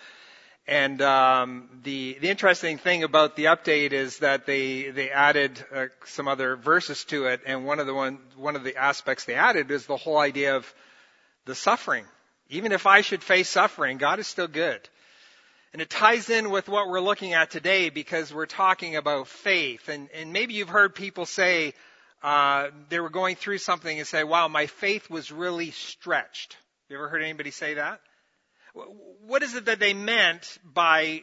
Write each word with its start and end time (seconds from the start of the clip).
And 0.68 1.02
um, 1.02 1.70
the 1.84 2.18
the 2.21 2.30
interesting 2.30 2.77
thing 2.77 3.04
about 3.04 3.36
the 3.36 3.46
update 3.46 3.94
is 3.94 4.20
that 4.20 4.46
they 4.46 4.89
they 4.89 5.09
added 5.09 5.64
uh, 5.73 5.88
some 6.05 6.27
other 6.27 6.55
verses 6.55 7.03
to 7.05 7.26
it, 7.26 7.41
and 7.45 7.66
one 7.66 7.80
of 7.80 7.88
the 7.88 7.94
one 7.94 8.20
one 8.36 8.55
of 8.55 8.63
the 8.63 8.77
aspects 8.77 9.26
they 9.26 9.34
added 9.34 9.72
is 9.72 9.86
the 9.86 9.98
whole 9.98 10.17
idea 10.17 10.55
of 10.55 10.72
the 11.45 11.55
suffering. 11.55 12.05
Even 12.50 12.72
if 12.72 12.86
I 12.86 13.02
should 13.02 13.23
face 13.23 13.50
suffering, 13.50 13.98
God 13.98 14.20
is 14.20 14.27
still 14.27 14.48
good. 14.48 14.88
And 15.73 15.81
it 15.81 15.89
ties 15.89 16.30
in 16.30 16.50
with 16.50 16.67
what 16.67 16.89
we're 16.89 17.00
looking 17.00 17.34
at 17.34 17.50
today 17.50 17.89
because 17.89 18.34
we're 18.34 18.45
talking 18.45 18.98
about 18.98 19.30
faith. 19.30 19.88
And, 19.88 20.09
and 20.14 20.34
maybe 20.34 20.53
you've 20.53 20.67
heard 20.67 20.94
people 20.94 21.25
say 21.25 21.73
uh, 22.22 22.67
they 22.89 23.00
were 23.00 23.09
going 23.09 23.38
through 23.38 23.59
something 23.59 23.98
and 23.98 24.05
say, 24.05 24.23
"Wow, 24.23 24.48
my 24.48 24.67
faith 24.67 25.09
was 25.09 25.31
really 25.31 25.72
stretched." 25.72 26.58
You 26.89 26.98
ever 26.98 27.08
heard 27.08 27.23
anybody 27.23 27.52
say 27.52 27.75
that? 27.75 28.02
What 28.73 29.43
is 29.43 29.55
it 29.55 29.66
that 29.66 29.80
they 29.80 29.93
meant 29.93 30.57
by 30.63 31.21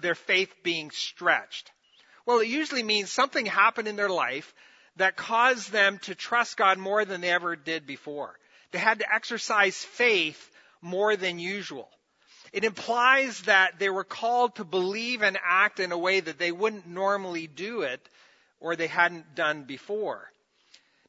their 0.00 0.14
faith 0.14 0.54
being 0.62 0.90
stretched? 0.90 1.70
Well, 2.26 2.40
it 2.40 2.48
usually 2.48 2.82
means 2.82 3.10
something 3.10 3.46
happened 3.46 3.88
in 3.88 3.96
their 3.96 4.08
life 4.08 4.54
that 4.96 5.16
caused 5.16 5.72
them 5.72 5.98
to 6.00 6.14
trust 6.14 6.56
God 6.56 6.78
more 6.78 7.04
than 7.04 7.20
they 7.20 7.30
ever 7.30 7.56
did 7.56 7.86
before. 7.86 8.38
They 8.70 8.78
had 8.78 9.00
to 9.00 9.14
exercise 9.14 9.76
faith 9.76 10.50
more 10.80 11.16
than 11.16 11.38
usual. 11.38 11.90
It 12.52 12.64
implies 12.64 13.42
that 13.42 13.78
they 13.78 13.90
were 13.90 14.04
called 14.04 14.56
to 14.56 14.64
believe 14.64 15.22
and 15.22 15.38
act 15.44 15.80
in 15.80 15.92
a 15.92 15.98
way 15.98 16.20
that 16.20 16.38
they 16.38 16.52
wouldn't 16.52 16.86
normally 16.86 17.46
do 17.46 17.82
it 17.82 18.00
or 18.60 18.76
they 18.76 18.86
hadn't 18.86 19.34
done 19.34 19.64
before. 19.64 20.30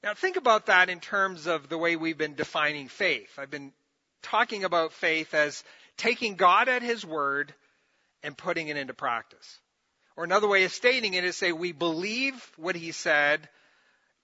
Now 0.03 0.14
think 0.14 0.38
about 0.38 0.67
that 0.67 0.90
in 0.90 1.00
terms 1.00 1.45
of 1.47 1.69
the 1.69 1.78
way 1.78 1.95
we've 1.95 2.17
been 2.17 2.36
defining 2.36 2.88
faith. 2.88 3.30
I've 3.38 3.52
been 3.52 3.73
talking 4.26 4.64
about 4.64 4.92
faith 4.92 5.34
as 5.34 5.64
taking 5.98 6.36
God 6.36 6.68
at 6.68 6.81
His 6.81 7.06
word 7.06 7.54
and 8.23 8.38
putting 8.38 8.68
it 8.68 8.78
into 8.78 8.94
practice. 8.94 9.59
Or 10.18 10.23
another 10.23 10.48
way 10.48 10.64
of 10.64 10.72
stating 10.72 11.14
it 11.14 11.23
is 11.23 11.38
say 11.38 11.52
we 11.52 11.72
believe 11.72 12.36
what 12.58 12.76
He 12.76 12.92
said 12.92 13.48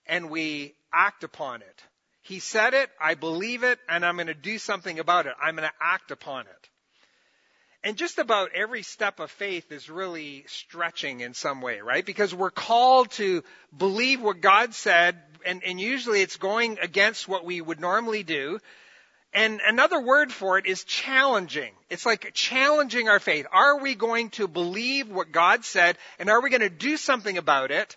and 0.06 0.30
we 0.30 0.74
act 0.92 1.24
upon 1.24 1.62
it. 1.62 1.82
He 2.22 2.40
said 2.40 2.74
it, 2.74 2.90
I 3.00 3.14
believe 3.14 3.62
it, 3.62 3.78
and 3.88 4.04
I'm 4.04 4.16
going 4.16 4.28
to 4.28 4.34
do 4.34 4.58
something 4.58 4.98
about 4.98 5.26
it. 5.26 5.34
I'm 5.42 5.56
going 5.56 5.68
to 5.68 5.74
act 5.80 6.10
upon 6.10 6.46
it. 6.46 6.68
And 7.84 7.96
just 7.96 8.18
about 8.18 8.50
every 8.54 8.82
step 8.82 9.18
of 9.18 9.30
faith 9.30 9.72
is 9.72 9.90
really 9.90 10.44
stretching 10.46 11.20
in 11.20 11.34
some 11.34 11.60
way, 11.60 11.80
right? 11.80 12.06
Because 12.06 12.32
we're 12.32 12.52
called 12.52 13.10
to 13.12 13.42
believe 13.76 14.20
what 14.20 14.40
God 14.40 14.72
said, 14.72 15.20
and, 15.44 15.64
and 15.64 15.80
usually 15.80 16.20
it's 16.20 16.36
going 16.36 16.78
against 16.80 17.26
what 17.26 17.44
we 17.44 17.60
would 17.60 17.80
normally 17.80 18.22
do. 18.22 18.60
And 19.34 19.60
another 19.66 20.00
word 20.00 20.30
for 20.30 20.58
it 20.58 20.66
is 20.66 20.84
challenging. 20.84 21.72
It's 21.88 22.04
like 22.04 22.32
challenging 22.34 23.08
our 23.08 23.20
faith. 23.20 23.46
Are 23.50 23.78
we 23.78 23.94
going 23.94 24.30
to 24.30 24.46
believe 24.46 25.08
what 25.08 25.32
God 25.32 25.64
said 25.64 25.96
and 26.18 26.28
are 26.28 26.42
we 26.42 26.50
going 26.50 26.60
to 26.60 26.68
do 26.68 26.98
something 26.98 27.38
about 27.38 27.70
it? 27.70 27.96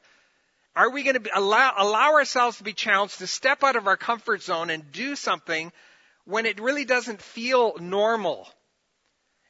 Are 0.75 0.89
we 0.89 1.03
going 1.03 1.22
to 1.22 1.38
allow, 1.38 1.73
allow 1.77 2.14
ourselves 2.14 2.58
to 2.58 2.64
be 2.64 2.73
challenged 2.73 3.19
to 3.19 3.27
step 3.27 3.64
out 3.64 3.75
of 3.75 3.88
our 3.88 3.97
comfort 3.97 4.44
zone 4.44 4.69
and 4.69 4.92
do 4.92 5.16
something 5.16 5.72
when 6.25 6.45
it 6.45 6.59
really 6.59 6.86
doesn't 6.86 7.22
feel 7.22 7.76
normal 7.80 8.48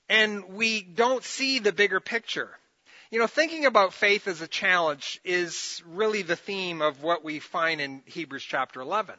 and 0.09 0.53
we 0.53 0.81
don't 0.81 1.23
see 1.23 1.59
the 1.59 1.71
bigger 1.71 1.99
picture? 1.99 2.49
You 3.11 3.19
know, 3.19 3.27
thinking 3.27 3.65
about 3.65 3.93
faith 3.93 4.27
as 4.27 4.41
a 4.41 4.47
challenge 4.47 5.19
is 5.23 5.83
really 5.87 6.23
the 6.23 6.35
theme 6.35 6.81
of 6.81 7.03
what 7.03 7.23
we 7.23 7.39
find 7.39 7.79
in 7.79 8.01
Hebrews 8.05 8.43
chapter 8.43 8.81
11. 8.81 9.15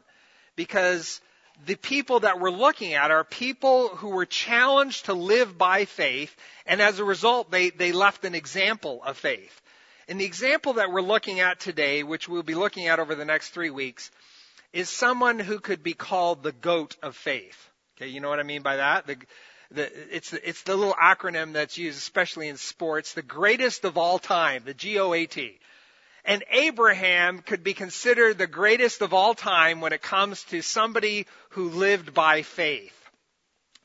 Because 0.57 1.21
the 1.65 1.77
people 1.77 2.21
that 2.21 2.39
we're 2.39 2.51
looking 2.51 2.95
at 2.95 3.11
are 3.11 3.25
people 3.25 3.89
who 3.89 4.11
were 4.11 4.27
challenged 4.27 5.07
to 5.07 5.15
live 5.15 5.57
by 5.57 5.85
faith, 5.85 6.37
and 6.67 6.83
as 6.83 6.99
a 6.99 7.05
result, 7.05 7.51
they, 7.51 7.71
they 7.71 7.93
left 7.93 8.25
an 8.25 8.35
example 8.35 9.03
of 9.05 9.17
faith. 9.17 9.61
And 10.09 10.21
the 10.21 10.25
example 10.25 10.75
that 10.75 10.93
we're 10.93 11.01
looking 11.01 11.41
at 11.41 11.59
today, 11.59 12.03
which 12.03 12.29
we'll 12.29 12.43
be 12.43 12.55
looking 12.55 12.87
at 12.87 13.01
over 13.01 13.15
the 13.15 13.25
next 13.25 13.51
three 13.51 13.71
weeks, 13.71 14.11
is 14.73 14.89
someone 14.89 15.39
who 15.39 15.59
could 15.59 15.83
be 15.83 15.95
called 15.95 16.43
the 16.43 16.53
goat 16.53 16.97
of 17.03 17.17
faith. 17.17 17.71
Okay, 17.97 18.09
you 18.09 18.21
know 18.21 18.29
what 18.29 18.41
I 18.41 18.45
mean 18.45 18.63
by 18.63 18.77
that? 18.77 19.07
The, 19.07 19.17
the, 19.71 20.15
it's, 20.15 20.33
it's 20.33 20.63
the 20.63 20.77
little 20.77 20.95
acronym 20.95 21.55
that's 21.55 21.79
used, 21.79 21.99
especially 21.99 22.49
in 22.49 22.57
sports, 22.57 23.15
the 23.15 23.23
greatest 23.23 23.85
of 23.85 23.97
all 23.97 24.19
time, 24.19 24.63
the 24.65 24.75
G-O-A-T. 24.75 25.59
And 26.27 26.43
Abraham 26.51 27.39
could 27.39 27.63
be 27.63 27.73
considered 27.73 28.37
the 28.37 28.49
greatest 28.49 29.01
of 29.01 29.15
all 29.15 29.35
time 29.35 29.81
when 29.81 29.93
it 29.93 30.03
comes 30.03 30.43
to 30.45 30.61
somebody 30.61 31.27
who 31.51 31.71
lived 31.71 32.13
by 32.13 32.43
faith. 32.43 32.93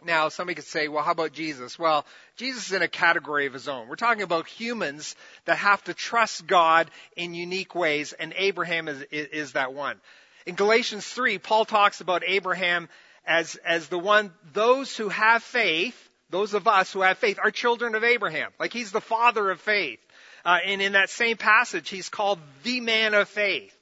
Now, 0.03 0.29
somebody 0.29 0.56
could 0.56 0.66
say, 0.66 0.88
well, 0.88 1.03
how 1.03 1.12
about 1.12 1.34
Jesus? 1.34 1.78
Well, 1.78 2.03
Jesus 2.35 2.66
is 2.66 2.74
in 2.74 2.81
a 2.81 2.88
category 2.88 3.46
of 3.46 3.53
his 3.53 3.68
own. 3.68 3.88
We're 3.88 3.96
talking 3.96 4.24
about 4.24 4.47
humans 4.47 5.16
that 5.46 5.59
have 5.59 5.84
to 5.84 5.94
trust 5.94 6.47
God 6.47 6.90
in 7.16 7.35
unique 7.35 7.75
ways, 7.75 8.13
and 8.13 8.34
Abraham 8.35 8.88
is, 8.88 9.03
is 9.12 9.51
that 9.51 9.74
one. 9.74 10.01
In 10.47 10.56
Galatians 10.56 11.06
3, 11.06 11.38
Paul 11.38 11.66
talks 11.66 12.01
about 12.01 12.24
Abraham 12.25 12.90
as, 13.28 13.56
as 13.57 13.90
the 13.90 14.00
one, 14.00 14.34
those 14.53 14.97
who 14.97 15.09
have 15.09 15.44
faith, 15.44 16.09
those 16.31 16.56
of 16.56 16.68
us 16.68 16.91
who 16.91 17.01
have 17.01 17.19
faith, 17.19 17.38
are 17.38 17.51
children 17.51 17.94
of 17.94 18.03
Abraham. 18.03 18.51
Like 18.59 18.74
he's 18.74 18.91
the 18.91 19.01
father 19.01 19.51
of 19.51 19.62
faith. 19.62 20.00
Uh, 20.44 20.59
and 20.66 20.81
in 20.81 20.94
that 20.94 21.09
same 21.09 21.38
passage, 21.38 21.90
he's 21.90 22.09
called 22.09 22.40
the 22.63 22.81
man 22.81 23.13
of 23.13 23.29
faith. 23.29 23.75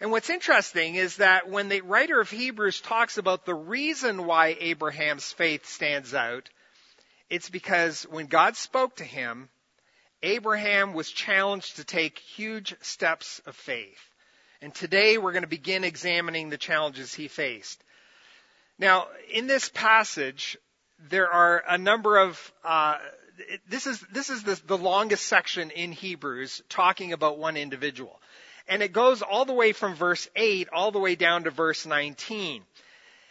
And 0.00 0.10
what's 0.10 0.30
interesting 0.30 0.96
is 0.96 1.16
that 1.16 1.48
when 1.48 1.68
the 1.68 1.80
writer 1.80 2.20
of 2.20 2.30
Hebrews 2.30 2.80
talks 2.80 3.16
about 3.16 3.46
the 3.46 3.54
reason 3.54 4.26
why 4.26 4.56
Abraham's 4.60 5.32
faith 5.32 5.66
stands 5.66 6.12
out, 6.12 6.48
it's 7.30 7.48
because 7.48 8.02
when 8.04 8.26
God 8.26 8.56
spoke 8.56 8.96
to 8.96 9.04
him, 9.04 9.48
Abraham 10.22 10.92
was 10.92 11.10
challenged 11.10 11.76
to 11.76 11.84
take 11.84 12.18
huge 12.18 12.74
steps 12.82 13.40
of 13.46 13.56
faith. 13.56 14.10
And 14.60 14.74
today 14.74 15.18
we're 15.18 15.32
going 15.32 15.42
to 15.42 15.48
begin 15.48 15.84
examining 15.84 16.50
the 16.50 16.58
challenges 16.58 17.14
he 17.14 17.28
faced. 17.28 17.82
Now, 18.78 19.08
in 19.32 19.46
this 19.46 19.68
passage, 19.70 20.58
there 21.08 21.30
are 21.30 21.62
a 21.66 21.78
number 21.78 22.18
of 22.18 22.52
uh, 22.64 22.98
this 23.68 23.86
is 23.86 24.00
this 24.12 24.30
is 24.30 24.42
the, 24.42 24.60
the 24.66 24.78
longest 24.78 25.26
section 25.26 25.70
in 25.70 25.92
Hebrews 25.92 26.62
talking 26.68 27.12
about 27.12 27.38
one 27.38 27.56
individual, 27.56 28.20
and 28.68 28.82
it 28.82 28.92
goes 28.92 29.22
all 29.22 29.44
the 29.44 29.52
way 29.52 29.72
from 29.72 29.94
verse 29.94 30.28
eight 30.36 30.68
all 30.72 30.90
the 30.90 30.98
way 30.98 31.14
down 31.14 31.44
to 31.44 31.50
verse 31.50 31.86
nineteen. 31.86 32.62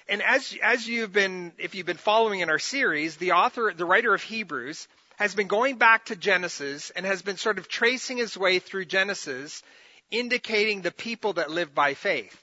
And 0.07 0.21
as 0.21 0.55
as 0.61 0.88
you've 0.88 1.13
been 1.13 1.51
if 1.57 1.75
you've 1.75 1.85
been 1.85 1.97
following 1.97 2.41
in 2.41 2.49
our 2.49 2.59
series, 2.59 3.17
the 3.17 3.31
author, 3.33 3.73
the 3.75 3.85
writer 3.85 4.13
of 4.13 4.21
Hebrews, 4.21 4.88
has 5.17 5.33
been 5.33 5.47
going 5.47 5.77
back 5.77 6.05
to 6.05 6.15
Genesis 6.15 6.91
and 6.91 7.05
has 7.05 7.21
been 7.21 7.38
sort 7.38 7.57
of 7.57 7.67
tracing 7.67 8.17
his 8.17 8.38
way 8.38 8.59
through 8.59 8.85
Genesis, 8.85 9.63
indicating 10.11 10.81
the 10.81 10.91
people 10.91 11.33
that 11.33 11.49
live 11.49 11.73
by 11.73 11.94
faith. 11.94 12.41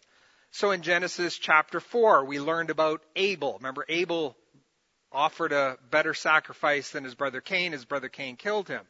So 0.50 0.70
in 0.70 0.82
Genesis 0.82 1.38
chapter 1.38 1.80
4, 1.80 2.24
we 2.24 2.38
learned 2.40 2.70
about 2.70 3.02
Abel. 3.16 3.54
Remember, 3.58 3.86
Abel 3.88 4.36
offered 5.12 5.52
a 5.52 5.78
better 5.90 6.14
sacrifice 6.14 6.90
than 6.90 7.04
his 7.04 7.14
brother 7.14 7.40
Cain. 7.40 7.72
His 7.72 7.84
brother 7.84 8.08
Cain 8.08 8.36
killed 8.36 8.68
him. 8.68 8.82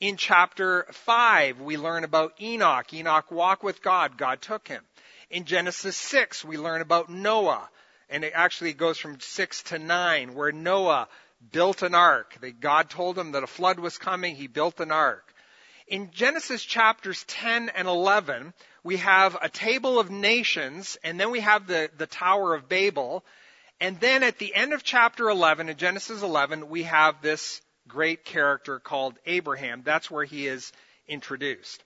In 0.00 0.16
chapter 0.16 0.86
5, 0.90 1.60
we 1.60 1.76
learn 1.76 2.04
about 2.04 2.34
Enoch. 2.40 2.92
Enoch 2.92 3.30
walked 3.30 3.62
with 3.62 3.82
God. 3.82 4.18
God 4.18 4.42
took 4.42 4.66
him. 4.66 4.82
In 5.30 5.44
Genesis 5.44 5.96
6, 5.96 6.44
we 6.44 6.58
learn 6.58 6.80
about 6.80 7.08
Noah. 7.08 7.68
And 8.10 8.24
it 8.24 8.32
actually 8.34 8.72
goes 8.72 8.98
from 8.98 9.20
6 9.20 9.62
to 9.64 9.78
9, 9.78 10.34
where 10.34 10.52
Noah 10.52 11.08
built 11.52 11.82
an 11.82 11.94
ark. 11.94 12.36
God 12.60 12.90
told 12.90 13.18
him 13.18 13.32
that 13.32 13.42
a 13.42 13.48
flood 13.48 13.78
was 13.78 13.98
coming. 13.98 14.36
He 14.36 14.46
built 14.46 14.80
an 14.80 14.90
ark. 14.90 15.32
In 15.86 16.10
Genesis 16.12 16.62
chapters 16.62 17.24
10 17.24 17.68
and 17.68 17.86
11, 17.86 18.54
we 18.82 18.96
have 18.98 19.36
a 19.40 19.48
table 19.48 19.98
of 19.98 20.10
nations, 20.10 20.96
and 21.04 21.20
then 21.20 21.30
we 21.30 21.40
have 21.40 21.66
the, 21.66 21.90
the 21.96 22.06
Tower 22.06 22.54
of 22.54 22.68
Babel, 22.68 23.24
and 23.80 23.98
then 24.00 24.22
at 24.22 24.38
the 24.38 24.54
end 24.54 24.72
of 24.72 24.82
chapter 24.82 25.28
11, 25.28 25.68
in 25.68 25.76
Genesis 25.76 26.22
11, 26.22 26.68
we 26.68 26.84
have 26.84 27.20
this 27.22 27.60
great 27.88 28.24
character 28.24 28.78
called 28.78 29.14
Abraham. 29.26 29.82
That's 29.84 30.10
where 30.10 30.24
he 30.24 30.46
is 30.46 30.72
introduced. 31.06 31.82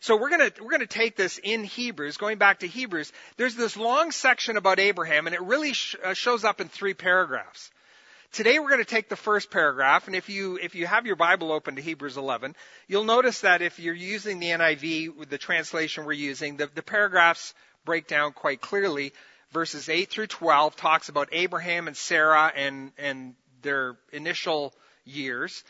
So 0.00 0.16
we're 0.16 0.30
gonna, 0.30 0.50
we're 0.60 0.70
gonna 0.70 0.86
take 0.86 1.16
this 1.16 1.38
in 1.38 1.64
Hebrews, 1.64 2.18
going 2.18 2.38
back 2.38 2.60
to 2.60 2.66
Hebrews. 2.66 3.12
There's 3.36 3.54
this 3.54 3.76
long 3.76 4.10
section 4.10 4.56
about 4.56 4.78
Abraham 4.78 5.26
and 5.26 5.34
it 5.34 5.42
really 5.42 5.72
sh- 5.72 5.96
uh, 6.04 6.14
shows 6.14 6.44
up 6.44 6.60
in 6.60 6.68
three 6.68 6.94
paragraphs. 6.94 7.70
Today 8.34 8.58
we're 8.58 8.70
going 8.70 8.80
to 8.80 8.84
take 8.84 9.08
the 9.08 9.14
first 9.14 9.48
paragraph, 9.52 10.08
and 10.08 10.16
if 10.16 10.28
you 10.28 10.58
if 10.60 10.74
you 10.74 10.88
have 10.88 11.06
your 11.06 11.14
Bible 11.14 11.52
open 11.52 11.76
to 11.76 11.80
Hebrews 11.80 12.16
11, 12.16 12.56
you'll 12.88 13.04
notice 13.04 13.42
that 13.42 13.62
if 13.62 13.78
you're 13.78 13.94
using 13.94 14.40
the 14.40 14.48
NIV, 14.48 15.28
the 15.28 15.38
translation 15.38 16.04
we're 16.04 16.14
using, 16.14 16.56
the, 16.56 16.68
the 16.74 16.82
paragraphs 16.82 17.54
break 17.84 18.08
down 18.08 18.32
quite 18.32 18.60
clearly. 18.60 19.12
Verses 19.54 19.88
8 19.88 20.10
through 20.10 20.26
12 20.26 20.74
talks 20.74 21.08
about 21.08 21.28
Abraham 21.30 21.86
and 21.86 21.96
Sarah 21.96 22.52
and 22.56 22.90
and 22.98 23.36
their 23.62 23.96
initial 24.12 24.74
years. 25.04 25.62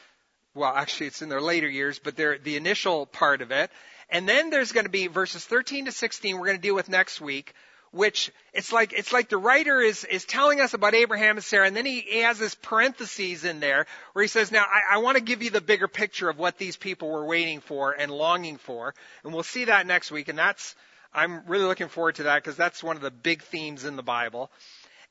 Well, 0.54 0.72
actually, 0.74 1.08
it's 1.08 1.20
in 1.20 1.28
their 1.28 1.42
later 1.42 1.68
years, 1.68 1.98
but 1.98 2.16
they're 2.16 2.38
the 2.38 2.56
initial 2.56 3.04
part 3.04 3.42
of 3.42 3.50
it. 3.50 3.70
And 4.08 4.26
then 4.26 4.48
there's 4.48 4.72
going 4.72 4.86
to 4.86 4.90
be 4.90 5.08
verses 5.08 5.44
13 5.44 5.84
to 5.84 5.92
16 5.92 6.38
we're 6.38 6.46
going 6.46 6.56
to 6.56 6.62
deal 6.62 6.74
with 6.74 6.88
next 6.88 7.20
week, 7.20 7.52
which 7.90 8.32
it's 8.54 8.72
like 8.72 8.94
it's 8.94 9.12
like 9.12 9.28
the 9.28 9.36
writer 9.36 9.78
is 9.80 10.04
is 10.04 10.24
telling 10.24 10.62
us 10.62 10.72
about 10.72 10.94
Abraham 10.94 11.36
and 11.36 11.44
Sarah, 11.44 11.66
and 11.66 11.76
then 11.76 11.84
he, 11.84 12.00
he 12.00 12.20
has 12.20 12.38
this 12.38 12.54
parentheses 12.54 13.44
in 13.44 13.60
there 13.60 13.86
where 14.14 14.22
he 14.22 14.28
says, 14.28 14.50
"Now 14.50 14.64
I, 14.64 14.94
I 14.94 14.98
want 14.98 15.18
to 15.18 15.22
give 15.22 15.42
you 15.42 15.50
the 15.50 15.60
bigger 15.60 15.88
picture 15.88 16.30
of 16.30 16.38
what 16.38 16.56
these 16.56 16.78
people 16.78 17.10
were 17.10 17.26
waiting 17.26 17.60
for 17.60 17.92
and 17.92 18.10
longing 18.10 18.56
for," 18.56 18.94
and 19.24 19.34
we'll 19.34 19.42
see 19.42 19.66
that 19.66 19.86
next 19.86 20.10
week. 20.10 20.28
And 20.28 20.38
that's 20.38 20.74
I'm 21.14 21.42
really 21.46 21.64
looking 21.64 21.88
forward 21.88 22.16
to 22.16 22.24
that 22.24 22.42
because 22.42 22.56
that's 22.56 22.82
one 22.82 22.96
of 22.96 23.02
the 23.02 23.10
big 23.10 23.42
themes 23.42 23.84
in 23.84 23.96
the 23.96 24.02
Bible. 24.02 24.50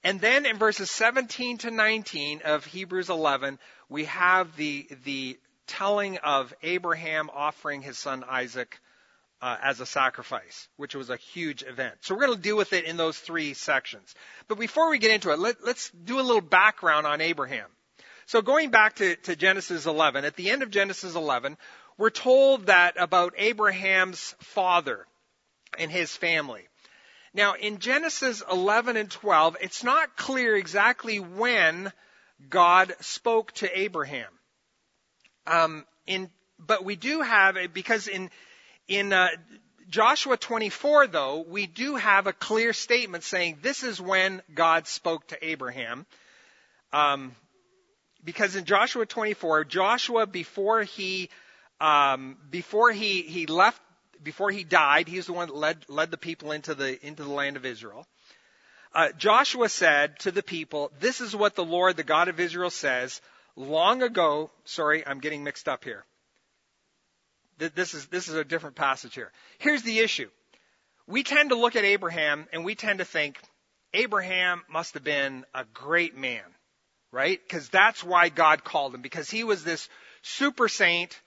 And 0.04 0.20
then 0.20 0.46
in 0.46 0.58
verses 0.58 0.92
17 0.92 1.60
to 1.60 1.72
19 1.72 2.42
of 2.44 2.66
Hebrews 2.66 3.10
11, 3.10 3.58
we 3.88 4.06
have 4.06 4.56
the 4.58 4.88
the 5.06 5.40
telling 5.66 6.18
of 6.18 6.54
Abraham 6.62 7.30
offering 7.34 7.82
his 7.82 7.98
son 7.98 8.26
Isaac 8.28 8.80
uh, 9.42 9.58
as 9.62 9.80
a 9.80 9.86
sacrifice, 9.86 10.68
which 10.76 10.94
was 10.94 11.10
a 11.10 11.16
huge 11.16 11.64
event. 11.64 11.96
So 12.02 12.16
we're 12.16 12.26
going 12.26 12.38
to 12.38 12.42
deal 12.42 12.58
with 12.58 12.74
it 12.74 12.86
in 12.86 12.98
those 12.98 13.18
three 13.18 13.54
sections. 13.54 14.14
But 14.48 14.60
before 14.60 14.90
we 14.90 15.00
get 15.00 15.12
into 15.12 15.32
it, 15.32 15.40
let, 15.40 15.62
us 15.62 15.92
do 16.04 16.20
a 16.20 16.22
little 16.22 16.42
background 16.42 17.08
on 17.08 17.22
Abraham. 17.22 17.68
So 18.26 18.42
going 18.42 18.72
back 18.72 18.96
to, 18.96 19.16
to 19.18 19.36
Genesis 19.36 19.86
11, 19.86 20.24
at 20.24 20.36
the 20.36 20.50
end 20.50 20.64
of 20.64 20.70
Genesis 20.70 21.16
11, 21.16 21.58
we're 21.98 22.10
told 22.10 22.68
that 22.68 22.96
about 22.98 23.34
Abraham's 23.38 24.34
father 24.40 25.06
and 25.80 25.92
his 25.92 26.16
family. 26.16 26.68
Now, 27.34 27.56
in 27.56 27.80
Genesis 27.80 28.44
11 28.52 28.96
and 28.96 29.10
12, 29.10 29.58
it's 29.62 29.84
not 29.84 30.16
clear 30.16 30.56
exactly 30.56 31.20
when 31.20 31.92
God 32.50 32.94
spoke 33.00 33.52
to 33.54 33.80
Abraham. 33.80 34.31
Um, 35.48 35.86
in, 36.06 36.30
but 36.60 36.86
we 36.86 36.96
do 36.96 37.22
have, 37.22 37.58
because 37.74 38.08
in 38.08 38.30
in 38.88 39.14
uh, 39.14 39.30
Joshua 39.90 40.38
24, 40.38 41.08
though, 41.08 41.46
we 41.48 41.68
do 41.68 41.96
have 41.96 42.28
a 42.28 42.34
clear 42.34 42.74
statement 42.74 43.24
saying 43.24 43.60
this 43.62 43.84
is 43.84 44.02
when 44.02 44.42
God 44.54 44.88
spoke 44.88 45.28
to 45.28 45.46
Abraham. 45.46 46.06
Um, 46.92 47.36
because 48.24 48.56
in 48.56 48.66
Joshua 48.66 49.06
24, 49.06 49.66
Joshua 49.66 50.28
before 50.28 50.84
he 50.84 51.30
um, 51.81 52.38
before 52.50 52.92
he 52.92 53.24
he 53.24 53.46
left 53.46 53.81
before 54.24 54.52
he 54.52 54.64
died, 54.64 55.08
he's 55.08 55.25
the 55.25 55.34
one 55.34 55.48
that 55.48 55.56
led 55.56 55.86
led 55.90 56.12
the 56.12 56.18
people 56.18 56.52
into 56.52 56.75
the 56.75 57.06
into 57.06 57.24
the 57.24 57.31
land 57.31 57.58
of 57.58 57.66
Israel. 57.66 58.08
Uh, 58.94 59.12
Joshua 59.18 59.70
said 59.70 60.20
to 60.20 60.31
the 60.31 60.44
people, 60.44 60.92
"This 61.00 61.22
is 61.22 61.36
what 61.36 61.56
the 61.56 61.66
Lord, 61.66 61.98
the 61.98 62.04
God 62.04 62.28
of 62.28 62.40
Israel, 62.40 62.70
says." 62.70 63.22
Long 63.56 64.02
ago, 64.02 64.50
sorry, 64.66 65.06
I'm 65.06 65.20
getting 65.20 65.44
mixed 65.44 65.70
up 65.70 65.84
here. 65.84 66.06
This 67.58 67.94
is, 67.94 68.08
this 68.08 68.28
is 68.28 68.34
a 68.34 68.44
different 68.44 68.75
passage 68.75 69.14
here. 69.14 69.31
Here's 69.60 69.84
the 69.84 70.00
issue. 70.00 70.30
We 71.06 71.24
tend 71.24 71.50
to 71.50 71.56
look 71.56 71.75
at 71.75 71.86
Abraham 71.86 72.48
and 72.52 72.66
we 72.66 72.75
tend 72.75 73.00
to 73.00 73.06
think 73.06 73.40
Abraham 73.94 74.64
must 74.70 74.96
have 74.96 75.04
been 75.04 75.46
a 75.54 75.66
great 75.66 76.18
man, 76.18 76.44
right? 77.12 77.40
Because 77.44 77.70
that's 77.70 78.04
why 78.04 78.30
God 78.30 78.64
called 78.64 78.96
him, 78.96 79.02
because 79.02 79.30
he 79.30 79.44
was 79.44 79.64
this 79.64 79.88
super 80.24 80.68
saint, 80.68 81.22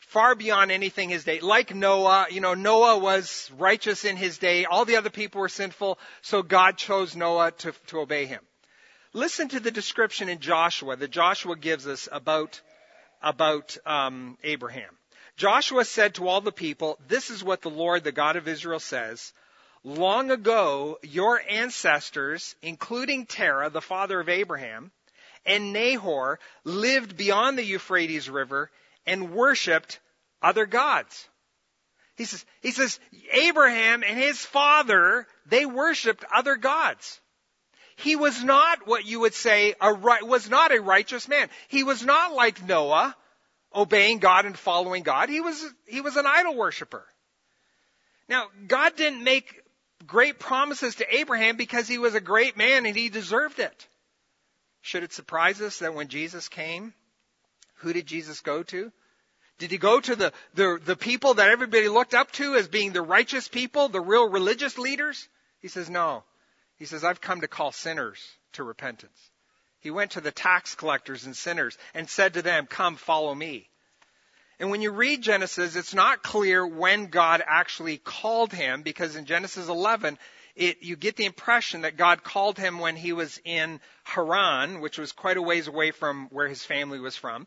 far 0.00 0.34
beyond 0.34 0.72
anything 0.72 1.08
his 1.08 1.24
day. 1.24 1.40
Like 1.40 1.74
Noah, 1.74 2.26
you 2.30 2.40
know, 2.40 2.54
Noah 2.54 2.98
was 2.98 3.50
righteous 3.56 4.04
in 4.04 4.16
his 4.16 4.38
day. 4.38 4.64
All 4.64 4.84
the 4.84 4.96
other 4.96 5.10
people 5.10 5.40
were 5.40 5.48
sinful, 5.48 5.98
so 6.22 6.42
God 6.42 6.76
chose 6.76 7.14
Noah 7.14 7.52
to, 7.52 7.72
to 7.88 8.00
obey 8.00 8.26
him. 8.26 8.40
Listen 9.12 9.48
to 9.48 9.60
the 9.60 9.70
description 9.70 10.28
in 10.28 10.38
Joshua 10.38 10.96
that 10.96 11.10
Joshua 11.10 11.56
gives 11.56 11.86
us 11.86 12.08
about, 12.10 12.60
about 13.22 13.76
um, 13.86 14.38
Abraham. 14.42 14.90
Joshua 15.36 15.84
said 15.84 16.14
to 16.14 16.28
all 16.28 16.40
the 16.40 16.52
people, 16.52 16.98
This 17.08 17.30
is 17.30 17.42
what 17.42 17.62
the 17.62 17.70
Lord, 17.70 18.04
the 18.04 18.12
God 18.12 18.36
of 18.36 18.48
Israel, 18.48 18.80
says. 18.80 19.32
Long 19.82 20.30
ago, 20.30 20.98
your 21.02 21.40
ancestors, 21.48 22.54
including 22.62 23.26
Terah, 23.26 23.70
the 23.70 23.80
father 23.80 24.20
of 24.20 24.28
Abraham, 24.28 24.90
and 25.46 25.72
Nahor, 25.72 26.38
lived 26.64 27.16
beyond 27.16 27.56
the 27.56 27.64
Euphrates 27.64 28.28
River 28.28 28.70
and 29.06 29.32
worshipped 29.32 30.00
other 30.42 30.66
gods. 30.66 31.28
He 32.16 32.24
says, 32.24 32.44
he 32.60 32.70
says, 32.70 33.00
Abraham 33.32 34.02
and 34.02 34.18
his 34.18 34.44
father, 34.44 35.26
they 35.46 35.64
worshipped 35.64 36.24
other 36.34 36.56
gods. 36.56 37.20
He 37.96 38.16
was 38.16 38.42
not 38.42 38.86
what 38.86 39.04
you 39.04 39.20
would 39.20 39.34
say 39.34 39.74
a 39.80 39.94
was 39.94 40.48
not 40.48 40.72
a 40.72 40.80
righteous 40.80 41.28
man. 41.28 41.48
He 41.68 41.82
was 41.82 42.02
not 42.04 42.32
like 42.34 42.66
Noah, 42.66 43.14
obeying 43.74 44.18
God 44.18 44.46
and 44.46 44.58
following 44.58 45.02
God. 45.02 45.28
He 45.28 45.40
was, 45.40 45.62
he 45.86 46.00
was 46.00 46.16
an 46.16 46.26
idol 46.26 46.56
worshiper. 46.56 47.06
Now, 48.28 48.46
God 48.66 48.96
didn't 48.96 49.24
make 49.24 49.60
great 50.06 50.38
promises 50.38 50.96
to 50.96 51.14
Abraham 51.14 51.56
because 51.56 51.88
he 51.88 51.98
was 51.98 52.14
a 52.14 52.20
great 52.20 52.56
man 52.56 52.86
and 52.86 52.96
he 52.96 53.08
deserved 53.08 53.58
it. 53.58 53.88
Should 54.82 55.02
it 55.02 55.12
surprise 55.12 55.60
us 55.60 55.80
that 55.80 55.94
when 55.94 56.08
Jesus 56.08 56.48
came, 56.48 56.94
who 57.80 57.92
did 57.92 58.06
Jesus 58.06 58.40
go 58.40 58.62
to? 58.64 58.92
Did 59.58 59.70
he 59.70 59.78
go 59.78 60.00
to 60.00 60.16
the, 60.16 60.32
the, 60.54 60.80
the 60.82 60.96
people 60.96 61.34
that 61.34 61.50
everybody 61.50 61.88
looked 61.88 62.14
up 62.14 62.32
to 62.32 62.54
as 62.54 62.68
being 62.68 62.92
the 62.92 63.02
righteous 63.02 63.46
people, 63.46 63.88
the 63.88 64.00
real 64.00 64.28
religious 64.28 64.78
leaders? 64.78 65.28
He 65.60 65.68
says, 65.68 65.90
no. 65.90 66.24
He 66.76 66.86
says, 66.86 67.04
I've 67.04 67.20
come 67.20 67.42
to 67.42 67.48
call 67.48 67.72
sinners 67.72 68.18
to 68.54 68.64
repentance. 68.64 69.30
He 69.80 69.90
went 69.90 70.12
to 70.12 70.20
the 70.20 70.30
tax 70.30 70.74
collectors 70.74 71.24
and 71.26 71.36
sinners 71.36 71.76
and 71.94 72.08
said 72.08 72.34
to 72.34 72.42
them, 72.42 72.66
Come, 72.66 72.96
follow 72.96 73.34
me. 73.34 73.68
And 74.58 74.70
when 74.70 74.82
you 74.82 74.90
read 74.90 75.22
Genesis, 75.22 75.74
it's 75.74 75.94
not 75.94 76.22
clear 76.22 76.66
when 76.66 77.06
God 77.06 77.42
actually 77.46 77.96
called 77.96 78.52
him 78.52 78.82
because 78.82 79.16
in 79.16 79.24
Genesis 79.24 79.68
11, 79.68 80.18
it, 80.54 80.82
you 80.82 80.96
get 80.96 81.16
the 81.16 81.24
impression 81.24 81.82
that 81.82 81.96
God 81.96 82.22
called 82.22 82.58
him 82.58 82.78
when 82.78 82.94
he 82.94 83.14
was 83.14 83.40
in 83.44 83.80
Haran, 84.04 84.80
which 84.80 84.98
was 84.98 85.12
quite 85.12 85.38
a 85.38 85.42
ways 85.42 85.66
away 85.66 85.92
from 85.92 86.28
where 86.30 86.48
his 86.48 86.62
family 86.62 87.00
was 87.00 87.16
from. 87.16 87.46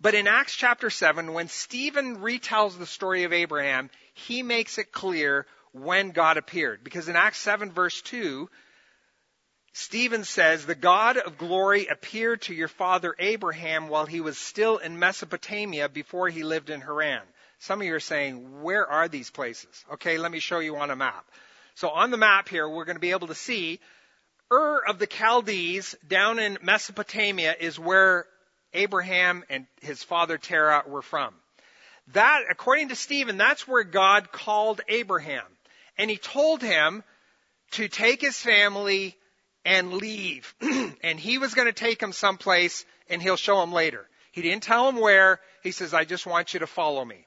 But 0.00 0.14
in 0.14 0.26
Acts 0.26 0.54
chapter 0.54 0.88
7, 0.88 1.32
when 1.32 1.48
Stephen 1.48 2.18
retells 2.18 2.78
the 2.78 2.86
story 2.86 3.24
of 3.24 3.32
Abraham, 3.32 3.90
he 4.14 4.42
makes 4.42 4.78
it 4.78 4.92
clear 4.92 5.46
when 5.72 6.10
God 6.10 6.38
appeared. 6.38 6.82
Because 6.82 7.08
in 7.08 7.16
Acts 7.16 7.38
7 7.38 7.72
verse 7.72 8.00
2, 8.02 8.48
Stephen 9.72 10.24
says, 10.24 10.64
The 10.64 10.74
God 10.74 11.18
of 11.18 11.38
glory 11.38 11.86
appeared 11.86 12.42
to 12.42 12.54
your 12.54 12.68
father 12.68 13.14
Abraham 13.18 13.88
while 13.88 14.06
he 14.06 14.20
was 14.20 14.38
still 14.38 14.78
in 14.78 14.98
Mesopotamia 14.98 15.88
before 15.88 16.28
he 16.28 16.42
lived 16.42 16.70
in 16.70 16.80
Haran. 16.80 17.22
Some 17.58 17.82
of 17.82 17.86
you 17.86 17.94
are 17.94 18.00
saying, 18.00 18.62
Where 18.62 18.86
are 18.86 19.06
these 19.06 19.30
places? 19.30 19.84
Okay, 19.92 20.16
let 20.16 20.32
me 20.32 20.40
show 20.40 20.60
you 20.60 20.76
on 20.76 20.90
a 20.90 20.96
map. 20.96 21.26
So 21.74 21.90
on 21.90 22.10
the 22.10 22.16
map 22.16 22.48
here, 22.48 22.68
we're 22.68 22.86
going 22.86 22.96
to 22.96 23.00
be 23.00 23.12
able 23.12 23.28
to 23.28 23.34
see 23.34 23.80
Ur 24.52 24.82
of 24.88 24.98
the 24.98 25.06
Chaldees 25.06 25.94
down 26.08 26.38
in 26.38 26.58
Mesopotamia 26.62 27.54
is 27.60 27.78
where 27.78 28.26
Abraham 28.72 29.44
and 29.48 29.66
his 29.80 30.02
father 30.02 30.38
Terah 30.38 30.84
were 30.86 31.02
from. 31.02 31.34
That, 32.12 32.42
according 32.50 32.88
to 32.88 32.96
Stephen, 32.96 33.36
that's 33.36 33.68
where 33.68 33.84
God 33.84 34.32
called 34.32 34.80
Abraham. 34.88 35.44
And 35.98 36.10
he 36.10 36.16
told 36.16 36.62
him 36.62 37.04
to 37.72 37.88
take 37.88 38.20
his 38.20 38.36
family 38.36 39.16
and 39.64 39.94
leave. 39.94 40.54
and 40.60 41.20
he 41.20 41.38
was 41.38 41.54
going 41.54 41.68
to 41.68 41.72
take 41.72 42.02
him 42.02 42.12
someplace 42.12 42.84
and 43.08 43.22
he'll 43.22 43.36
show 43.36 43.62
him 43.62 43.72
later. 43.72 44.06
He 44.32 44.42
didn't 44.42 44.62
tell 44.62 44.88
him 44.88 44.96
where. 44.96 45.40
He 45.62 45.72
says, 45.72 45.92
I 45.92 46.04
just 46.04 46.26
want 46.26 46.54
you 46.54 46.60
to 46.60 46.66
follow 46.66 47.04
me. 47.04 47.26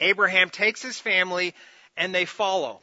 Abraham 0.00 0.50
takes 0.50 0.82
his 0.82 0.98
family 0.98 1.54
and 1.96 2.14
they 2.14 2.24
follow. 2.24 2.80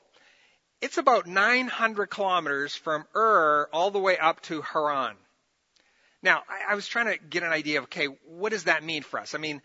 It's 0.81 0.97
about 0.97 1.25
900 1.25 2.07
kilometers 2.07 2.75
from 2.75 3.05
Ur 3.15 3.67
all 3.73 3.89
the 3.89 3.99
way 3.99 4.17
up 4.17 4.41
to 4.43 4.61
Haran. 4.61 5.15
Now, 6.23 6.43
I, 6.49 6.71
I 6.71 6.75
was 6.75 6.87
trying 6.87 7.07
to 7.07 7.23
get 7.23 7.43
an 7.43 7.51
idea 7.51 7.79
of, 7.79 7.85
okay, 7.85 8.07
what 8.25 8.51
does 8.51 8.65
that 8.65 8.83
mean 8.83 9.03
for 9.03 9.19
us? 9.19 9.35
I 9.35 9.37
mean, 9.37 9.61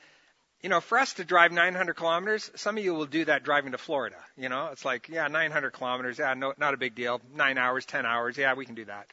you 0.62 0.68
know, 0.68 0.80
for 0.80 0.99
us 0.99 1.14
to 1.14 1.25
drive 1.25 1.50
900 1.50 1.94
kilometers, 1.94 2.50
some 2.54 2.78
of 2.78 2.85
you 2.85 2.94
will 2.94 3.06
do 3.06 3.25
that 3.25 3.42
driving 3.42 3.73
to 3.73 3.78
Florida. 3.78 4.16
You 4.37 4.49
know, 4.49 4.68
it's 4.71 4.85
like, 4.85 5.09
yeah, 5.09 5.26
900 5.28 5.73
kilometers, 5.73 6.18
yeah, 6.18 6.35
no, 6.35 6.52
not 6.56 6.75
a 6.75 6.76
big 6.76 6.94
deal. 6.94 7.21
Nine 7.35 7.59
hours, 7.59 7.85
10 7.85 8.06
hours, 8.06 8.37
yeah, 8.37 8.54
we 8.54 8.64
can 8.64 8.76
do 8.76 8.85
that. 8.85 9.06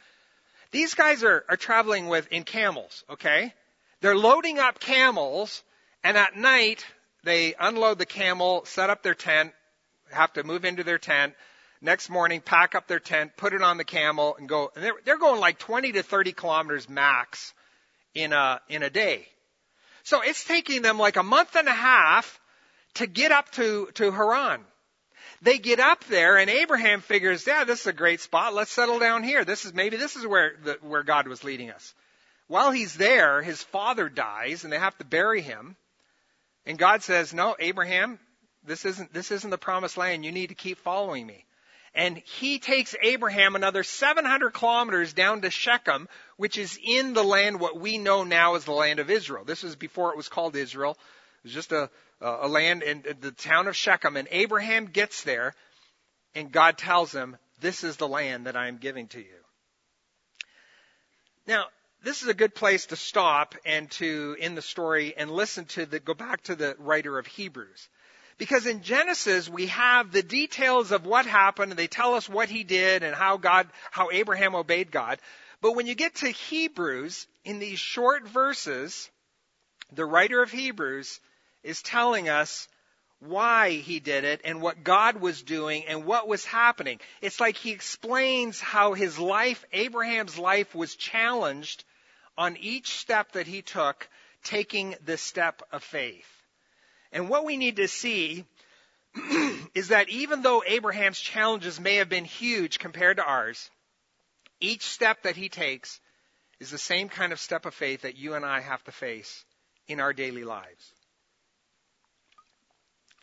These 0.72 0.93
guys 0.93 1.24
are, 1.24 1.43
are 1.50 1.58
traveling 1.58 2.08
with, 2.08 2.27
in 2.31 2.43
camels, 2.43 3.03
okay? 3.10 3.53
They're 4.01 4.15
loading 4.15 4.60
up 4.60 4.79
camels, 4.79 5.63
and 6.03 6.15
at 6.15 6.38
night, 6.38 6.86
they 7.24 7.55
unload 7.60 7.98
the 7.98 8.05
camel, 8.05 8.63
set 8.65 8.91
up 8.91 9.01
their 9.01 9.15
tent, 9.15 9.53
have 10.12 10.31
to 10.34 10.43
move 10.43 10.65
into 10.65 10.84
their 10.84 11.00
tent. 11.00 11.34
Next 11.81 12.09
morning, 12.09 12.41
pack 12.41 12.75
up 12.75 12.88
their 12.88 13.00
tent, 13.00 13.38
put 13.38 13.53
it 13.53 13.62
on 13.62 13.77
the 13.77 13.86
camel, 13.86 14.36
and 14.38 14.50
go. 14.50 14.71
And 14.75 14.83
they're, 14.83 14.93
they're 15.05 15.17
going 15.17 15.39
like 15.39 15.59
20 15.59 15.93
to 15.93 16.03
30 16.03 16.33
kilometers 16.33 16.89
max 16.89 17.53
in 18.13 18.33
a, 18.33 18.59
in 18.67 18.83
a 18.83 18.89
day. 18.89 19.27
So 20.03 20.21
it's 20.21 20.43
taking 20.43 20.81
them 20.81 20.98
like 20.98 21.15
a 21.15 21.24
month 21.24 21.55
and 21.55 21.67
a 21.67 21.74
half 21.74 22.39
to 22.95 23.07
get 23.07 23.31
up 23.31 23.50
to, 23.51 23.89
to 23.95 24.12
Haran. 24.12 24.62
They 25.41 25.57
get 25.57 25.79
up 25.79 26.03
there 26.05 26.38
and 26.38 26.50
Abraham 26.50 27.00
figures, 27.00 27.48
yeah, 27.48 27.63
this 27.63 27.81
is 27.81 27.88
a 27.88 27.93
great 27.93 28.19
spot. 28.19 28.53
Let's 28.53 28.71
settle 28.71 29.00
down 29.00 29.24
here. 29.24 29.45
This 29.45 29.63
is, 29.63 29.74
maybe 29.74 29.95
this 29.95 30.17
is 30.17 30.27
where, 30.27 30.53
the, 30.63 30.77
where 30.81 31.03
God 31.03 31.27
was 31.27 31.45
leading 31.45 31.69
us. 31.69 31.93
While 32.48 32.71
he's 32.71 32.95
there, 32.95 33.41
his 33.41 33.62
father 33.63 34.09
dies 34.09 34.63
and 34.63 34.74
they 34.74 34.79
have 34.79 34.98
to 34.98 35.05
bury 35.05 35.41
him. 35.41 35.77
And 36.65 36.77
God 36.77 37.03
says, 37.03 37.33
no, 37.33 37.55
Abraham, 37.57 38.19
this 38.65 38.83
isn't, 38.83 39.13
this 39.13 39.31
isn't 39.31 39.50
the 39.50 39.57
promised 39.57 39.98
land. 39.98 40.25
You 40.25 40.31
need 40.31 40.48
to 40.48 40.55
keep 40.55 40.79
following 40.79 41.25
me. 41.25 41.45
And 41.96 42.17
he 42.17 42.60
takes 42.60 42.96
Abraham 43.01 43.55
another 43.55 43.84
700 43.84 44.51
kilometers 44.51 45.13
down 45.13 45.41
to 45.41 45.50
Shechem, 45.50 46.08
which 46.38 46.58
is 46.58 46.79
in 46.84 47.13
the 47.13 47.24
land 47.24 47.60
what 47.60 47.79
we 47.79 47.98
know 47.98 48.24
now 48.24 48.55
as 48.55 48.65
the 48.65 48.72
land 48.72 49.00
of 49.00 49.10
Israel. 49.10 49.43
This 49.43 49.63
was 49.63 49.75
before 49.75 50.12
it 50.12 50.17
was 50.17 50.29
called 50.29 50.55
Israel. 50.55 50.91
It 50.91 51.48
was 51.48 51.53
just 51.53 51.72
a, 51.72 51.89
a 52.22 52.48
land 52.48 52.84
in 52.84 53.03
the 53.19 53.31
town 53.31 53.67
of 53.67 53.75
Shechem. 53.75 54.17
And 54.17 54.27
Abraham 54.31 54.86
gets 54.86 55.24
there, 55.24 55.55
and 56.36 56.51
God 56.51 56.77
tells 56.77 57.12
him, 57.12 57.38
This 57.60 57.84
is 57.84 57.98
the 57.98 58.08
land 58.08 58.46
that 58.46 58.55
I 58.55 58.67
am 58.67 58.77
giving 58.77 59.08
to 59.10 59.19
you. 59.19 59.39
Now, 61.48 61.65
this 62.03 62.22
is 62.22 62.29
a 62.29 62.34
good 62.34 62.55
place 62.55 62.86
to 62.88 62.96
stop 62.96 63.55
and 63.65 63.89
to 63.91 64.38
end 64.39 64.55
the 64.55 64.62
story 64.62 65.15
and 65.17 65.29
listen 65.31 65.65
to 65.65 65.86
the, 65.86 66.00
go 66.00 66.13
back 66.13 66.43
to 66.43 66.55
the 66.55 66.75
writer 66.79 67.17
of 67.17 67.27
Hebrews. 67.27 67.89
Because 68.39 68.65
in 68.65 68.81
Genesis, 68.81 69.50
we 69.50 69.67
have 69.67 70.12
the 70.12 70.24
details 70.24 70.91
of 70.91 71.05
what 71.05 71.25
happened, 71.25 71.74
and 71.74 71.77
they 71.77 71.88
tell 71.88 72.15
us 72.15 72.27
what 72.27 72.50
he 72.50 72.63
did 72.63 73.03
and 73.03 73.13
how 73.13 73.38
God, 73.38 73.67
how 73.91 74.10
Abraham 74.12 74.55
obeyed 74.55 74.91
God. 74.91 75.19
But 75.62 75.74
when 75.74 75.86
you 75.86 75.93
get 75.93 76.15
to 76.15 76.29
Hebrews, 76.29 77.27
in 77.43 77.60
these 77.60 77.79
short 77.79 78.27
verses, 78.27 79.12
the 79.91 80.05
writer 80.05 80.41
of 80.41 80.51
Hebrews 80.51 81.19
is 81.63 81.81
telling 81.81 82.29
us 82.29 82.69
why 83.19 83.72
he 83.72 84.00
did 84.00 84.24
it 84.24 84.39
and 84.46 84.62
what 84.62 84.86
God 84.86 85.19
was 85.19 85.43
doing 85.43 85.86
and 85.86 86.05
what 86.05 86.25
was 86.25 86.46
happening. 86.46 87.01
It's 87.22 87.41
like 87.41 87.58
he 87.58 87.72
explains 87.72 88.62
how 88.62 88.93
his 88.93 89.19
life, 89.19 89.65
Abraham's 89.74 90.38
life, 90.38 90.74
was 90.74 90.96
challenged 90.96 91.84
on 92.38 92.55
each 92.55 92.98
step 92.98 93.34
that 93.34 93.48
he 93.48 93.62
took, 93.62 94.08
taking 94.46 94.96
the 95.03 95.17
step 95.17 95.62
of 95.74 95.84
faith. 95.84 96.38
And 97.12 97.30
what 97.30 97.46
we 97.46 97.58
need 97.58 97.78
to 97.78 97.88
see 97.88 98.46
is 99.74 99.89
that 99.89 100.10
even 100.10 100.42
though 100.42 100.63
Abraham's 100.66 101.20
challenges 101.20 101.80
may 101.80 101.96
have 101.96 102.10
been 102.10 102.25
huge 102.25 102.80
compared 102.80 103.18
to 103.18 103.24
ours, 103.24 103.70
each 104.60 104.84
step 104.84 105.24
that 105.24 105.36
he 105.36 105.50
takes 105.50 106.00
is 106.60 106.70
the 106.70 106.78
same 106.78 107.10
kind 107.10 107.32
of 107.32 107.39
step 107.39 107.66
of 107.66 107.74
faith 107.74 108.01
that 108.01 108.18
you 108.18 108.36
and 108.36 108.46
I 108.46 108.60
have 108.60 108.84
to 108.84 108.92
face 108.92 109.46
in 109.88 110.00
our 110.00 110.13
daily 110.13 110.44
lives. 110.44 110.94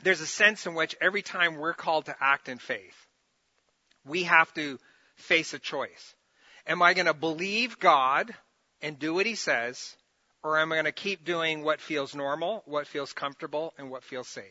There's 0.03 0.21
a 0.21 0.27
sense 0.27 0.67
in 0.67 0.75
which 0.75 0.97
every 1.01 1.23
time 1.23 1.57
we're 1.57 1.75
called 1.75 2.07
to 2.07 2.17
act 2.21 2.49
in 2.49 2.59
faith, 2.59 3.07
we 4.05 4.25
have 4.25 4.53
to 4.55 4.79
face 5.17 5.55
a 5.55 5.59
choice. 5.59 6.15
Am 6.67 6.83
I 6.83 6.95
going 6.95 7.07
to 7.07 7.15
believe 7.15 7.79
God 7.79 8.35
and 8.83 8.99
do 8.99 9.15
what 9.15 9.27
he 9.27 9.35
says? 9.35 9.97
Or 10.47 10.61
am 10.61 10.71
I 10.71 10.77
going 10.77 10.85
to 10.85 10.93
keep 10.93 11.25
doing 11.25 11.65
what 11.65 11.81
feels 11.81 12.15
normal, 12.15 12.63
what 12.67 12.87
feels 12.87 13.13
comfortable, 13.13 13.75
and 13.79 13.91
what 13.91 14.05
feels 14.05 14.29
safe? 14.29 14.45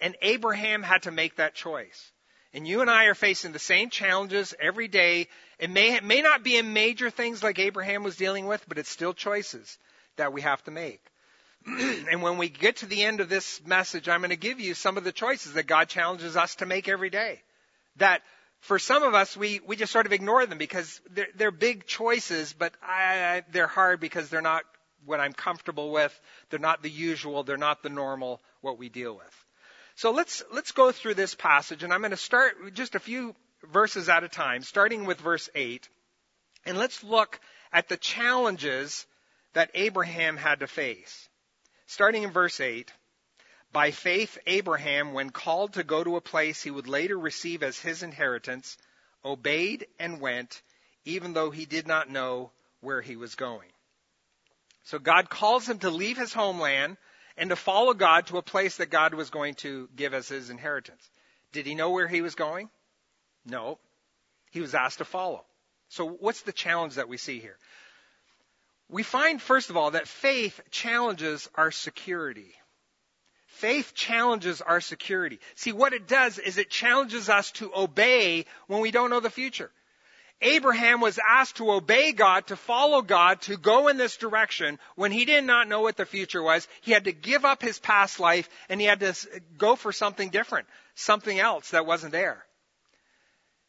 And 0.00 0.14
Abraham 0.20 0.82
had 0.82 1.04
to 1.04 1.10
make 1.10 1.36
that 1.36 1.54
choice. 1.54 2.12
And 2.52 2.68
you 2.68 2.82
and 2.82 2.90
I 2.90 3.06
are 3.06 3.14
facing 3.14 3.52
the 3.52 3.58
same 3.58 3.88
challenges 3.88 4.54
every 4.60 4.86
day. 4.86 5.28
It 5.58 5.70
may, 5.70 5.94
it 5.94 6.04
may 6.04 6.20
not 6.20 6.42
be 6.42 6.58
in 6.58 6.74
major 6.74 7.08
things 7.08 7.42
like 7.42 7.58
Abraham 7.58 8.02
was 8.02 8.16
dealing 8.16 8.46
with, 8.46 8.62
but 8.68 8.76
it's 8.76 8.90
still 8.90 9.14
choices 9.14 9.78
that 10.16 10.34
we 10.34 10.42
have 10.42 10.62
to 10.64 10.70
make. 10.70 11.00
and 11.66 12.20
when 12.20 12.36
we 12.36 12.50
get 12.50 12.76
to 12.76 12.86
the 12.86 13.02
end 13.02 13.20
of 13.20 13.30
this 13.30 13.62
message, 13.64 14.10
I'm 14.10 14.20
going 14.20 14.28
to 14.28 14.36
give 14.36 14.60
you 14.60 14.74
some 14.74 14.98
of 14.98 15.04
the 15.04 15.12
choices 15.12 15.54
that 15.54 15.66
God 15.66 15.88
challenges 15.88 16.36
us 16.36 16.54
to 16.56 16.66
make 16.66 16.86
every 16.86 17.08
day. 17.08 17.40
That 17.96 18.20
for 18.66 18.80
some 18.80 19.04
of 19.04 19.14
us, 19.14 19.36
we, 19.36 19.60
we 19.64 19.76
just 19.76 19.92
sort 19.92 20.06
of 20.06 20.12
ignore 20.12 20.44
them 20.44 20.58
because 20.58 21.00
they're, 21.10 21.28
they're 21.36 21.50
big 21.52 21.86
choices, 21.86 22.52
but 22.52 22.74
I, 22.82 23.44
they're 23.52 23.68
hard 23.68 24.00
because 24.00 24.28
they're 24.28 24.42
not 24.42 24.64
what 25.04 25.20
I'm 25.20 25.32
comfortable 25.32 25.92
with. 25.92 26.20
They're 26.50 26.58
not 26.58 26.82
the 26.82 26.90
usual. 26.90 27.44
They're 27.44 27.56
not 27.56 27.84
the 27.84 27.90
normal, 27.90 28.40
what 28.62 28.76
we 28.76 28.88
deal 28.88 29.14
with. 29.14 29.44
So 29.94 30.10
let's, 30.10 30.42
let's 30.52 30.72
go 30.72 30.90
through 30.90 31.14
this 31.14 31.34
passage 31.34 31.84
and 31.84 31.92
I'm 31.92 32.00
going 32.00 32.10
to 32.10 32.16
start 32.16 32.74
just 32.74 32.96
a 32.96 33.00
few 33.00 33.36
verses 33.62 34.08
at 34.08 34.24
a 34.24 34.28
time, 34.28 34.62
starting 34.62 35.06
with 35.06 35.20
verse 35.20 35.48
8. 35.54 35.88
And 36.66 36.76
let's 36.76 37.04
look 37.04 37.38
at 37.72 37.88
the 37.88 37.96
challenges 37.96 39.06
that 39.54 39.70
Abraham 39.74 40.36
had 40.36 40.60
to 40.60 40.66
face. 40.66 41.28
Starting 41.86 42.24
in 42.24 42.30
verse 42.30 42.60
8. 42.60 42.92
By 43.76 43.90
faith, 43.90 44.38
Abraham, 44.46 45.12
when 45.12 45.28
called 45.28 45.74
to 45.74 45.84
go 45.84 46.02
to 46.02 46.16
a 46.16 46.22
place 46.22 46.62
he 46.62 46.70
would 46.70 46.88
later 46.88 47.18
receive 47.18 47.62
as 47.62 47.78
his 47.78 48.02
inheritance, 48.02 48.78
obeyed 49.22 49.86
and 49.98 50.18
went, 50.18 50.62
even 51.04 51.34
though 51.34 51.50
he 51.50 51.66
did 51.66 51.86
not 51.86 52.08
know 52.08 52.52
where 52.80 53.02
he 53.02 53.16
was 53.16 53.34
going. 53.34 53.68
So 54.84 54.98
God 54.98 55.28
calls 55.28 55.68
him 55.68 55.80
to 55.80 55.90
leave 55.90 56.16
his 56.16 56.32
homeland 56.32 56.96
and 57.36 57.50
to 57.50 57.56
follow 57.56 57.92
God 57.92 58.28
to 58.28 58.38
a 58.38 58.42
place 58.42 58.78
that 58.78 58.88
God 58.88 59.12
was 59.12 59.28
going 59.28 59.56
to 59.56 59.90
give 59.94 60.14
as 60.14 60.26
his 60.26 60.48
inheritance. 60.48 61.10
Did 61.52 61.66
he 61.66 61.74
know 61.74 61.90
where 61.90 62.08
he 62.08 62.22
was 62.22 62.34
going? 62.34 62.70
No. 63.44 63.78
He 64.52 64.62
was 64.62 64.74
asked 64.74 64.98
to 64.98 65.04
follow. 65.04 65.44
So 65.90 66.08
what's 66.08 66.40
the 66.40 66.52
challenge 66.52 66.94
that 66.94 67.10
we 67.10 67.18
see 67.18 67.40
here? 67.40 67.58
We 68.88 69.02
find, 69.02 69.38
first 69.38 69.68
of 69.68 69.76
all, 69.76 69.90
that 69.90 70.08
faith 70.08 70.62
challenges 70.70 71.46
our 71.56 71.70
security. 71.70 72.54
Faith 73.46 73.94
challenges 73.94 74.60
our 74.60 74.80
security. 74.80 75.40
See, 75.54 75.72
what 75.72 75.92
it 75.92 76.06
does 76.06 76.38
is 76.38 76.58
it 76.58 76.68
challenges 76.68 77.28
us 77.28 77.52
to 77.52 77.72
obey 77.74 78.44
when 78.66 78.80
we 78.80 78.90
don't 78.90 79.10
know 79.10 79.20
the 79.20 79.30
future. 79.30 79.70
Abraham 80.42 81.00
was 81.00 81.18
asked 81.18 81.56
to 81.56 81.72
obey 81.72 82.12
God, 82.12 82.48
to 82.48 82.56
follow 82.56 83.00
God, 83.00 83.40
to 83.42 83.56
go 83.56 83.88
in 83.88 83.96
this 83.96 84.18
direction 84.18 84.78
when 84.94 85.10
he 85.10 85.24
did 85.24 85.44
not 85.44 85.68
know 85.68 85.80
what 85.80 85.96
the 85.96 86.04
future 86.04 86.42
was. 86.42 86.68
He 86.82 86.92
had 86.92 87.04
to 87.04 87.12
give 87.12 87.46
up 87.46 87.62
his 87.62 87.78
past 87.78 88.20
life 88.20 88.48
and 88.68 88.78
he 88.78 88.86
had 88.86 89.00
to 89.00 89.14
go 89.56 89.76
for 89.76 89.92
something 89.92 90.28
different, 90.28 90.68
something 90.94 91.38
else 91.38 91.70
that 91.70 91.86
wasn't 91.86 92.12
there. 92.12 92.44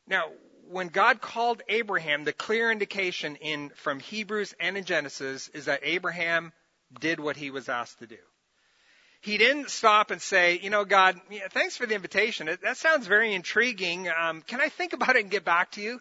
Now, 0.08 0.26
when 0.70 0.90
God 0.90 1.22
called 1.22 1.62
Abraham, 1.70 2.26
the 2.26 2.34
clear 2.34 2.70
indication 2.70 3.38
in, 3.38 3.70
from 3.70 4.02
Hebrews 4.02 4.54
and 4.60 4.76
in 4.76 4.84
Genesis 4.84 5.48
is 5.50 5.66
that 5.66 5.80
Abraham 5.84 6.52
did 7.00 7.22
what 7.22 7.38
he 7.38 7.52
was 7.52 7.70
asked 7.70 8.00
to 8.00 8.08
do 8.08 8.18
he 9.28 9.38
didn't 9.38 9.70
stop 9.70 10.10
and 10.10 10.22
say, 10.22 10.58
you 10.64 10.70
know, 10.70 10.86
God, 10.86 11.20
thanks 11.52 11.76
for 11.76 11.86
the 11.86 11.94
invitation. 11.96 12.50
That 12.64 12.78
sounds 12.78 13.08
very 13.08 13.34
intriguing. 13.34 14.08
Um, 14.10 14.42
can 14.42 14.62
I 14.62 14.70
think 14.70 14.94
about 14.94 15.18
it 15.18 15.24
and 15.24 15.30
get 15.30 15.44
back 15.44 15.72
to 15.72 15.82
you? 15.82 16.00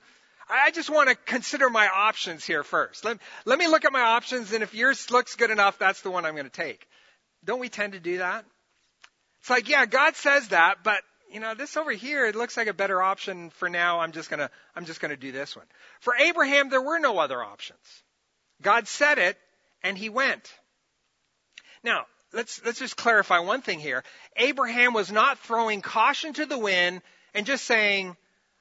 I 0.49 0.71
just 0.71 0.88
want 0.88 1.09
to 1.09 1.16
consider 1.16 1.68
my 1.68 1.88
options 1.88 2.45
here 2.45 2.62
first. 2.62 3.04
Let, 3.04 3.18
let 3.45 3.59
me 3.59 3.66
look 3.66 3.85
at 3.85 3.92
my 3.92 4.00
options, 4.00 4.52
and 4.52 4.62
if 4.62 4.75
yours 4.75 5.11
looks 5.11 5.35
good 5.35 5.50
enough, 5.50 5.76
that's 5.76 6.02
the 6.02 6.11
one 6.11 6.25
I'm 6.25 6.35
going 6.35 6.45
to 6.45 6.50
take. 6.50 6.87
Don't 7.45 7.59
we 7.59 7.68
tend 7.68 7.95
to 7.95 8.00
do 8.00 8.18
that? 8.18 8.45
It's 9.40 9.50
like, 9.50 9.68
yeah, 9.68 9.87
God 9.87 10.14
says 10.14 10.49
that, 10.49 10.85
but 10.85 11.02
you 11.28 11.40
know, 11.40 11.54
this 11.54 11.76
over 11.76 11.90
here, 11.90 12.26
it 12.26 12.37
looks 12.37 12.56
like 12.56 12.68
a 12.68 12.73
better 12.73 13.02
option 13.02 13.50
for 13.50 13.68
now. 13.68 13.99
I'm 13.99 14.12
just 14.12 14.30
gonna, 14.30 14.50
I'm 14.76 14.85
just 14.85 15.00
gonna 15.00 15.16
do 15.16 15.33
this 15.33 15.56
one. 15.56 15.66
For 15.99 16.14
Abraham, 16.14 16.71
there 16.71 16.80
were 16.80 17.00
no 17.00 17.18
other 17.18 17.42
options. 17.42 17.80
God 18.62 18.87
said 18.87 19.18
it, 19.18 19.37
and 19.83 19.99
he 19.99 20.09
went. 20.09 20.52
Now, 21.83 22.06
let's, 22.33 22.61
let's 22.64 22.78
just 22.78 22.97
clarify 22.97 23.40
one 23.40 23.62
thing 23.62 23.78
here. 23.78 24.02
Abraham 24.37 24.92
was 24.92 25.11
not 25.11 25.38
throwing 25.38 25.83
caution 25.83 26.33
to 26.35 26.47
the 26.47 26.59
wind 26.59 27.02
and 27.35 27.47
just 27.47 27.64
saying, 27.64 28.16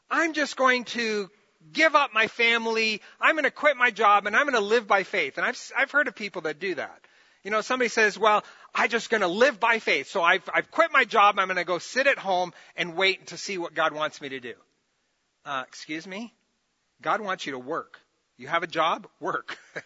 I'm 0.10 0.34
just 0.34 0.56
going 0.56 0.86
to 0.86 1.30
give 1.72 1.96
up 1.96 2.14
my 2.14 2.28
family. 2.28 3.02
I'm 3.20 3.36
going 3.36 3.44
to 3.46 3.52
quit 3.52 3.78
my 3.78 3.92
job 3.92 4.28
and 4.28 4.36
I'm 4.36 4.44
going 4.44 4.54
to 4.54 4.60
live 4.60 4.88
by 4.88 5.04
faith. 5.04 5.38
And 5.38 5.46
I've, 5.46 5.72
I've 5.78 5.92
heard 5.92 6.08
of 6.08 6.16
people 6.16 6.44
that 6.44 6.60
do 6.60 6.76
that. 6.76 7.00
You 7.44 7.52
know, 7.52 7.62
somebody 7.62 7.90
says, 7.90 8.18
well, 8.18 8.44
I'm 8.74 8.90
just 8.90 9.10
going 9.10 9.22
to 9.22 9.28
live 9.28 9.60
by 9.60 9.80
faith. 9.80 10.10
So 10.10 10.24
I've, 10.24 10.50
I've 10.52 10.72
quit 10.72 10.92
my 10.92 11.06
job. 11.06 11.38
I'm 11.38 11.48
going 11.48 11.58
to 11.58 11.64
go 11.64 11.78
sit 11.78 12.08
at 12.08 12.18
home 12.18 12.54
and 12.76 12.96
wait 12.96 13.28
to 13.28 13.38
see 13.38 13.58
what 13.58 13.76
God 13.76 13.94
wants 13.94 14.20
me 14.20 14.30
to 14.30 14.40
do. 14.40 14.54
Uh, 15.46 15.64
excuse 15.68 16.08
me? 16.08 16.34
God 17.02 17.22
wants 17.22 17.46
you 17.46 17.52
to 17.52 17.60
work. 17.60 18.00
You 18.38 18.48
have 18.48 18.64
a 18.64 18.68
job? 18.68 19.08
Work. 19.20 19.58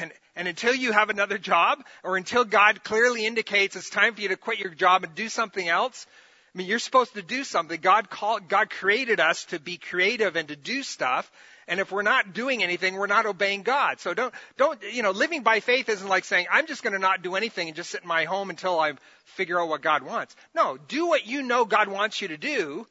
And, 0.00 0.12
and 0.36 0.48
until 0.48 0.74
you 0.74 0.92
have 0.92 1.10
another 1.10 1.38
job, 1.38 1.82
or 2.02 2.16
until 2.16 2.44
God 2.44 2.82
clearly 2.82 3.26
indicates 3.26 3.76
it's 3.76 3.90
time 3.90 4.14
for 4.14 4.20
you 4.20 4.28
to 4.28 4.36
quit 4.36 4.58
your 4.58 4.74
job 4.74 5.04
and 5.04 5.14
do 5.14 5.28
something 5.28 5.68
else, 5.68 6.06
I 6.54 6.58
mean, 6.58 6.66
you're 6.66 6.78
supposed 6.78 7.14
to 7.14 7.22
do 7.22 7.44
something. 7.44 7.80
God 7.80 8.10
called, 8.10 8.48
God 8.48 8.70
created 8.70 9.20
us 9.20 9.44
to 9.46 9.58
be 9.58 9.78
creative 9.78 10.36
and 10.36 10.48
to 10.48 10.56
do 10.56 10.82
stuff. 10.82 11.30
And 11.68 11.80
if 11.80 11.92
we're 11.92 12.02
not 12.02 12.34
doing 12.34 12.62
anything, 12.62 12.94
we're 12.94 13.06
not 13.06 13.24
obeying 13.24 13.62
God. 13.62 14.00
So 14.00 14.12
don't, 14.12 14.34
don't, 14.58 14.78
you 14.92 15.02
know, 15.02 15.12
living 15.12 15.42
by 15.42 15.60
faith 15.60 15.88
isn't 15.88 16.08
like 16.08 16.24
saying, 16.24 16.46
I'm 16.50 16.66
just 16.66 16.82
going 16.82 16.92
to 16.92 16.98
not 16.98 17.22
do 17.22 17.36
anything 17.36 17.68
and 17.68 17.76
just 17.76 17.90
sit 17.90 18.02
in 18.02 18.08
my 18.08 18.24
home 18.24 18.50
until 18.50 18.78
I 18.78 18.92
figure 19.24 19.60
out 19.60 19.68
what 19.68 19.80
God 19.80 20.02
wants. 20.02 20.36
No, 20.54 20.76
do 20.88 21.06
what 21.06 21.26
you 21.26 21.42
know 21.42 21.64
God 21.64 21.88
wants 21.88 22.20
you 22.20 22.28
to 22.28 22.36
do. 22.36 22.86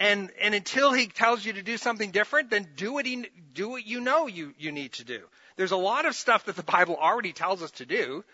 And, 0.00 0.30
and 0.40 0.54
until 0.54 0.92
He 0.92 1.06
tells 1.06 1.44
you 1.44 1.52
to 1.52 1.62
do 1.62 1.76
something 1.76 2.10
different, 2.10 2.50
then 2.50 2.66
do 2.76 2.92
what 2.92 3.06
He, 3.06 3.26
do 3.52 3.68
what 3.68 3.86
you 3.86 4.00
know 4.00 4.26
you, 4.26 4.54
you 4.58 4.72
need 4.72 4.94
to 4.94 5.04
do. 5.04 5.20
There's 5.56 5.72
a 5.72 5.76
lot 5.76 6.06
of 6.06 6.14
stuff 6.14 6.46
that 6.46 6.56
the 6.56 6.62
Bible 6.62 6.96
already 6.96 7.32
tells 7.32 7.62
us 7.62 7.70
to 7.72 7.86
do 7.86 8.24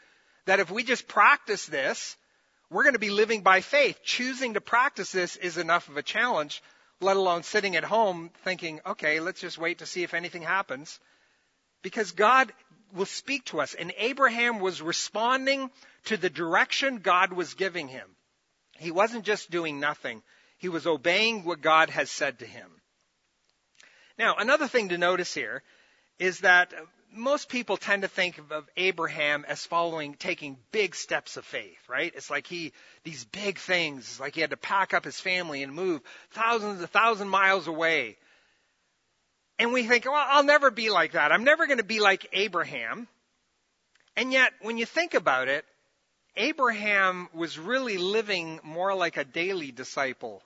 that 0.47 0.61
if 0.61 0.71
we 0.71 0.83
just 0.83 1.09
practice 1.09 1.67
this, 1.67 2.17
we're 2.71 2.85
going 2.85 2.95
to 2.95 2.99
be 2.99 3.11
living 3.11 3.43
by 3.43 3.61
faith. 3.61 4.01
Choosing 4.05 4.55
to 4.55 4.61
practice 4.61 5.13
this 5.13 5.37
is 5.37 5.59
enough 5.59 5.89
of 5.89 5.97
a 5.97 6.03
challenge, 6.03 6.63
let 7.01 7.17
alone 7.17 7.43
sitting 7.43 7.77
at 7.77 7.85
home 7.85 8.31
thinking, 8.45 8.81
okay, 8.87 9.21
let's 9.21 9.41
just 9.41 9.59
wait 9.59 9.79
to 9.79 9.87
see 9.87 10.03
if 10.03 10.15
anything 10.15 10.43
happens. 10.43 10.99
Because 11.83 12.13
God 12.13 12.53
will 12.95 13.07
speak 13.07 13.45
to 13.47 13.61
us. 13.61 13.75
And 13.75 13.93
Abraham 13.99 14.61
was 14.61 14.83
responding 14.83 15.71
to 16.07 16.17
the 16.17 16.31
direction 16.31 16.99
God 16.99 17.33
was 17.33 17.55
giving 17.55 17.89
him. 17.89 18.09
He 18.79 18.91
wasn't 18.91 19.25
just 19.25 19.51
doing 19.51 19.81
nothing. 19.81 20.23
He 20.59 20.69
was 20.69 20.87
obeying 20.87 21.45
what 21.45 21.61
God 21.61 21.91
has 21.91 22.11
said 22.11 22.41
to 22.41 22.47
him. 22.47 22.69
Now, 24.19 24.35
another 24.37 24.67
thing 24.67 24.89
to 24.89 24.99
notice 24.99 25.33
here 25.33 25.63
is 26.19 26.41
that 26.41 26.73
most 27.13 27.49
people 27.49 27.77
tend 27.77 28.03
to 28.03 28.09
think 28.09 28.41
of 28.51 28.69
Abraham 28.77 29.45
as 29.49 29.65
following, 29.65 30.15
taking 30.15 30.57
big 30.73 30.95
steps 30.95 31.37
of 31.37 31.45
faith, 31.45 31.79
right? 31.89 32.13
It's 32.15 32.31
like 32.31 32.47
he, 32.47 32.73
these 33.05 33.25
big 33.25 33.59
things, 33.59 34.21
like 34.21 34.35
he 34.35 34.41
had 34.41 34.51
to 34.51 34.57
pack 34.57 34.95
up 34.95 35.05
his 35.05 35.19
family 35.19 35.63
and 35.63 35.73
move 35.75 36.01
thousands, 36.31 36.83
a 36.83 36.87
thousand 36.87 37.29
miles 37.29 37.67
away. 37.67 38.17
And 39.59 39.73
we 39.73 39.85
think, 39.85 40.05
well, 40.05 40.15
I'll 40.15 40.45
never 40.45 40.71
be 40.71 40.91
like 40.91 41.13
that. 41.13 41.33
I'm 41.33 41.45
never 41.45 41.67
going 41.67 41.79
to 41.79 41.85
be 41.85 42.01
like 42.01 42.29
Abraham. 42.33 43.09
And 44.17 44.33
yet, 44.33 44.53
when 44.63 44.79
you 44.79 44.87
think 44.87 45.15
about 45.15 45.49
it, 45.49 45.65
Abraham 46.37 47.29
was 47.33 47.59
really 47.59 47.99
living 47.99 48.61
more 48.63 48.95
like 48.95 49.17
a 49.17 49.25
daily 49.25 49.73
disciple 49.73 50.43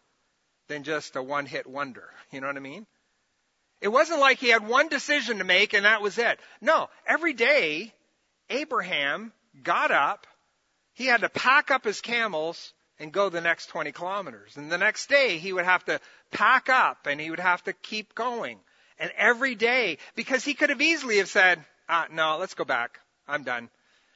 than 0.68 0.84
just 0.84 1.16
a 1.16 1.22
one 1.22 1.44
hit 1.44 1.66
wonder. 1.66 2.08
You 2.30 2.40
know 2.40 2.46
what 2.46 2.56
I 2.56 2.60
mean? 2.60 2.86
It 3.82 3.88
wasn't 3.88 4.20
like 4.20 4.38
he 4.38 4.50
had 4.50 4.66
one 4.66 4.88
decision 4.88 5.38
to 5.38 5.44
make 5.44 5.74
and 5.74 5.84
that 5.84 6.00
was 6.00 6.16
it. 6.16 6.38
No, 6.60 6.88
every 7.04 7.32
day, 7.32 7.92
Abraham 8.48 9.32
got 9.60 9.90
up, 9.90 10.28
he 10.94 11.06
had 11.06 11.22
to 11.22 11.28
pack 11.28 11.72
up 11.72 11.84
his 11.84 12.00
camels 12.00 12.72
and 13.00 13.12
go 13.12 13.28
the 13.28 13.40
next 13.40 13.66
20 13.66 13.90
kilometers. 13.90 14.56
And 14.56 14.70
the 14.70 14.78
next 14.78 15.08
day, 15.08 15.38
he 15.38 15.52
would 15.52 15.64
have 15.64 15.84
to 15.86 15.98
pack 16.30 16.68
up 16.68 17.08
and 17.08 17.20
he 17.20 17.28
would 17.28 17.40
have 17.40 17.64
to 17.64 17.72
keep 17.72 18.14
going. 18.14 18.60
And 19.00 19.10
every 19.16 19.56
day, 19.56 19.98
because 20.14 20.44
he 20.44 20.54
could 20.54 20.70
have 20.70 20.80
easily 20.80 21.18
have 21.18 21.28
said, 21.28 21.64
ah, 21.88 22.06
no, 22.08 22.38
let's 22.38 22.54
go 22.54 22.64
back. 22.64 23.00
I'm 23.26 23.42
done. 23.42 23.68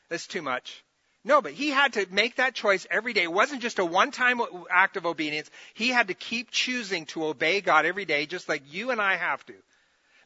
That's 0.09 0.29
too 0.29 0.43
much. 0.43 0.85
No, 1.27 1.43
but 1.43 1.55
he 1.55 1.71
had 1.71 1.95
to 1.95 2.07
make 2.13 2.37
that 2.37 2.55
choice 2.55 2.87
every 2.89 3.13
day. 3.13 3.25
It 3.25 3.33
wasn't 3.33 3.61
just 3.61 3.81
a 3.81 3.85
one-time 3.85 4.41
act 4.71 4.97
of 4.97 5.07
obedience. 5.07 5.51
He 5.75 5.89
had 5.89 6.07
to 6.07 6.15
keep 6.15 6.53
choosing 6.53 7.05
to 7.07 7.27
obey 7.27 7.61
God 7.61 7.85
every 7.85 8.05
day, 8.05 8.27
just 8.27 8.49
like 8.49 8.63
you 8.73 8.93
and 8.93 9.01
I 9.01 9.17
have 9.17 9.45
to. 9.47 9.55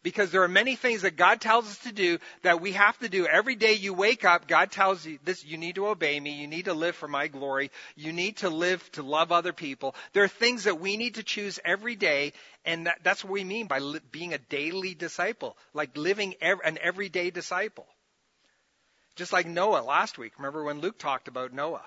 Because 0.02 0.30
there 0.30 0.42
are 0.42 0.48
many 0.48 0.76
things 0.76 1.00
that 1.00 1.16
God 1.16 1.40
tells 1.40 1.64
us 1.64 1.78
to 1.84 1.92
do 1.92 2.18
that 2.42 2.60
we 2.60 2.72
have 2.72 2.98
to 2.98 3.08
do. 3.08 3.26
Every 3.26 3.54
day 3.54 3.72
you 3.72 3.94
wake 3.94 4.26
up, 4.26 4.46
God 4.46 4.70
tells 4.70 5.06
you 5.06 5.18
this, 5.24 5.42
you 5.42 5.56
need 5.56 5.76
to 5.76 5.86
obey 5.86 6.20
me. 6.20 6.32
You 6.32 6.46
need 6.46 6.66
to 6.66 6.74
live 6.74 6.96
for 6.96 7.08
my 7.08 7.28
glory. 7.28 7.70
You 7.96 8.12
need 8.12 8.36
to 8.38 8.50
live 8.50 8.86
to 8.92 9.02
love 9.02 9.32
other 9.32 9.54
people. 9.54 9.94
There 10.12 10.24
are 10.24 10.28
things 10.28 10.64
that 10.64 10.80
we 10.80 10.98
need 10.98 11.14
to 11.14 11.22
choose 11.22 11.58
every 11.64 11.96
day. 11.96 12.34
And 12.66 12.86
that, 12.86 12.98
that's 13.02 13.24
what 13.24 13.32
we 13.32 13.44
mean 13.44 13.68
by 13.68 13.78
li- 13.78 14.00
being 14.12 14.34
a 14.34 14.38
daily 14.38 14.92
disciple, 14.92 15.56
like 15.72 15.96
living 15.96 16.34
ev- 16.42 16.60
an 16.62 16.78
everyday 16.82 17.30
disciple. 17.30 17.86
Just 19.20 19.34
like 19.34 19.46
Noah 19.46 19.82
last 19.82 20.16
week. 20.16 20.32
Remember 20.38 20.64
when 20.64 20.80
Luke 20.80 20.98
talked 20.98 21.28
about 21.28 21.52
Noah? 21.52 21.84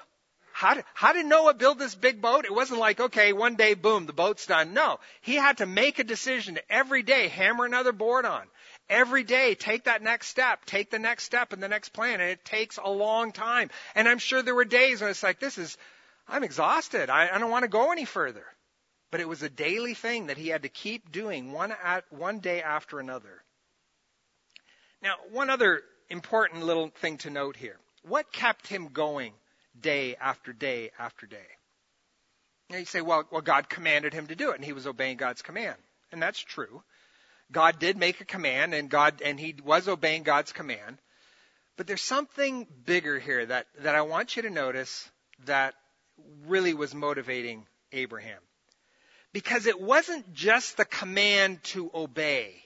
How 0.52 0.76
did, 0.76 0.84
how 0.94 1.14
did 1.14 1.26
Noah 1.26 1.56
build 1.56 1.80
this 1.80 1.96
big 1.96 2.22
boat? 2.22 2.46
It 2.46 2.54
wasn't 2.54 2.80
like, 2.80 3.00
okay, 3.00 3.34
one 3.34 3.56
day, 3.56 3.74
boom, 3.74 4.06
the 4.06 4.14
boat's 4.14 4.46
done. 4.46 4.76
No. 4.76 5.00
He 5.22 5.34
had 5.34 5.58
to 5.58 5.66
make 5.66 5.98
a 5.98 6.04
decision 6.04 6.60
every 6.70 7.02
day, 7.02 7.30
hammer 7.30 7.66
another 7.66 7.92
board 7.92 8.26
on. 8.26 8.44
Every 8.88 9.24
day, 9.24 9.56
take 9.56 9.86
that 9.86 10.04
next 10.04 10.28
step, 10.28 10.64
take 10.66 10.92
the 10.92 11.00
next 11.00 11.24
step 11.24 11.54
and 11.54 11.64
the 11.64 11.68
next 11.68 11.90
plan. 11.90 12.22
And 12.22 12.30
it 12.30 12.46
takes 12.46 12.78
a 12.78 12.88
long 12.88 13.32
time. 13.32 13.72
And 13.96 14.08
I'm 14.08 14.20
sure 14.20 14.44
there 14.44 14.54
were 14.54 14.64
days 14.64 15.02
when 15.02 15.10
it's 15.10 15.24
like, 15.24 15.40
this 15.40 15.58
is, 15.58 15.76
I'm 16.28 16.44
exhausted. 16.44 17.10
I, 17.10 17.30
I 17.34 17.40
don't 17.40 17.50
want 17.50 17.64
to 17.64 17.68
go 17.68 17.92
any 17.92 18.06
further. 18.06 18.46
But 19.10 19.22
it 19.22 19.28
was 19.28 19.42
a 19.42 19.50
daily 19.50 19.96
thing 19.96 20.28
that 20.28 20.38
he 20.38 20.50
had 20.50 20.62
to 20.62 20.70
keep 20.70 21.12
doing 21.12 21.52
one, 21.52 21.74
at, 21.84 22.04
one 22.12 22.42
day 22.42 22.62
after 22.62 23.00
another. 23.00 23.42
Now, 25.02 25.16
one 25.32 25.50
other 25.50 25.82
important 26.14 26.64
little 26.64 26.90
thing 27.02 27.18
to 27.18 27.30
note 27.30 27.58
here. 27.58 27.78
What 28.04 28.32
kept 28.32 28.68
him 28.68 28.90
going 28.94 29.34
day 29.80 30.16
after 30.16 30.54
day 30.54 30.92
after 30.98 31.26
day? 31.26 31.50
And 32.70 32.80
you 32.80 32.86
say, 32.86 33.02
well, 33.02 33.26
well, 33.32 33.42
God 33.42 33.68
commanded 33.68 34.14
him 34.14 34.28
to 34.28 34.36
do 34.36 34.52
it, 34.52 34.56
and 34.56 34.64
he 34.64 34.74
was 34.74 34.88
obeying 34.88 35.18
God's 35.18 35.42
command. 35.42 35.76
And 36.12 36.22
that's 36.22 36.40
true. 36.40 36.84
God 37.52 37.80
did 37.80 37.98
make 37.98 38.22
a 38.22 38.26
command, 38.26 38.74
and 38.74 38.90
God, 38.90 39.22
and 39.26 39.40
he 39.40 39.56
was 39.66 39.88
obeying 39.88 40.24
God's 40.24 40.54
command. 40.54 41.00
But 41.78 41.88
there's 41.88 42.02
something 42.02 42.68
bigger 42.86 43.20
here 43.20 43.46
that, 43.48 43.66
that 43.80 43.96
I 43.96 44.02
want 44.04 44.36
you 44.36 44.44
to 44.44 44.50
notice 44.50 45.10
that 45.46 45.74
really 46.46 46.76
was 46.76 46.94
motivating 46.94 47.66
Abraham. 47.92 48.40
Because 49.34 49.66
it 49.66 49.82
wasn't 49.82 50.32
just 50.34 50.78
the 50.78 50.86
command 50.86 51.64
to 51.64 51.90
obey. 51.94 52.64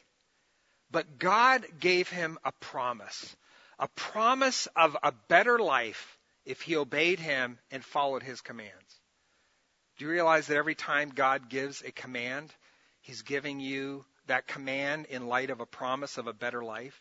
But 0.92 1.20
God 1.20 1.66
gave 1.80 2.10
him 2.10 2.38
a 2.44 2.52
promise, 2.52 3.36
a 3.78 3.88
promise 3.90 4.68
of 4.76 4.96
a 5.04 5.12
better 5.28 5.60
life 5.60 6.18
if 6.46 6.62
he 6.62 6.78
obeyed 6.78 7.20
him 7.20 7.60
and 7.72 7.84
followed 7.84 8.24
his 8.24 8.42
commands. 8.42 9.02
Do 9.98 10.06
you 10.06 10.12
realize 10.12 10.48
that 10.48 10.58
every 10.58 10.76
time 10.76 11.10
God 11.10 11.50
gives 11.50 11.82
a 11.82 11.92
command, 11.92 12.54
he's 13.02 13.24
giving 13.24 13.60
you 13.60 14.06
that 14.28 14.48
command 14.48 15.08
in 15.10 15.28
light 15.28 15.50
of 15.50 15.60
a 15.60 15.66
promise 15.66 16.18
of 16.18 16.28
a 16.28 16.34
better 16.34 16.64
life? 16.64 17.00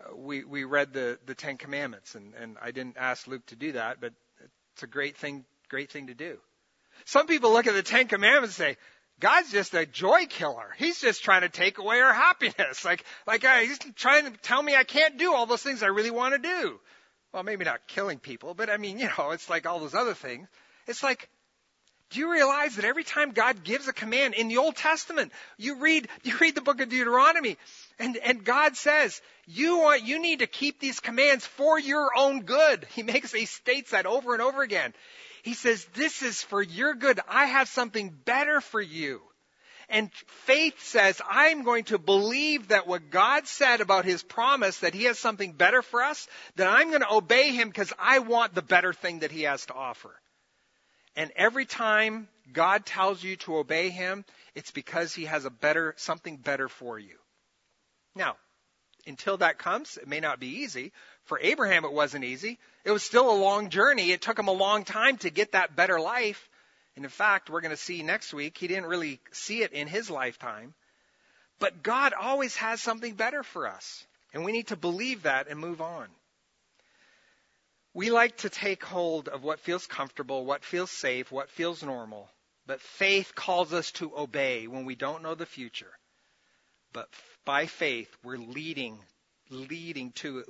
Uh, 0.00 0.14
we, 0.16 0.44
we 0.44 0.64
read 0.64 0.92
the, 0.92 1.18
the 1.26 1.34
Ten 1.34 1.56
Commandments, 1.56 2.14
and, 2.14 2.34
and 2.34 2.56
I 2.60 2.70
didn't 2.70 2.96
ask 2.98 3.26
Luke 3.26 3.44
to 3.46 3.56
do 3.56 3.72
that, 3.72 4.00
but 4.00 4.12
it's 4.74 4.82
a 4.82 4.86
great 4.88 5.16
thing, 5.16 5.44
great 5.68 5.90
thing 5.90 6.08
to 6.08 6.14
do. 6.14 6.38
Some 7.04 7.26
people 7.26 7.52
look 7.52 7.66
at 7.66 7.74
the 7.74 7.82
Ten 7.82 8.06
Commandments 8.06 8.58
and 8.58 8.66
say, 8.68 8.76
God's 9.22 9.52
just 9.52 9.72
a 9.72 9.86
joy 9.86 10.26
killer. 10.26 10.74
He's 10.76 11.00
just 11.00 11.22
trying 11.22 11.42
to 11.42 11.48
take 11.48 11.78
away 11.78 12.00
our 12.00 12.12
happiness. 12.12 12.84
Like, 12.92 13.04
like 13.24 13.44
uh, 13.44 13.58
he's 13.58 13.78
trying 13.94 14.24
to 14.24 14.36
tell 14.38 14.60
me 14.60 14.74
I 14.74 14.82
can't 14.82 15.16
do 15.16 15.32
all 15.32 15.46
those 15.46 15.62
things 15.62 15.84
I 15.84 15.86
really 15.86 16.10
want 16.10 16.34
to 16.34 16.38
do. 16.40 16.80
Well, 17.32 17.44
maybe 17.44 17.64
not 17.64 17.86
killing 17.86 18.18
people, 18.18 18.52
but 18.54 18.68
I 18.68 18.76
mean, 18.78 18.98
you 18.98 19.08
know, 19.16 19.30
it's 19.30 19.48
like 19.48 19.64
all 19.64 19.78
those 19.78 19.94
other 19.94 20.14
things. 20.14 20.48
It's 20.88 21.04
like, 21.04 21.28
do 22.10 22.18
you 22.18 22.32
realize 22.32 22.74
that 22.76 22.84
every 22.84 23.04
time 23.04 23.30
God 23.30 23.62
gives 23.62 23.86
a 23.86 23.92
command 23.92 24.34
in 24.34 24.48
the 24.48 24.58
Old 24.58 24.74
Testament, 24.74 25.30
you 25.56 25.76
read, 25.76 26.08
you 26.24 26.36
read 26.38 26.56
the 26.56 26.60
book 26.60 26.80
of 26.80 26.88
Deuteronomy, 26.88 27.56
and, 28.00 28.16
and 28.16 28.44
God 28.44 28.76
says, 28.76 29.22
you 29.46 29.78
want, 29.78 30.02
you 30.02 30.20
need 30.20 30.40
to 30.40 30.48
keep 30.48 30.80
these 30.80 30.98
commands 30.98 31.46
for 31.46 31.78
your 31.78 32.10
own 32.16 32.42
good. 32.42 32.86
He 32.94 33.04
makes, 33.04 33.32
he 33.32 33.46
states 33.46 33.92
that 33.92 34.06
over 34.06 34.32
and 34.32 34.42
over 34.42 34.62
again. 34.62 34.92
He 35.42 35.54
says, 35.54 35.84
This 35.94 36.22
is 36.22 36.42
for 36.42 36.62
your 36.62 36.94
good. 36.94 37.20
I 37.28 37.46
have 37.46 37.68
something 37.68 38.10
better 38.10 38.60
for 38.60 38.80
you. 38.80 39.20
And 39.88 40.10
faith 40.46 40.82
says, 40.82 41.20
I'm 41.28 41.64
going 41.64 41.84
to 41.84 41.98
believe 41.98 42.68
that 42.68 42.86
what 42.86 43.10
God 43.10 43.46
said 43.46 43.80
about 43.80 44.06
his 44.06 44.22
promise 44.22 44.78
that 44.78 44.94
he 44.94 45.04
has 45.04 45.18
something 45.18 45.52
better 45.52 45.82
for 45.82 46.02
us, 46.02 46.26
that 46.56 46.66
I'm 46.66 46.88
going 46.88 47.02
to 47.02 47.12
obey 47.12 47.50
him 47.50 47.68
because 47.68 47.92
I 47.98 48.20
want 48.20 48.54
the 48.54 48.62
better 48.62 48.94
thing 48.94 49.18
that 49.18 49.32
he 49.32 49.42
has 49.42 49.66
to 49.66 49.74
offer. 49.74 50.14
And 51.14 51.30
every 51.36 51.66
time 51.66 52.28
God 52.52 52.86
tells 52.86 53.22
you 53.22 53.36
to 53.36 53.58
obey 53.58 53.90
him, 53.90 54.24
it's 54.54 54.70
because 54.70 55.14
he 55.14 55.26
has 55.26 55.44
a 55.44 55.50
better, 55.50 55.94
something 55.98 56.38
better 56.38 56.68
for 56.68 56.98
you. 56.98 57.16
Now, 58.14 58.36
until 59.06 59.36
that 59.38 59.58
comes, 59.58 59.98
it 59.98 60.08
may 60.08 60.20
not 60.20 60.40
be 60.40 60.60
easy. 60.60 60.92
For 61.24 61.38
Abraham, 61.38 61.84
it 61.84 61.92
wasn't 61.92 62.24
easy. 62.24 62.58
It 62.84 62.90
was 62.90 63.02
still 63.02 63.30
a 63.30 63.36
long 63.36 63.70
journey. 63.70 64.10
It 64.10 64.22
took 64.22 64.38
him 64.38 64.48
a 64.48 64.52
long 64.52 64.84
time 64.84 65.18
to 65.18 65.30
get 65.30 65.52
that 65.52 65.76
better 65.76 66.00
life. 66.00 66.48
And 66.96 67.04
in 67.04 67.10
fact, 67.10 67.48
we're 67.48 67.60
going 67.60 67.70
to 67.70 67.76
see 67.76 68.02
next 68.02 68.34
week, 68.34 68.58
he 68.58 68.66
didn't 68.66 68.86
really 68.86 69.20
see 69.30 69.62
it 69.62 69.72
in 69.72 69.86
his 69.86 70.10
lifetime. 70.10 70.74
But 71.58 71.82
God 71.82 72.12
always 72.12 72.56
has 72.56 72.82
something 72.82 73.14
better 73.14 73.42
for 73.42 73.68
us. 73.68 74.04
And 74.34 74.44
we 74.44 74.52
need 74.52 74.68
to 74.68 74.76
believe 74.76 75.22
that 75.22 75.48
and 75.48 75.60
move 75.60 75.80
on. 75.80 76.08
We 77.94 78.10
like 78.10 78.38
to 78.38 78.48
take 78.48 78.82
hold 78.82 79.28
of 79.28 79.42
what 79.42 79.60
feels 79.60 79.86
comfortable, 79.86 80.44
what 80.44 80.64
feels 80.64 80.90
safe, 80.90 81.30
what 81.30 81.50
feels 81.50 81.82
normal. 81.82 82.28
But 82.66 82.80
faith 82.80 83.34
calls 83.34 83.72
us 83.72 83.92
to 83.92 84.16
obey 84.16 84.66
when 84.66 84.86
we 84.86 84.94
don't 84.94 85.22
know 85.22 85.34
the 85.34 85.46
future. 85.46 85.92
But 86.92 87.08
by 87.44 87.66
faith, 87.66 88.08
we're 88.22 88.38
leading 88.38 88.98
leading 89.52 90.12
to, 90.12 90.44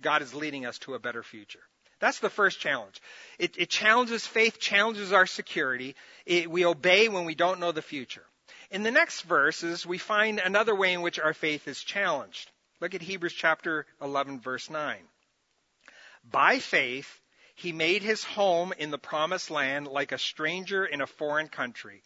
God 0.00 0.22
is 0.22 0.34
leading 0.34 0.64
us 0.64 0.78
to 0.80 0.94
a 0.94 0.98
better 0.98 1.22
future. 1.22 1.60
That's 1.98 2.18
the 2.18 2.30
first 2.30 2.60
challenge. 2.60 3.00
It, 3.38 3.56
it 3.56 3.70
challenges 3.70 4.26
faith, 4.26 4.60
challenges 4.60 5.12
our 5.12 5.26
security. 5.26 5.96
It, 6.26 6.50
we 6.50 6.64
obey 6.66 7.08
when 7.08 7.24
we 7.24 7.34
don't 7.34 7.60
know 7.60 7.72
the 7.72 7.82
future. 7.82 8.24
In 8.70 8.82
the 8.82 8.90
next 8.90 9.22
verses, 9.22 9.86
we 9.86 9.98
find 9.98 10.38
another 10.38 10.74
way 10.74 10.92
in 10.92 11.02
which 11.02 11.18
our 11.18 11.32
faith 11.32 11.68
is 11.68 11.82
challenged. 11.82 12.50
Look 12.80 12.94
at 12.94 13.02
Hebrews 13.02 13.32
chapter 13.32 13.86
11 14.02 14.40
verse 14.40 14.68
9. 14.68 14.98
By 16.30 16.58
faith, 16.58 17.20
he 17.54 17.72
made 17.72 18.02
his 18.02 18.22
home 18.22 18.74
in 18.76 18.90
the 18.90 18.98
promised 18.98 19.50
land 19.50 19.86
like 19.86 20.12
a 20.12 20.18
stranger 20.18 20.84
in 20.84 21.00
a 21.00 21.06
foreign 21.06 21.48
country. 21.48 22.02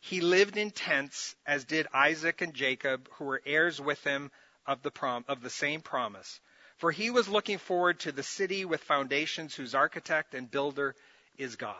He 0.00 0.20
lived 0.20 0.56
in 0.56 0.70
tents, 0.70 1.36
as 1.46 1.64
did 1.64 1.86
Isaac 1.92 2.40
and 2.40 2.54
Jacob, 2.54 3.08
who 3.12 3.26
were 3.26 3.42
heirs 3.44 3.80
with 3.80 4.02
him 4.02 4.32
of 4.68 4.82
the, 4.82 4.90
prom- 4.90 5.24
of 5.26 5.42
the 5.42 5.50
same 5.50 5.80
promise. 5.80 6.40
For 6.76 6.92
he 6.92 7.10
was 7.10 7.28
looking 7.28 7.58
forward 7.58 7.98
to 8.00 8.12
the 8.12 8.22
city 8.22 8.64
with 8.64 8.82
foundations 8.82 9.54
whose 9.54 9.74
architect 9.74 10.34
and 10.34 10.48
builder 10.48 10.94
is 11.36 11.56
God. 11.56 11.74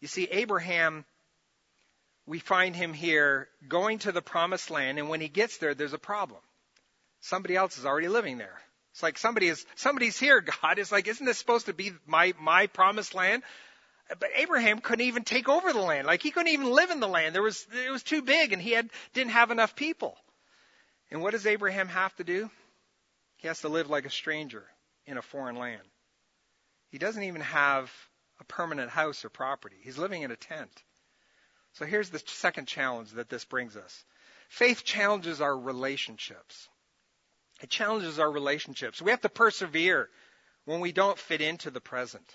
You 0.00 0.08
see, 0.08 0.24
Abraham, 0.24 1.04
we 2.26 2.40
find 2.40 2.74
him 2.74 2.92
here 2.92 3.48
going 3.68 4.00
to 4.00 4.12
the 4.12 4.22
promised 4.22 4.70
land, 4.70 4.98
and 4.98 5.08
when 5.08 5.20
he 5.20 5.28
gets 5.28 5.58
there, 5.58 5.74
there's 5.74 5.92
a 5.92 5.98
problem. 5.98 6.40
Somebody 7.20 7.54
else 7.54 7.78
is 7.78 7.86
already 7.86 8.08
living 8.08 8.38
there. 8.38 8.58
It's 8.92 9.02
like 9.02 9.18
somebody 9.18 9.48
is 9.48 9.64
somebody's 9.74 10.18
here, 10.18 10.40
God. 10.40 10.78
It's 10.78 10.90
like, 10.90 11.06
isn't 11.06 11.24
this 11.24 11.38
supposed 11.38 11.66
to 11.66 11.74
be 11.74 11.92
my 12.06 12.34
my 12.40 12.66
promised 12.66 13.14
land? 13.14 13.42
But 14.08 14.30
Abraham 14.34 14.80
couldn't 14.80 15.06
even 15.06 15.24
take 15.24 15.48
over 15.48 15.72
the 15.72 15.80
land. 15.80 16.06
Like 16.06 16.22
he 16.22 16.30
couldn't 16.30 16.52
even 16.52 16.70
live 16.70 16.90
in 16.90 17.00
the 17.00 17.08
land. 17.08 17.34
There 17.34 17.42
was 17.42 17.66
it 17.84 17.90
was 17.90 18.02
too 18.02 18.22
big 18.22 18.52
and 18.52 18.62
he 18.62 18.70
had 18.70 18.88
didn't 19.12 19.32
have 19.32 19.50
enough 19.50 19.76
people. 19.76 20.16
And 21.10 21.22
what 21.22 21.32
does 21.32 21.46
Abraham 21.46 21.88
have 21.88 22.14
to 22.16 22.24
do? 22.24 22.50
He 23.36 23.48
has 23.48 23.60
to 23.60 23.68
live 23.68 23.88
like 23.88 24.06
a 24.06 24.10
stranger 24.10 24.64
in 25.06 25.18
a 25.18 25.22
foreign 25.22 25.56
land. 25.56 25.82
He 26.90 26.98
doesn't 26.98 27.22
even 27.22 27.42
have 27.42 27.90
a 28.40 28.44
permanent 28.44 28.90
house 28.90 29.24
or 29.24 29.28
property. 29.28 29.76
He's 29.82 29.98
living 29.98 30.22
in 30.22 30.30
a 30.30 30.36
tent. 30.36 30.70
So 31.74 31.84
here's 31.84 32.10
the 32.10 32.22
second 32.26 32.66
challenge 32.66 33.12
that 33.12 33.28
this 33.28 33.44
brings 33.44 33.76
us. 33.76 34.04
Faith 34.48 34.84
challenges 34.84 35.40
our 35.40 35.56
relationships. 35.56 36.68
It 37.62 37.70
challenges 37.70 38.18
our 38.18 38.30
relationships. 38.30 39.00
We 39.00 39.10
have 39.10 39.20
to 39.22 39.28
persevere 39.28 40.08
when 40.64 40.80
we 40.80 40.92
don't 40.92 41.18
fit 41.18 41.40
into 41.40 41.70
the 41.70 41.80
present. 41.80 42.34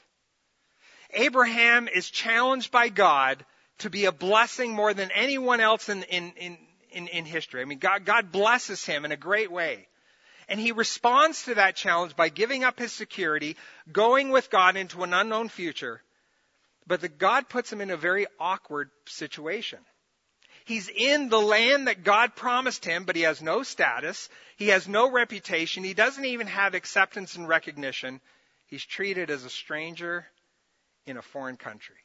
Abraham 1.13 1.87
is 1.87 2.09
challenged 2.09 2.71
by 2.71 2.89
God 2.89 3.43
to 3.79 3.89
be 3.89 4.05
a 4.05 4.11
blessing 4.11 4.73
more 4.73 4.93
than 4.93 5.11
anyone 5.11 5.59
else 5.59 5.89
in, 5.89 6.03
in, 6.03 6.33
in, 6.37 6.57
in, 6.91 7.07
in 7.07 7.25
history. 7.25 7.61
I 7.61 7.65
mean, 7.65 7.79
God, 7.79 8.05
God 8.05 8.31
blesses 8.31 8.85
him 8.85 9.05
in 9.05 9.11
a 9.11 9.17
great 9.17 9.51
way. 9.51 9.87
And 10.47 10.59
he 10.59 10.71
responds 10.71 11.43
to 11.43 11.55
that 11.55 11.75
challenge 11.75 12.15
by 12.15 12.29
giving 12.29 12.63
up 12.63 12.77
his 12.77 12.91
security, 12.91 13.55
going 13.91 14.29
with 14.29 14.49
God 14.49 14.75
into 14.75 15.03
an 15.03 15.13
unknown 15.13 15.49
future. 15.49 16.01
But 16.85 17.01
the 17.01 17.09
God 17.09 17.47
puts 17.47 17.71
him 17.71 17.79
in 17.79 17.89
a 17.89 17.97
very 17.97 18.27
awkward 18.39 18.89
situation. 19.05 19.79
He's 20.65 20.89
in 20.89 21.29
the 21.29 21.39
land 21.39 21.87
that 21.87 22.03
God 22.03 22.35
promised 22.35 22.85
him, 22.85 23.05
but 23.05 23.15
he 23.15 23.23
has 23.23 23.41
no 23.41 23.63
status. 23.63 24.29
He 24.57 24.67
has 24.67 24.87
no 24.87 25.09
reputation. 25.09 25.83
He 25.83 25.93
doesn't 25.93 26.25
even 26.25 26.47
have 26.47 26.73
acceptance 26.73 27.35
and 27.35 27.47
recognition. 27.47 28.21
He's 28.67 28.85
treated 28.85 29.29
as 29.29 29.43
a 29.43 29.49
stranger 29.49 30.27
in 31.05 31.17
a 31.17 31.21
foreign 31.21 31.57
country. 31.57 31.95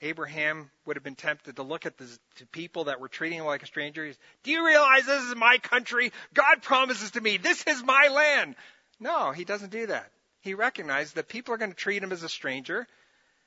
Abraham 0.00 0.70
would 0.86 0.96
have 0.96 1.02
been 1.02 1.16
tempted 1.16 1.56
to 1.56 1.62
look 1.62 1.84
at 1.84 1.98
the 1.98 2.08
people 2.52 2.84
that 2.84 3.00
were 3.00 3.08
treating 3.08 3.38
him 3.38 3.46
like 3.46 3.62
a 3.62 3.66
stranger. 3.66 4.12
Do 4.44 4.50
you 4.50 4.64
realize 4.64 5.06
this 5.06 5.24
is 5.24 5.34
my 5.34 5.58
country? 5.58 6.12
God 6.34 6.62
promises 6.62 7.12
to 7.12 7.20
me, 7.20 7.36
this 7.36 7.64
is 7.66 7.82
my 7.82 8.08
land. 8.08 8.54
No, 9.00 9.32
he 9.32 9.44
doesn't 9.44 9.70
do 9.70 9.86
that. 9.86 10.10
He 10.40 10.54
recognizes 10.54 11.14
that 11.14 11.28
people 11.28 11.52
are 11.54 11.58
going 11.58 11.72
to 11.72 11.76
treat 11.76 12.02
him 12.02 12.12
as 12.12 12.22
a 12.22 12.28
stranger, 12.28 12.86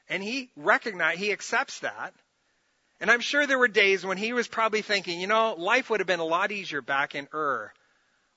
and 0.10 0.22
he 0.22 0.50
recognize 0.58 1.18
he 1.18 1.32
accepts 1.32 1.80
that. 1.80 2.14
And 3.00 3.10
I'm 3.10 3.22
sure 3.22 3.48
there 3.48 3.58
were 3.58 3.68
days 3.68 4.06
when 4.06 4.18
he 4.18 4.34
was 4.34 4.48
probably 4.48 4.82
thinking, 4.82 5.20
you 5.20 5.28
know, 5.28 5.56
life 5.58 5.90
would 5.90 6.02
have 6.02 6.08
been 6.08 6.20
a 6.20 6.26
lot 6.26 6.52
easier 6.52 6.82
back 6.82 7.16
in 7.16 7.28
Ur, 7.34 7.74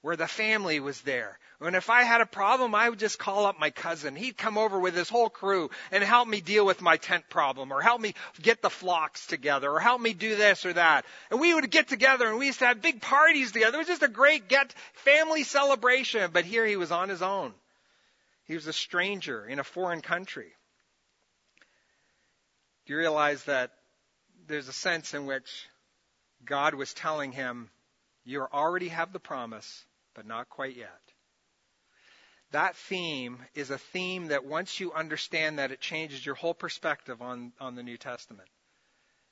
where 0.04 0.16
the 0.16 0.26
family 0.26 0.80
was 0.80 1.00
there. 1.00 1.38
And 1.62 1.74
if 1.74 1.88
I 1.88 2.02
had 2.02 2.20
a 2.20 2.26
problem, 2.26 2.74
I 2.74 2.90
would 2.90 2.98
just 2.98 3.18
call 3.18 3.46
up 3.46 3.58
my 3.58 3.70
cousin. 3.70 4.14
He'd 4.14 4.36
come 4.36 4.58
over 4.58 4.78
with 4.78 4.94
his 4.94 5.08
whole 5.08 5.30
crew 5.30 5.70
and 5.90 6.04
help 6.04 6.28
me 6.28 6.42
deal 6.42 6.66
with 6.66 6.82
my 6.82 6.98
tent 6.98 7.30
problem 7.30 7.72
or 7.72 7.80
help 7.80 8.02
me 8.02 8.12
get 8.42 8.60
the 8.60 8.68
flocks 8.68 9.26
together 9.26 9.70
or 9.70 9.80
help 9.80 10.02
me 10.02 10.12
do 10.12 10.36
this 10.36 10.66
or 10.66 10.74
that. 10.74 11.06
And 11.30 11.40
we 11.40 11.54
would 11.54 11.70
get 11.70 11.88
together 11.88 12.28
and 12.28 12.38
we 12.38 12.44
used 12.44 12.58
to 12.58 12.66
have 12.66 12.82
big 12.82 13.00
parties 13.00 13.52
together. 13.52 13.76
It 13.76 13.78
was 13.78 13.86
just 13.86 14.02
a 14.02 14.08
great 14.08 14.46
get 14.46 14.74
family 14.92 15.42
celebration. 15.42 16.32
But 16.34 16.44
here 16.44 16.66
he 16.66 16.76
was 16.76 16.92
on 16.92 17.08
his 17.08 17.22
own. 17.22 17.54
He 18.44 18.56
was 18.56 18.66
a 18.66 18.74
stranger 18.74 19.46
in 19.46 19.58
a 19.58 19.64
foreign 19.64 20.02
country. 20.02 20.52
Do 22.84 22.92
you 22.92 22.98
realize 22.98 23.42
that 23.44 23.70
there's 24.48 24.68
a 24.68 24.74
sense 24.74 25.14
in 25.14 25.24
which 25.24 25.66
God 26.44 26.74
was 26.74 26.92
telling 26.92 27.32
him, 27.32 27.70
You 28.26 28.42
already 28.52 28.88
have 28.88 29.14
the 29.14 29.18
promise, 29.18 29.86
but 30.14 30.26
not 30.26 30.48
quite 30.48 30.76
yet. 30.76 31.00
That 32.52 32.76
theme 32.76 33.38
is 33.54 33.70
a 33.70 33.78
theme 33.78 34.28
that 34.28 34.44
once 34.44 34.78
you 34.78 34.92
understand 34.92 35.58
that, 35.58 35.72
it 35.72 35.80
changes 35.80 36.24
your 36.24 36.36
whole 36.36 36.54
perspective 36.54 37.20
on, 37.20 37.52
on 37.60 37.74
the 37.74 37.82
New 37.82 37.96
Testament. 37.96 38.48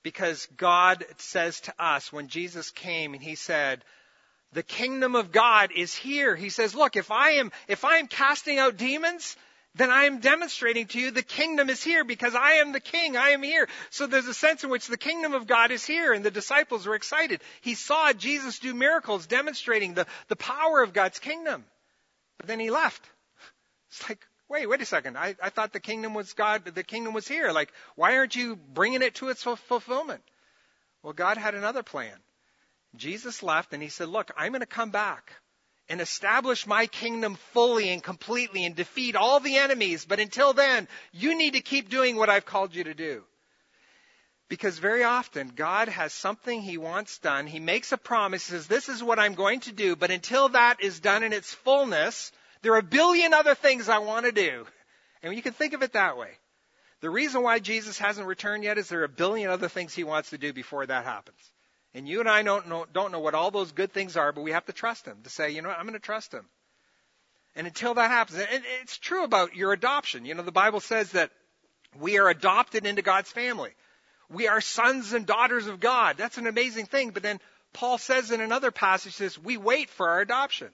Because 0.03 0.49
God 0.57 1.05
says 1.19 1.61
to 1.61 1.75
us, 1.79 2.13
when 2.13 2.27
Jesus 2.27 2.71
came 2.71 3.15
and 3.15 3.23
he 3.23 3.37
said, 3.37 3.85
the 4.53 4.63
kingdom 4.63 5.15
of 5.15 5.33
God 5.33 5.71
is 5.75 5.95
here. 5.95 6.37
He 6.37 6.51
says, 6.51 6.75
look, 6.75 6.97
if 6.97 7.11
I 7.11 7.33
am, 7.33 7.53
if 7.69 7.85
I 7.85 7.99
am 7.99 8.09
casting 8.09 8.59
out 8.59 8.77
demons, 8.77 9.37
then 9.75 9.91
I 9.91 10.05
am 10.05 10.21
demonstrating 10.21 10.87
to 10.89 11.01
you 11.01 11.11
the 11.11 11.23
kingdom 11.23 11.71
is 11.71 11.83
here 11.83 12.05
because 12.05 12.35
I 12.35 12.55
am 12.55 12.73
the 12.73 12.81
king. 12.81 13.17
I 13.17 13.31
am 13.31 13.43
here. 13.43 13.69
So 13.91 14.07
there's 14.07 14.27
a 14.27 14.35
sense 14.35 14.65
in 14.65 14.71
which 14.71 14.87
the 14.87 14.99
kingdom 14.99 15.33
of 15.33 15.47
God 15.47 15.71
is 15.71 15.85
here 15.85 16.13
and 16.13 16.23
the 16.23 16.31
disciples 16.31 16.87
were 16.87 16.95
excited. 16.95 17.41
He 17.63 17.75
saw 17.75 18.13
Jesus 18.13 18.59
do 18.59 18.75
miracles 18.75 19.27
demonstrating 19.27 19.95
the, 19.95 20.07
the 20.29 20.37
power 20.37 20.83
of 20.83 20.93
God's 20.93 21.19
kingdom. 21.19 21.65
But 22.37 22.49
then 22.49 22.61
he 22.61 22.71
left. 22.71 23.09
It's 23.89 24.07
like, 24.11 24.27
wait, 24.49 24.69
wait 24.69 24.83
a 24.83 24.87
second. 24.87 25.17
I, 25.17 25.37
I 25.43 25.49
thought 25.49 25.73
the 25.73 25.81
kingdom 25.81 26.13
was 26.13 26.35
God, 26.35 26.67
the 26.67 26.83
kingdom 26.83 27.15
was 27.15 27.27
here. 27.27 27.51
Like, 27.51 27.73
why 27.97 28.19
aren't 28.19 28.37
you 28.37 28.57
bringing 28.57 29.01
it 29.01 29.15
to 29.17 29.31
its 29.31 29.43
fulfillment? 29.43 30.23
Well, 31.03 31.15
God 31.15 31.39
had 31.39 31.55
another 31.55 31.83
plan. 31.83 32.17
Jesus 32.95 33.43
left 33.43 33.73
and 33.73 33.83
he 33.83 33.89
said, 33.89 34.11
look, 34.11 34.31
I'm 34.37 34.53
going 34.53 34.61
to 34.61 34.67
come 34.67 34.91
back 34.91 35.33
and 35.89 36.01
establish 36.01 36.67
my 36.67 36.87
kingdom 36.87 37.37
fully 37.53 37.91
and 37.91 38.03
completely 38.03 38.65
and 38.65 38.75
defeat 38.75 39.17
all 39.17 39.41
the 39.41 39.57
enemies. 39.57 40.05
But 40.05 40.21
until 40.21 40.53
then, 40.53 40.89
you 41.13 41.37
need 41.37 41.55
to 41.55 41.61
keep 41.61 41.91
doing 41.91 42.17
what 42.17 42.31
I've 42.31 42.47
called 42.47 42.75
you 42.75 42.85
to 42.85 42.95
do. 42.95 43.25
Because 44.49 44.79
very 44.79 45.03
often, 45.03 45.49
God 45.49 45.89
has 45.89 46.13
something 46.13 46.61
He 46.61 46.77
wants 46.77 47.19
done. 47.19 47.47
He 47.47 47.59
makes 47.59 47.93
a 47.93 47.97
promise, 47.97 48.43
says, 48.43 48.67
This 48.67 48.89
is 48.89 49.03
what 49.03 49.19
I'm 49.19 49.35
going 49.35 49.61
to 49.61 49.73
do. 49.73 49.97
But 49.97 50.11
until 50.11 50.51
that 50.51 50.83
is 50.83 51.01
done 51.01 51.23
in 51.23 51.33
its 51.33 51.55
fullness, 51.55 52.33
there 52.61 52.75
are 52.75 52.79
a 52.79 52.83
billion 52.83 53.33
other 53.33 53.55
things 53.55 53.89
I 53.89 53.99
want 53.99 54.27
to 54.27 54.33
do. 54.33 54.67
And 55.23 55.35
you 55.35 55.43
can 55.43 55.55
think 55.55 55.73
of 55.73 55.83
it 55.83 55.95
that 55.95 56.19
way. 56.19 56.31
The 57.01 57.11
reason 57.11 57.43
why 57.43 57.61
Jesus 57.61 57.99
hasn't 57.99 58.27
returned 58.27 58.63
yet 58.63 58.79
is 58.79 58.89
there 58.89 59.01
are 59.01 59.05
a 59.05 59.09
billion 59.09 59.51
other 59.51 59.69
things 59.69 59.95
He 59.95 60.05
wants 60.05 60.31
to 60.31 60.39
do 60.39 60.53
before 60.53 60.85
that 60.85 61.05
happens. 61.05 61.39
And 61.95 62.09
you 62.09 62.21
and 62.21 62.29
I 62.29 62.43
don't 62.43 62.69
know, 62.69 62.87
don't 62.93 63.13
know 63.13 63.21
what 63.21 63.35
all 63.35 63.51
those 63.51 63.73
good 63.73 63.93
things 63.93 64.17
are, 64.17 64.33
but 64.33 64.43
we 64.43 64.53
have 64.53 64.65
to 64.67 64.73
trust 64.73 65.07
Him 65.07 65.19
to 65.25 65.31
say, 65.31 65.51
you 65.51 65.63
know, 65.63 65.69
I'm 65.69 65.85
going 65.85 65.93
to 65.93 65.99
trust 65.99 66.33
Him. 66.33 66.47
And 67.55 67.67
until 67.67 67.95
that 67.95 68.11
happens, 68.11 68.39
and 68.39 68.65
it's 68.81 68.97
true 68.97 69.25
about 69.25 69.55
your 69.55 69.73
adoption. 69.73 70.25
You 70.25 70.35
know, 70.35 70.43
the 70.43 70.53
Bible 70.53 70.81
says 70.81 71.13
that 71.13 71.31
we 71.99 72.19
are 72.19 72.29
adopted 72.29 72.87
into 72.87 73.03
God's 73.03 73.31
family. 73.31 73.71
We 74.31 74.49
are 74.49 74.63
sons 74.63 75.13
and 75.13 75.27
daughters 75.27 75.67
of 75.67 75.79
God. 75.79 76.17
That's 76.17 76.39
an 76.39 76.47
amazing 76.47 76.87
thing. 76.87 77.11
But 77.11 77.23
then 77.23 77.41
Paul 77.75 77.99
says 77.99 78.31
in 78.31 78.41
another 78.41 78.71
passage, 78.71 79.13
says, 79.13 79.39
we 79.39 79.59
wait 79.59 79.91
for 79.91 80.09
our 80.09 80.21
adoption. 80.21 80.69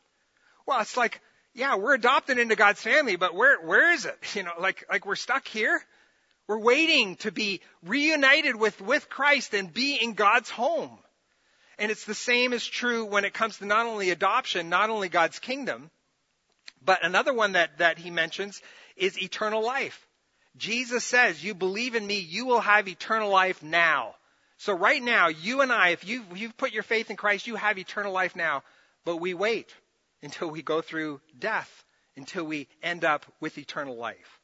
Well, 0.66 0.80
it's 0.80 0.96
like, 0.96 1.20
yeah, 1.54 1.74
we're 1.74 1.94
adopted 1.94 2.38
into 2.38 2.54
God's 2.54 2.80
family, 2.80 3.16
but 3.16 3.34
where, 3.34 3.60
where 3.60 3.92
is 3.92 4.04
it? 4.04 4.16
You 4.36 4.44
know, 4.44 4.52
like, 4.60 4.84
like 4.88 5.04
we're 5.04 5.16
stuck 5.16 5.48
here. 5.48 5.80
We're 6.46 6.60
waiting 6.60 7.16
to 7.16 7.32
be 7.32 7.60
reunited 7.82 8.54
with, 8.56 8.80
with 8.80 9.08
Christ 9.08 9.52
and 9.52 9.72
be 9.72 9.96
in 9.96 10.14
God's 10.14 10.48
home. 10.48 10.98
And 11.78 11.90
it's 11.92 12.04
the 12.04 12.14
same 12.14 12.52
is 12.52 12.66
true 12.66 13.04
when 13.04 13.24
it 13.24 13.32
comes 13.32 13.58
to 13.58 13.66
not 13.66 13.86
only 13.86 14.10
adoption, 14.10 14.68
not 14.68 14.90
only 14.90 15.08
God's 15.08 15.38
kingdom, 15.38 15.90
but 16.84 17.04
another 17.04 17.32
one 17.32 17.52
that, 17.52 17.78
that 17.78 17.98
he 17.98 18.10
mentions 18.10 18.60
is 18.96 19.20
eternal 19.20 19.64
life. 19.64 20.06
Jesus 20.56 21.04
says, 21.04 21.42
you 21.42 21.54
believe 21.54 21.94
in 21.94 22.04
me, 22.04 22.18
you 22.18 22.46
will 22.46 22.60
have 22.60 22.88
eternal 22.88 23.30
life 23.30 23.62
now. 23.62 24.16
So 24.56 24.72
right 24.72 25.00
now, 25.00 25.28
you 25.28 25.60
and 25.60 25.70
I, 25.70 25.90
if 25.90 26.04
you've, 26.04 26.36
you've 26.36 26.56
put 26.56 26.72
your 26.72 26.82
faith 26.82 27.10
in 27.10 27.16
Christ, 27.16 27.46
you 27.46 27.54
have 27.54 27.78
eternal 27.78 28.12
life 28.12 28.34
now. 28.34 28.64
But 29.04 29.18
we 29.18 29.32
wait 29.34 29.72
until 30.20 30.50
we 30.50 30.62
go 30.62 30.80
through 30.80 31.20
death, 31.38 31.84
until 32.16 32.44
we 32.44 32.66
end 32.82 33.04
up 33.04 33.24
with 33.40 33.56
eternal 33.56 33.96
life. 33.96 34.40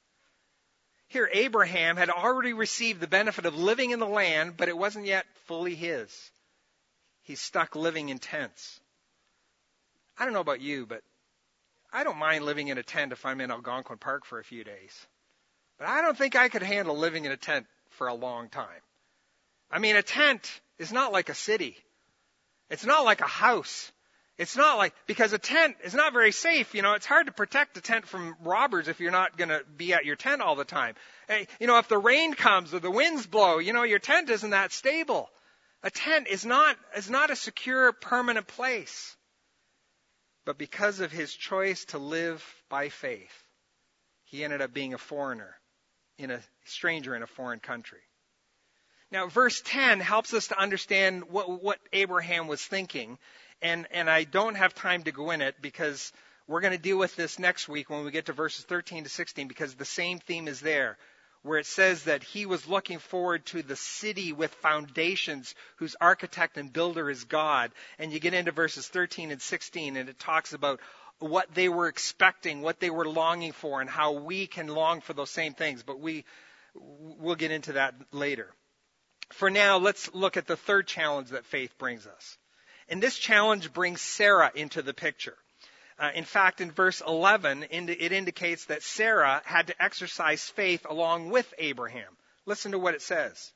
Here, 1.08 1.28
Abraham 1.32 1.96
had 1.96 2.10
already 2.10 2.52
received 2.52 3.00
the 3.00 3.08
benefit 3.08 3.44
of 3.44 3.56
living 3.56 3.90
in 3.90 3.98
the 3.98 4.06
land, 4.06 4.56
but 4.56 4.68
it 4.68 4.78
wasn't 4.78 5.06
yet 5.06 5.26
fully 5.46 5.74
his 5.74 6.30
he's 7.24 7.40
stuck 7.40 7.76
living 7.76 8.08
in 8.08 8.18
tents. 8.18 8.80
I 10.18 10.24
don't 10.24 10.32
know 10.32 10.40
about 10.40 10.60
you, 10.60 10.86
but 10.86 11.02
I 11.92 12.04
don't 12.04 12.18
mind 12.18 12.44
living 12.44 12.68
in 12.68 12.78
a 12.78 12.82
tent 12.82 13.12
if 13.12 13.26
I'm 13.26 13.40
in 13.40 13.50
Algonquin 13.50 13.98
Park 13.98 14.24
for 14.24 14.38
a 14.38 14.44
few 14.44 14.64
days. 14.64 15.06
But 15.78 15.88
I 15.88 16.02
don't 16.02 16.16
think 16.16 16.36
I 16.36 16.48
could 16.48 16.62
handle 16.62 16.96
living 16.96 17.24
in 17.24 17.32
a 17.32 17.36
tent 17.36 17.66
for 17.90 18.06
a 18.06 18.14
long 18.14 18.48
time. 18.48 18.82
I 19.70 19.80
mean, 19.80 19.96
a 19.96 20.02
tent 20.02 20.60
is 20.78 20.92
not 20.92 21.12
like 21.12 21.28
a 21.28 21.34
city. 21.34 21.76
It's 22.70 22.86
not 22.86 23.04
like 23.04 23.20
a 23.20 23.26
house. 23.26 23.90
It's 24.38 24.56
not 24.56 24.78
like, 24.78 24.94
because 25.06 25.32
a 25.32 25.38
tent 25.38 25.76
is 25.84 25.94
not 25.94 26.12
very 26.12 26.32
safe. 26.32 26.74
You 26.74 26.82
know, 26.82 26.94
it's 26.94 27.06
hard 27.06 27.26
to 27.26 27.32
protect 27.32 27.76
a 27.76 27.80
tent 27.80 28.06
from 28.06 28.36
robbers 28.42 28.88
if 28.88 28.98
you're 28.98 29.12
not 29.12 29.36
going 29.36 29.50
to 29.50 29.62
be 29.76 29.92
at 29.92 30.04
your 30.04 30.16
tent 30.16 30.42
all 30.42 30.56
the 30.56 30.64
time. 30.64 30.94
You 31.60 31.66
know, 31.66 31.78
if 31.78 31.88
the 31.88 31.98
rain 31.98 32.34
comes 32.34 32.74
or 32.74 32.80
the 32.80 32.90
winds 32.90 33.26
blow, 33.26 33.58
you 33.58 33.72
know, 33.72 33.84
your 33.84 34.00
tent 34.00 34.30
isn't 34.30 34.50
that 34.50 34.72
stable. 34.72 35.28
A 35.84 35.90
tent 35.90 36.28
is 36.28 36.46
not, 36.46 36.78
is 36.96 37.10
not 37.10 37.30
a 37.30 37.36
secure, 37.36 37.92
permanent 37.92 38.46
place. 38.46 39.16
But 40.46 40.56
because 40.56 41.00
of 41.00 41.12
his 41.12 41.32
choice 41.34 41.84
to 41.86 41.98
live 41.98 42.42
by 42.70 42.88
faith, 42.88 43.44
he 44.24 44.42
ended 44.42 44.62
up 44.62 44.72
being 44.72 44.94
a 44.94 44.98
foreigner, 44.98 45.54
in 46.18 46.30
a 46.30 46.40
stranger 46.64 47.14
in 47.14 47.22
a 47.22 47.26
foreign 47.26 47.60
country. 47.60 48.00
Now, 49.10 49.26
verse 49.26 49.60
10 49.64 50.00
helps 50.00 50.32
us 50.32 50.48
to 50.48 50.58
understand 50.58 51.24
what, 51.30 51.62
what 51.62 51.78
Abraham 51.92 52.48
was 52.48 52.64
thinking. 52.64 53.18
And, 53.60 53.86
and 53.90 54.08
I 54.08 54.24
don't 54.24 54.56
have 54.56 54.74
time 54.74 55.02
to 55.02 55.12
go 55.12 55.32
in 55.32 55.42
it 55.42 55.56
because 55.60 56.12
we're 56.48 56.62
going 56.62 56.72
to 56.72 56.78
deal 56.78 56.98
with 56.98 57.14
this 57.14 57.38
next 57.38 57.68
week 57.68 57.90
when 57.90 58.04
we 58.04 58.10
get 58.10 58.26
to 58.26 58.32
verses 58.32 58.64
13 58.64 59.04
to 59.04 59.10
16 59.10 59.48
because 59.48 59.74
the 59.74 59.84
same 59.84 60.18
theme 60.18 60.48
is 60.48 60.60
there 60.60 60.96
where 61.44 61.58
it 61.58 61.66
says 61.66 62.04
that 62.04 62.22
he 62.22 62.46
was 62.46 62.66
looking 62.66 62.98
forward 62.98 63.44
to 63.44 63.62
the 63.62 63.76
city 63.76 64.32
with 64.32 64.50
foundations 64.54 65.54
whose 65.76 65.94
architect 66.00 66.56
and 66.56 66.72
builder 66.72 67.10
is 67.10 67.24
God. 67.24 67.70
And 67.98 68.10
you 68.10 68.18
get 68.18 68.32
into 68.32 68.50
verses 68.50 68.88
13 68.88 69.30
and 69.30 69.42
16 69.42 69.98
and 69.98 70.08
it 70.08 70.18
talks 70.18 70.54
about 70.54 70.80
what 71.18 71.54
they 71.54 71.68
were 71.68 71.86
expecting, 71.86 72.62
what 72.62 72.80
they 72.80 72.88
were 72.88 73.06
longing 73.06 73.52
for, 73.52 73.82
and 73.82 73.90
how 73.90 74.12
we 74.12 74.46
can 74.46 74.68
long 74.68 75.02
for 75.02 75.12
those 75.12 75.30
same 75.30 75.52
things. 75.52 75.82
But 75.82 76.00
we, 76.00 76.24
we'll 76.74 77.36
get 77.36 77.50
into 77.50 77.74
that 77.74 77.94
later. 78.10 78.48
For 79.30 79.50
now, 79.50 79.76
let's 79.76 80.14
look 80.14 80.38
at 80.38 80.46
the 80.46 80.56
third 80.56 80.86
challenge 80.86 81.28
that 81.28 81.44
faith 81.44 81.76
brings 81.76 82.06
us. 82.06 82.38
And 82.88 83.02
this 83.02 83.18
challenge 83.18 83.70
brings 83.72 84.00
Sarah 84.00 84.50
into 84.54 84.80
the 84.80 84.94
picture. 84.94 85.36
Uh, 85.98 86.10
in 86.14 86.24
fact, 86.24 86.60
in 86.60 86.72
verse 86.72 87.00
11, 87.06 87.66
it 87.70 88.12
indicates 88.12 88.64
that 88.66 88.82
Sarah 88.82 89.42
had 89.44 89.68
to 89.68 89.82
exercise 89.82 90.48
faith 90.50 90.86
along 90.88 91.30
with 91.30 91.52
Abraham. 91.58 92.16
Listen 92.46 92.72
to 92.72 92.78
what 92.78 92.94
it 92.94 93.02
says. 93.02 93.52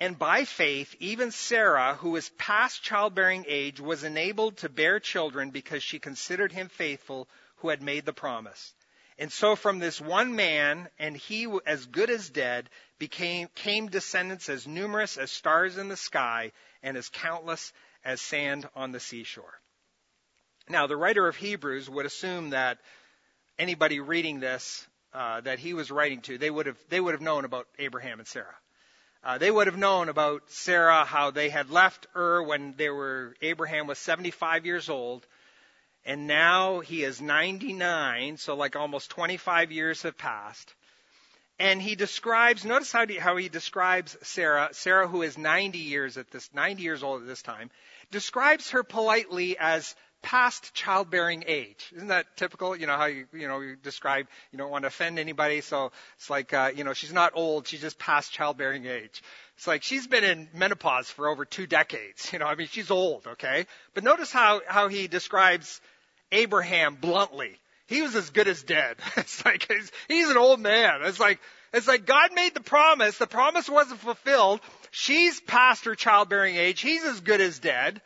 And 0.00 0.18
by 0.18 0.44
faith, 0.44 0.94
even 1.00 1.32
Sarah, 1.32 1.94
who 1.94 2.10
was 2.10 2.28
past 2.30 2.82
childbearing 2.82 3.46
age, 3.48 3.80
was 3.80 4.04
enabled 4.04 4.58
to 4.58 4.68
bear 4.68 5.00
children 5.00 5.50
because 5.50 5.82
she 5.82 5.98
considered 5.98 6.52
him 6.52 6.68
faithful 6.68 7.28
who 7.56 7.70
had 7.70 7.82
made 7.82 8.04
the 8.04 8.12
promise. 8.12 8.74
And 9.18 9.32
so 9.32 9.56
from 9.56 9.80
this 9.80 10.00
one 10.00 10.36
man, 10.36 10.88
and 10.98 11.16
he 11.16 11.52
as 11.66 11.86
good 11.86 12.10
as 12.10 12.30
dead, 12.30 12.70
became, 12.98 13.48
came 13.56 13.88
descendants 13.88 14.48
as 14.48 14.68
numerous 14.68 15.16
as 15.16 15.32
stars 15.32 15.76
in 15.76 15.88
the 15.88 15.96
sky 15.96 16.52
and 16.82 16.96
as 16.96 17.08
countless 17.08 17.72
as 18.04 18.20
sand 18.20 18.68
on 18.76 18.92
the 18.92 19.00
seashore. 19.00 19.60
Now, 20.70 20.86
the 20.86 20.96
writer 20.96 21.26
of 21.26 21.36
Hebrews 21.36 21.88
would 21.88 22.06
assume 22.06 22.50
that 22.50 22.78
anybody 23.58 24.00
reading 24.00 24.40
this 24.40 24.86
uh, 25.14 25.40
that 25.40 25.58
he 25.58 25.72
was 25.72 25.90
writing 25.90 26.20
to, 26.22 26.36
they 26.36 26.50
would 26.50 26.66
have 26.66 26.78
they 26.88 27.00
would 27.00 27.14
have 27.14 27.22
known 27.22 27.44
about 27.44 27.66
Abraham 27.78 28.18
and 28.18 28.28
Sarah. 28.28 28.54
Uh, 29.24 29.38
they 29.38 29.50
would 29.50 29.66
have 29.66 29.76
known 29.76 30.08
about 30.08 30.42
Sarah, 30.48 31.04
how 31.04 31.30
they 31.30 31.48
had 31.48 31.70
left 31.70 32.06
Ur 32.14 32.42
when 32.42 32.74
they 32.76 32.88
were 32.88 33.34
Abraham 33.42 33.86
was 33.86 33.98
75 33.98 34.66
years 34.66 34.88
old, 34.88 35.26
and 36.04 36.26
now 36.26 36.80
he 36.80 37.02
is 37.02 37.20
99, 37.20 38.36
so 38.36 38.54
like 38.54 38.76
almost 38.76 39.10
25 39.10 39.72
years 39.72 40.02
have 40.02 40.16
passed. 40.16 40.74
And 41.58 41.82
he 41.82 41.96
describes, 41.96 42.64
notice 42.64 42.92
how, 42.92 43.04
how 43.18 43.36
he 43.36 43.48
describes 43.48 44.16
Sarah, 44.22 44.68
Sarah 44.72 45.08
who 45.08 45.22
is 45.22 45.36
90 45.36 45.78
years 45.78 46.16
at 46.16 46.30
this, 46.30 46.48
90 46.54 46.82
years 46.82 47.02
old 47.02 47.22
at 47.22 47.26
this 47.26 47.42
time, 47.42 47.70
describes 48.12 48.70
her 48.70 48.84
politely 48.84 49.58
as 49.58 49.96
past 50.22 50.74
childbearing 50.74 51.44
age. 51.46 51.92
Isn't 51.94 52.08
that 52.08 52.26
typical? 52.36 52.76
You 52.76 52.86
know 52.86 52.96
how 52.96 53.06
you 53.06 53.26
you 53.32 53.48
know 53.48 53.60
you 53.60 53.76
describe 53.76 54.26
you 54.52 54.58
don't 54.58 54.70
want 54.70 54.82
to 54.82 54.88
offend 54.88 55.18
anybody, 55.18 55.60
so 55.60 55.92
it's 56.16 56.30
like 56.30 56.52
uh, 56.52 56.70
you 56.74 56.84
know 56.84 56.92
she's 56.92 57.12
not 57.12 57.32
old, 57.34 57.66
she's 57.66 57.80
just 57.80 57.98
past 57.98 58.32
childbearing 58.32 58.86
age. 58.86 59.22
It's 59.56 59.66
like 59.66 59.82
she's 59.82 60.06
been 60.06 60.24
in 60.24 60.48
menopause 60.54 61.10
for 61.10 61.28
over 61.28 61.44
two 61.44 61.66
decades. 61.66 62.32
You 62.38 62.38
know, 62.38 62.46
I 62.46 62.54
mean 62.54 62.68
she's 62.68 62.90
old, 62.90 63.26
okay? 63.26 63.66
But 63.94 64.04
notice 64.04 64.32
how 64.32 64.60
how 64.66 64.88
he 64.88 65.08
describes 65.08 65.80
Abraham 66.30 66.96
bluntly. 66.96 67.58
He 67.86 68.02
was 68.02 68.14
as 68.14 68.30
good 68.30 68.48
as 68.48 68.62
dead. 68.62 68.96
It's 69.16 69.44
like 69.44 69.66
he's, 69.70 69.90
he's 70.08 70.28
an 70.28 70.36
old 70.36 70.60
man. 70.60 71.00
It's 71.02 71.20
like 71.20 71.40
it's 71.72 71.88
like 71.88 72.06
God 72.06 72.32
made 72.34 72.54
the 72.54 72.60
promise. 72.60 73.18
The 73.18 73.26
promise 73.26 73.68
wasn't 73.68 74.00
fulfilled. 74.00 74.60
She's 74.90 75.40
past 75.40 75.84
her 75.84 75.94
childbearing 75.94 76.56
age. 76.56 76.80
He's 76.80 77.04
as 77.04 77.20
good 77.20 77.40
as 77.40 77.58
dead. 77.58 78.00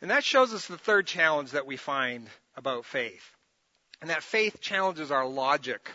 And 0.00 0.10
that 0.10 0.24
shows 0.24 0.52
us 0.52 0.66
the 0.66 0.78
third 0.78 1.06
challenge 1.06 1.52
that 1.52 1.66
we 1.66 1.76
find 1.76 2.28
about 2.56 2.84
faith. 2.84 3.24
And 4.00 4.10
that 4.10 4.22
faith 4.22 4.60
challenges 4.60 5.10
our 5.10 5.26
logic. 5.26 5.90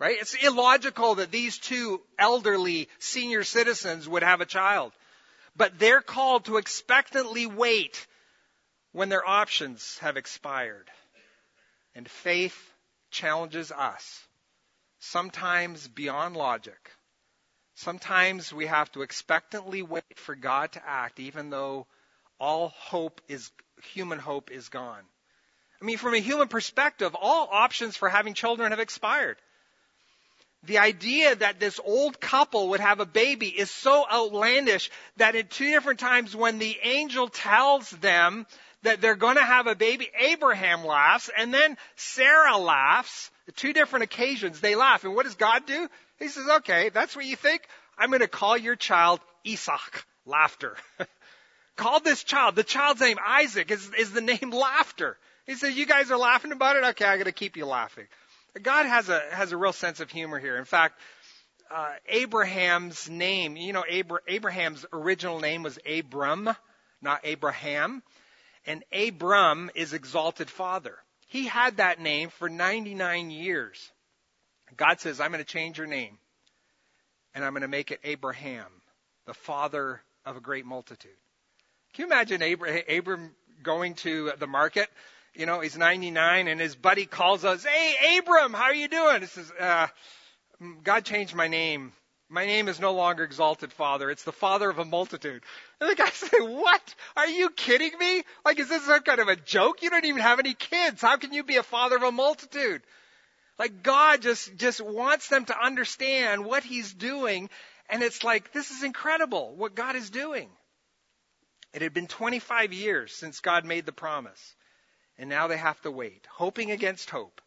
Right? 0.00 0.18
It's 0.20 0.34
illogical 0.34 1.16
that 1.16 1.30
these 1.30 1.58
two 1.58 2.00
elderly 2.18 2.88
senior 2.98 3.44
citizens 3.44 4.08
would 4.08 4.22
have 4.22 4.40
a 4.40 4.46
child. 4.46 4.92
But 5.56 5.78
they're 5.78 6.00
called 6.00 6.44
to 6.44 6.56
expectantly 6.56 7.46
wait 7.46 8.06
when 8.92 9.08
their 9.08 9.26
options 9.26 9.98
have 9.98 10.16
expired. 10.16 10.88
And 11.94 12.08
faith 12.08 12.56
challenges 13.10 13.72
us, 13.72 14.26
sometimes 15.00 15.88
beyond 15.88 16.36
logic. 16.36 16.78
Sometimes 17.74 18.52
we 18.52 18.66
have 18.66 18.90
to 18.92 19.02
expectantly 19.02 19.82
wait 19.82 20.16
for 20.16 20.34
God 20.34 20.72
to 20.72 20.82
act, 20.84 21.20
even 21.20 21.50
though 21.50 21.86
all 22.40 22.68
hope 22.76 23.20
is, 23.28 23.50
human 23.92 24.18
hope 24.18 24.50
is 24.50 24.68
gone. 24.68 25.02
I 25.80 25.84
mean, 25.84 25.98
from 25.98 26.14
a 26.14 26.18
human 26.18 26.48
perspective, 26.48 27.14
all 27.14 27.48
options 27.50 27.96
for 27.96 28.08
having 28.08 28.34
children 28.34 28.72
have 28.72 28.80
expired. 28.80 29.36
The 30.64 30.78
idea 30.78 31.36
that 31.36 31.60
this 31.60 31.78
old 31.84 32.20
couple 32.20 32.70
would 32.70 32.80
have 32.80 32.98
a 32.98 33.06
baby 33.06 33.46
is 33.46 33.70
so 33.70 34.04
outlandish 34.10 34.90
that 35.16 35.36
at 35.36 35.50
two 35.50 35.70
different 35.70 36.00
times 36.00 36.34
when 36.34 36.58
the 36.58 36.76
angel 36.82 37.28
tells 37.28 37.90
them 37.90 38.44
that 38.82 39.00
they're 39.00 39.14
going 39.14 39.36
to 39.36 39.44
have 39.44 39.68
a 39.68 39.76
baby, 39.76 40.08
Abraham 40.18 40.84
laughs 40.84 41.30
and 41.36 41.54
then 41.54 41.76
Sarah 41.94 42.56
laughs. 42.56 43.30
Two 43.56 43.72
different 43.72 44.02
occasions 44.02 44.60
they 44.60 44.74
laugh. 44.74 45.04
And 45.04 45.14
what 45.14 45.24
does 45.24 45.36
God 45.36 45.64
do? 45.64 45.88
He 46.18 46.28
says, 46.28 46.48
okay, 46.58 46.90
that's 46.90 47.14
what 47.14 47.24
you 47.24 47.36
think? 47.36 47.62
I'm 47.96 48.10
going 48.10 48.20
to 48.20 48.28
call 48.28 48.56
your 48.56 48.76
child 48.76 49.20
Isaac. 49.46 50.04
Laughter. 50.26 50.76
called 51.78 52.04
this 52.04 52.24
child, 52.24 52.56
the 52.56 52.64
child's 52.64 53.00
name 53.00 53.16
Isaac 53.26 53.70
is, 53.70 53.90
is 53.96 54.12
the 54.12 54.20
name 54.20 54.50
laughter. 54.52 55.16
He 55.46 55.54
says, 55.54 55.74
you 55.76 55.86
guys 55.86 56.10
are 56.10 56.18
laughing 56.18 56.52
about 56.52 56.76
it? 56.76 56.84
Okay, 56.84 57.06
I 57.06 57.16
gotta 57.16 57.32
keep 57.32 57.56
you 57.56 57.64
laughing. 57.64 58.06
God 58.62 58.84
has 58.84 59.08
a, 59.08 59.22
has 59.30 59.52
a 59.52 59.56
real 59.56 59.72
sense 59.72 60.00
of 60.00 60.10
humor 60.10 60.38
here. 60.38 60.58
In 60.58 60.66
fact, 60.66 60.98
uh, 61.70 61.92
Abraham's 62.08 63.08
name, 63.08 63.56
you 63.56 63.72
know, 63.72 63.84
Abra- 63.90 64.20
Abraham's 64.26 64.84
original 64.92 65.38
name 65.40 65.62
was 65.62 65.78
Abram, 65.86 66.50
not 67.00 67.20
Abraham. 67.24 68.02
And 68.66 68.84
Abram 68.92 69.70
is 69.74 69.92
exalted 69.92 70.50
father. 70.50 70.96
He 71.28 71.46
had 71.46 71.76
that 71.76 72.00
name 72.00 72.30
for 72.30 72.48
99 72.48 73.30
years. 73.30 73.90
God 74.76 75.00
says, 75.00 75.20
I'm 75.20 75.30
going 75.30 75.44
to 75.44 75.50
change 75.50 75.78
your 75.78 75.86
name. 75.86 76.18
And 77.34 77.44
I'm 77.44 77.52
going 77.52 77.62
to 77.62 77.68
make 77.68 77.90
it 77.90 78.00
Abraham, 78.04 78.66
the 79.26 79.34
father 79.34 80.02
of 80.24 80.36
a 80.36 80.40
great 80.40 80.66
multitude. 80.66 81.12
Can 81.98 82.06
you 82.06 82.12
imagine 82.12 82.42
Abram, 82.42 82.82
Abram 82.88 83.30
going 83.60 83.94
to 83.94 84.30
the 84.38 84.46
market? 84.46 84.88
You 85.34 85.46
know, 85.46 85.58
he's 85.58 85.76
99 85.76 86.46
and 86.46 86.60
his 86.60 86.76
buddy 86.76 87.06
calls 87.06 87.44
us, 87.44 87.64
Hey, 87.64 88.18
Abram, 88.20 88.52
how 88.52 88.66
are 88.66 88.74
you 88.74 88.86
doing? 88.86 89.22
He 89.22 89.26
says, 89.26 89.50
uh, 89.58 89.88
God 90.84 91.04
changed 91.04 91.34
my 91.34 91.48
name. 91.48 91.92
My 92.28 92.46
name 92.46 92.68
is 92.68 92.78
no 92.78 92.92
longer 92.92 93.24
exalted 93.24 93.72
father. 93.72 94.12
It's 94.12 94.22
the 94.22 94.30
father 94.30 94.70
of 94.70 94.78
a 94.78 94.84
multitude. 94.84 95.42
And 95.80 95.90
the 95.90 95.96
guy 95.96 96.08
said, 96.12 96.38
what? 96.38 96.94
Are 97.16 97.26
you 97.26 97.50
kidding 97.50 97.98
me? 97.98 98.22
Like, 98.44 98.60
is 98.60 98.68
this 98.68 98.84
some 98.84 99.02
kind 99.02 99.18
of 99.18 99.26
a 99.26 99.34
joke? 99.34 99.82
You 99.82 99.90
don't 99.90 100.04
even 100.04 100.22
have 100.22 100.38
any 100.38 100.54
kids. 100.54 101.02
How 101.02 101.16
can 101.16 101.32
you 101.32 101.42
be 101.42 101.56
a 101.56 101.64
father 101.64 101.96
of 101.96 102.04
a 102.04 102.12
multitude? 102.12 102.82
Like 103.58 103.82
God 103.82 104.22
just, 104.22 104.54
just 104.54 104.80
wants 104.80 105.30
them 105.30 105.46
to 105.46 105.60
understand 105.60 106.44
what 106.44 106.62
he's 106.62 106.94
doing. 106.94 107.50
And 107.90 108.04
it's 108.04 108.22
like, 108.22 108.52
this 108.52 108.70
is 108.70 108.84
incredible 108.84 109.52
what 109.56 109.74
God 109.74 109.96
is 109.96 110.10
doing. 110.10 110.48
It 111.72 111.82
had 111.82 111.92
been 111.92 112.06
25 112.06 112.72
years 112.72 113.12
since 113.12 113.40
God 113.40 113.64
made 113.64 113.86
the 113.86 113.92
promise, 113.92 114.56
and 115.18 115.28
now 115.28 115.46
they 115.46 115.56
have 115.56 115.80
to 115.82 115.90
wait, 115.90 116.26
hoping 116.30 116.70
against 116.70 117.10
hope. 117.10 117.40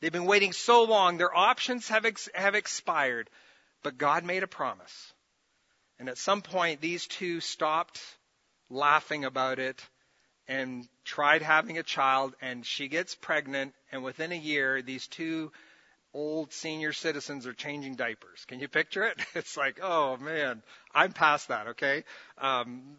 They've 0.00 0.10
been 0.12 0.26
waiting 0.26 0.52
so 0.52 0.82
long, 0.82 1.16
their 1.16 1.34
options 1.34 1.88
have, 1.88 2.04
ex- 2.04 2.28
have 2.34 2.56
expired, 2.56 3.30
but 3.82 3.98
God 3.98 4.24
made 4.24 4.42
a 4.42 4.48
promise. 4.48 5.12
And 5.98 6.08
at 6.08 6.18
some 6.18 6.42
point, 6.42 6.80
these 6.80 7.06
two 7.06 7.40
stopped 7.40 8.00
laughing 8.68 9.24
about 9.24 9.60
it 9.60 9.80
and 10.48 10.88
tried 11.04 11.42
having 11.42 11.78
a 11.78 11.84
child, 11.84 12.34
and 12.40 12.66
she 12.66 12.88
gets 12.88 13.14
pregnant, 13.14 13.74
and 13.92 14.02
within 14.02 14.32
a 14.32 14.36
year, 14.36 14.82
these 14.82 15.06
two 15.06 15.52
old 16.14 16.52
senior 16.52 16.92
citizens 16.92 17.46
are 17.46 17.54
changing 17.54 17.94
diapers. 17.94 18.44
Can 18.46 18.60
you 18.60 18.68
picture 18.68 19.04
it? 19.04 19.20
It's 19.34 19.56
like, 19.56 19.78
oh 19.82 20.16
man, 20.16 20.62
I'm 20.94 21.12
past 21.12 21.48
that, 21.48 21.68
okay? 21.68 22.04
Um, 22.38 22.96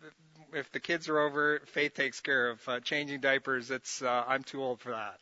if 0.55 0.71
the 0.71 0.79
kids 0.79 1.09
are 1.09 1.19
over, 1.19 1.61
Faith 1.67 1.93
takes 1.93 2.21
care 2.21 2.49
of 2.49 2.59
uh, 2.67 2.79
changing 2.79 3.21
diapers. 3.21 3.71
It's 3.71 4.01
uh, 4.01 4.23
I'm 4.27 4.43
too 4.43 4.61
old 4.61 4.79
for 4.79 4.91
that. 4.91 5.19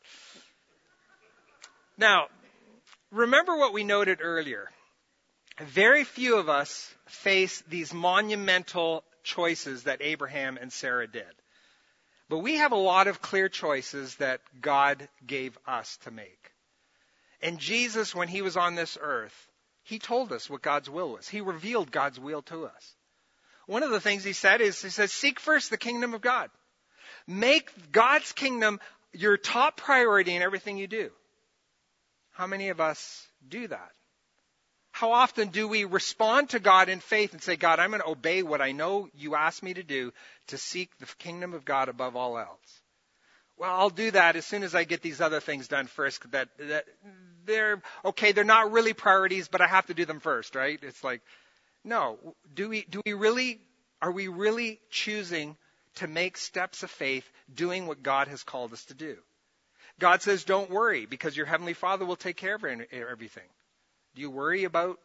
Now, 1.98 2.28
remember 3.12 3.58
what 3.58 3.74
we 3.74 3.84
noted 3.84 4.20
earlier. 4.22 4.70
Very 5.60 6.04
few 6.04 6.38
of 6.38 6.50
us 6.50 6.94
face 7.06 7.62
these 7.70 7.94
monumental 7.94 9.04
choices 9.24 9.84
that 9.84 10.02
Abraham 10.02 10.58
and 10.60 10.72
Sarah 10.72 11.08
did. 11.08 11.24
But 12.30 12.39
we 12.39 12.56
have 12.56 12.72
a 12.72 12.78
lot 12.78 13.08
of 13.08 13.22
clear 13.22 13.50
choices 13.50 14.15
that 14.15 14.41
God 14.62 15.08
gave 15.28 15.58
us 15.67 15.98
to 16.04 16.12
make. 16.12 16.52
And 17.41 17.60
Jesus, 17.60 18.15
when 18.15 18.30
he 18.30 18.41
was 18.41 18.56
on 18.56 18.76
this 18.76 18.98
earth, 19.02 19.48
he 19.84 20.00
told 20.00 20.32
us 20.32 20.50
what 20.50 20.62
God's 20.62 20.89
will 20.89 21.12
was. 21.12 21.28
He 21.28 21.41
revealed 21.41 21.91
God's 21.91 22.20
will 22.20 22.41
to 22.44 22.65
us. 22.65 22.96
One 23.71 23.84
of 23.84 23.91
the 23.91 24.01
things 24.01 24.25
he 24.25 24.34
said 24.34 24.60
is, 24.60 24.81
he 24.81 24.89
says, 24.89 25.13
seek 25.13 25.39
first 25.39 25.69
the 25.69 25.77
kingdom 25.77 26.13
of 26.13 26.19
God. 26.19 26.49
Make 27.25 27.71
God's 27.93 28.34
kingdom 28.34 28.81
your 29.13 29.38
top 29.38 29.77
priority 29.77 30.36
in 30.36 30.41
everything 30.41 30.77
you 30.77 30.88
do. 30.88 31.10
How 32.34 32.47
many 32.47 32.67
of 32.67 32.81
us 32.81 33.25
do 33.47 33.69
that? 33.69 33.91
How 34.91 35.13
often 35.13 35.47
do 35.47 35.69
we 35.69 35.86
respond 35.86 36.49
to 36.49 36.60
God 36.60 36.89
in 36.89 36.99
faith 36.99 37.31
and 37.31 37.41
say, 37.41 37.55
God, 37.55 37.79
I'm 37.79 37.91
going 37.91 38.01
to 38.01 38.10
obey 38.10 38.43
what 38.43 38.60
I 38.60 38.73
know 38.73 39.07
you 39.15 39.36
asked 39.36 39.63
me 39.63 39.73
to 39.73 39.84
do 39.84 40.12
to 40.47 40.57
seek 40.57 40.89
the 40.97 41.05
kingdom 41.17 41.53
of 41.53 41.63
God 41.63 41.88
above 41.88 42.17
all 42.17 42.38
else? 42.38 42.81
Well, 43.57 43.71
I'll 43.71 43.89
do 43.89 44.12
that 44.12 44.36
as 44.36 44.45
soon 44.45 44.63
as 44.63 44.75
I 44.75 44.84
get 44.84 45.01
these 45.01 45.21
other 45.21 45.39
things 45.39 45.69
done 45.69 45.88
first. 45.88 46.29
That, 46.34 46.49
that 46.60 46.84
they're 47.45 47.81
okay. 48.03 48.34
They're 48.34 48.43
not 48.43 48.73
really 48.73 48.91
priorities, 48.91 49.47
but 49.47 49.62
I 49.62 49.67
have 49.67 49.86
to 49.86 49.93
do 49.93 50.03
them 50.03 50.19
first, 50.19 50.55
right? 50.55 50.77
It's 50.81 51.05
like, 51.05 51.21
no. 51.84 52.17
Do 52.54 52.70
we 52.70 52.86
do 52.89 53.02
we 53.06 53.13
really 53.13 53.60
are 54.02 54.12
we 54.12 54.28
really 54.28 54.80
choosing 54.89 55.58
to 55.96 56.08
make 56.08 56.38
steps 56.38 56.84
of 56.84 56.89
faith, 56.89 57.30
doing 57.54 57.86
what 57.86 58.02
God 58.02 58.28
has 58.28 58.44
called 58.44 58.74
us 58.74 58.86
to 58.86 58.94
do? 58.94 59.17
God 60.00 60.22
says, 60.22 60.44
don't 60.44 60.72
worry, 60.72 61.06
because 61.06 61.38
your 61.38 61.46
heavenly 61.46 61.74
Father 61.74 62.06
will 62.06 62.15
take 62.15 62.38
care 62.38 62.56
of 62.56 62.63
everything. 62.63 63.48
Do 64.15 64.22
you 64.22 64.32
worry 64.32 64.63
about 64.63 65.00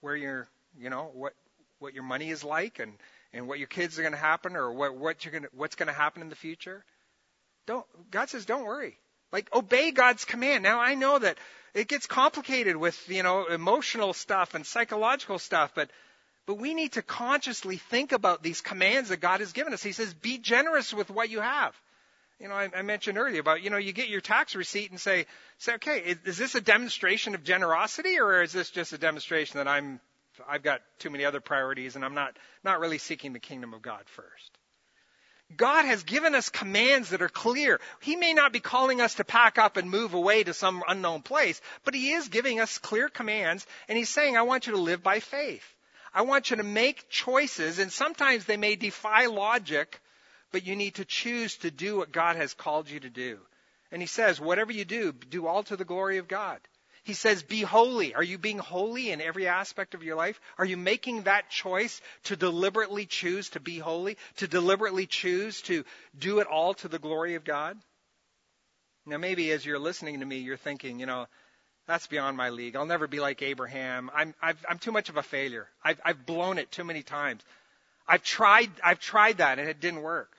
where 0.00 0.16
your, 0.16 0.48
you 0.78 0.90
know, 0.90 1.10
what, 1.14 1.34
what 1.78 1.94
your 1.94 2.02
money 2.02 2.30
is 2.30 2.42
like 2.42 2.80
and, 2.80 2.92
and 3.32 3.46
what 3.46 3.58
your 3.58 3.68
kids 3.68 3.98
are 3.98 4.02
going 4.02 4.14
to 4.14 4.18
happen 4.18 4.56
or 4.56 4.72
what, 4.72 4.96
what 4.96 5.24
you're 5.24 5.32
going 5.32 5.44
to, 5.44 5.50
what's 5.54 5.76
going 5.76 5.86
to 5.86 5.92
happen 5.92 6.22
in 6.22 6.28
the 6.28 6.34
future? 6.34 6.84
Don't, 7.66 7.86
God 8.10 8.30
says, 8.30 8.44
don't 8.44 8.64
worry. 8.64 8.98
Like, 9.30 9.54
obey 9.54 9.92
God's 9.92 10.24
command. 10.24 10.62
Now, 10.62 10.80
I 10.80 10.94
know 10.94 11.18
that 11.18 11.38
it 11.72 11.86
gets 11.86 12.06
complicated 12.06 12.76
with, 12.76 12.98
you 13.08 13.22
know, 13.22 13.46
emotional 13.46 14.12
stuff 14.12 14.54
and 14.54 14.66
psychological 14.66 15.38
stuff, 15.38 15.72
but, 15.74 15.90
but 16.46 16.58
we 16.58 16.74
need 16.74 16.92
to 16.92 17.02
consciously 17.02 17.76
think 17.76 18.12
about 18.12 18.42
these 18.42 18.60
commands 18.60 19.10
that 19.10 19.20
God 19.20 19.40
has 19.40 19.52
given 19.52 19.72
us. 19.72 19.82
He 19.82 19.92
says, 19.92 20.12
be 20.14 20.38
generous 20.38 20.92
with 20.92 21.10
what 21.10 21.30
you 21.30 21.40
have 21.40 21.74
you 22.42 22.48
know, 22.48 22.54
I, 22.54 22.68
I, 22.76 22.82
mentioned 22.82 23.18
earlier 23.18 23.40
about, 23.40 23.62
you 23.62 23.70
know, 23.70 23.76
you 23.76 23.92
get 23.92 24.08
your 24.08 24.20
tax 24.20 24.56
receipt 24.56 24.90
and 24.90 25.00
say, 25.00 25.26
say, 25.58 25.74
okay, 25.74 25.98
is, 25.98 26.16
is 26.24 26.38
this 26.38 26.56
a 26.56 26.60
demonstration 26.60 27.36
of 27.36 27.44
generosity 27.44 28.18
or 28.18 28.42
is 28.42 28.52
this 28.52 28.70
just 28.70 28.92
a 28.92 28.98
demonstration 28.98 29.58
that 29.58 29.68
I'm, 29.68 30.00
I've 30.48 30.64
got 30.64 30.80
too 30.98 31.08
many 31.08 31.24
other 31.24 31.40
priorities 31.40 31.94
and 31.94 32.04
I'm 32.04 32.14
not, 32.14 32.36
not 32.64 32.80
really 32.80 32.98
seeking 32.98 33.32
the 33.32 33.38
kingdom 33.38 33.72
of 33.74 33.80
God 33.80 34.02
first? 34.06 34.58
God 35.56 35.84
has 35.84 36.02
given 36.02 36.34
us 36.34 36.48
commands 36.48 37.10
that 37.10 37.22
are 37.22 37.28
clear. 37.28 37.78
He 38.00 38.16
may 38.16 38.32
not 38.32 38.52
be 38.52 38.60
calling 38.60 39.00
us 39.00 39.14
to 39.16 39.24
pack 39.24 39.56
up 39.58 39.76
and 39.76 39.88
move 39.88 40.14
away 40.14 40.42
to 40.42 40.54
some 40.54 40.82
unknown 40.88 41.22
place, 41.22 41.60
but 41.84 41.94
He 41.94 42.10
is 42.10 42.26
giving 42.26 42.58
us 42.58 42.78
clear 42.78 43.08
commands 43.08 43.66
and 43.88 43.96
He's 43.96 44.08
saying, 44.08 44.36
I 44.36 44.42
want 44.42 44.66
you 44.66 44.72
to 44.72 44.80
live 44.80 45.02
by 45.02 45.20
faith. 45.20 45.64
I 46.14 46.22
want 46.22 46.50
you 46.50 46.56
to 46.56 46.62
make 46.62 47.08
choices 47.08 47.78
and 47.78 47.90
sometimes 47.90 48.44
they 48.44 48.56
may 48.56 48.76
defy 48.76 49.26
logic, 49.26 50.00
but 50.50 50.66
you 50.66 50.76
need 50.76 50.96
to 50.96 51.04
choose 51.04 51.56
to 51.58 51.70
do 51.70 51.96
what 51.96 52.12
God 52.12 52.36
has 52.36 52.54
called 52.54 52.90
you 52.90 53.00
to 53.00 53.10
do. 53.10 53.38
And 53.90 54.00
he 54.00 54.06
says, 54.06 54.40
whatever 54.40 54.72
you 54.72 54.84
do, 54.84 55.12
do 55.12 55.46
all 55.46 55.62
to 55.64 55.76
the 55.76 55.84
glory 55.84 56.18
of 56.18 56.28
God. 56.28 56.60
He 57.04 57.14
says, 57.14 57.42
be 57.42 57.62
holy. 57.62 58.14
Are 58.14 58.22
you 58.22 58.38
being 58.38 58.58
holy 58.58 59.10
in 59.10 59.20
every 59.20 59.48
aspect 59.48 59.94
of 59.94 60.04
your 60.04 60.14
life? 60.14 60.40
Are 60.56 60.64
you 60.64 60.76
making 60.76 61.22
that 61.22 61.50
choice 61.50 62.00
to 62.24 62.36
deliberately 62.36 63.06
choose 63.06 63.50
to 63.50 63.60
be 63.60 63.78
holy? 63.78 64.16
To 64.36 64.46
deliberately 64.46 65.06
choose 65.06 65.62
to 65.62 65.84
do 66.16 66.38
it 66.38 66.46
all 66.46 66.74
to 66.74 66.88
the 66.88 67.00
glory 67.00 67.34
of 67.34 67.44
God? 67.44 67.76
Now, 69.04 69.18
maybe 69.18 69.50
as 69.50 69.66
you're 69.66 69.80
listening 69.80 70.20
to 70.20 70.26
me, 70.26 70.38
you're 70.38 70.56
thinking, 70.56 71.00
you 71.00 71.06
know, 71.06 71.26
that's 71.86 72.06
beyond 72.06 72.36
my 72.36 72.50
league. 72.50 72.76
I'll 72.76 72.86
never 72.86 73.06
be 73.06 73.20
like 73.20 73.42
Abraham. 73.42 74.10
I'm, 74.14 74.34
i 74.40 74.54
am 74.68 74.78
too 74.78 74.92
much 74.92 75.08
of 75.08 75.16
a 75.16 75.22
failure. 75.22 75.68
I've, 75.82 76.00
I've 76.04 76.26
blown 76.26 76.58
it 76.58 76.70
too 76.70 76.84
many 76.84 77.02
times. 77.02 77.42
I've 78.06 78.22
tried, 78.22 78.70
I've 78.82 79.00
tried 79.00 79.38
that 79.38 79.58
and 79.58 79.68
it 79.68 79.80
didn't 79.80 80.02
work. 80.02 80.30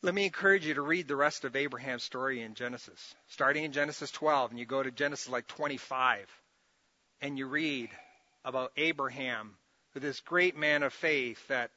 Let 0.00 0.14
me 0.14 0.24
encourage 0.24 0.64
you 0.64 0.74
to 0.74 0.82
read 0.82 1.08
the 1.08 1.16
rest 1.16 1.44
of 1.44 1.56
Abraham's 1.56 2.04
story 2.04 2.40
in 2.42 2.54
Genesis, 2.54 3.14
starting 3.28 3.64
in 3.64 3.72
Genesis 3.72 4.12
12, 4.12 4.50
and 4.50 4.58
you 4.58 4.64
go 4.64 4.80
to 4.80 4.92
Genesis 4.92 5.28
like 5.28 5.48
25, 5.48 6.28
and 7.20 7.36
you 7.36 7.48
read 7.48 7.90
about 8.44 8.70
Abraham, 8.76 9.56
this 9.94 10.20
great 10.20 10.56
man 10.56 10.84
of 10.84 10.92
faith 10.92 11.44
that 11.48 11.72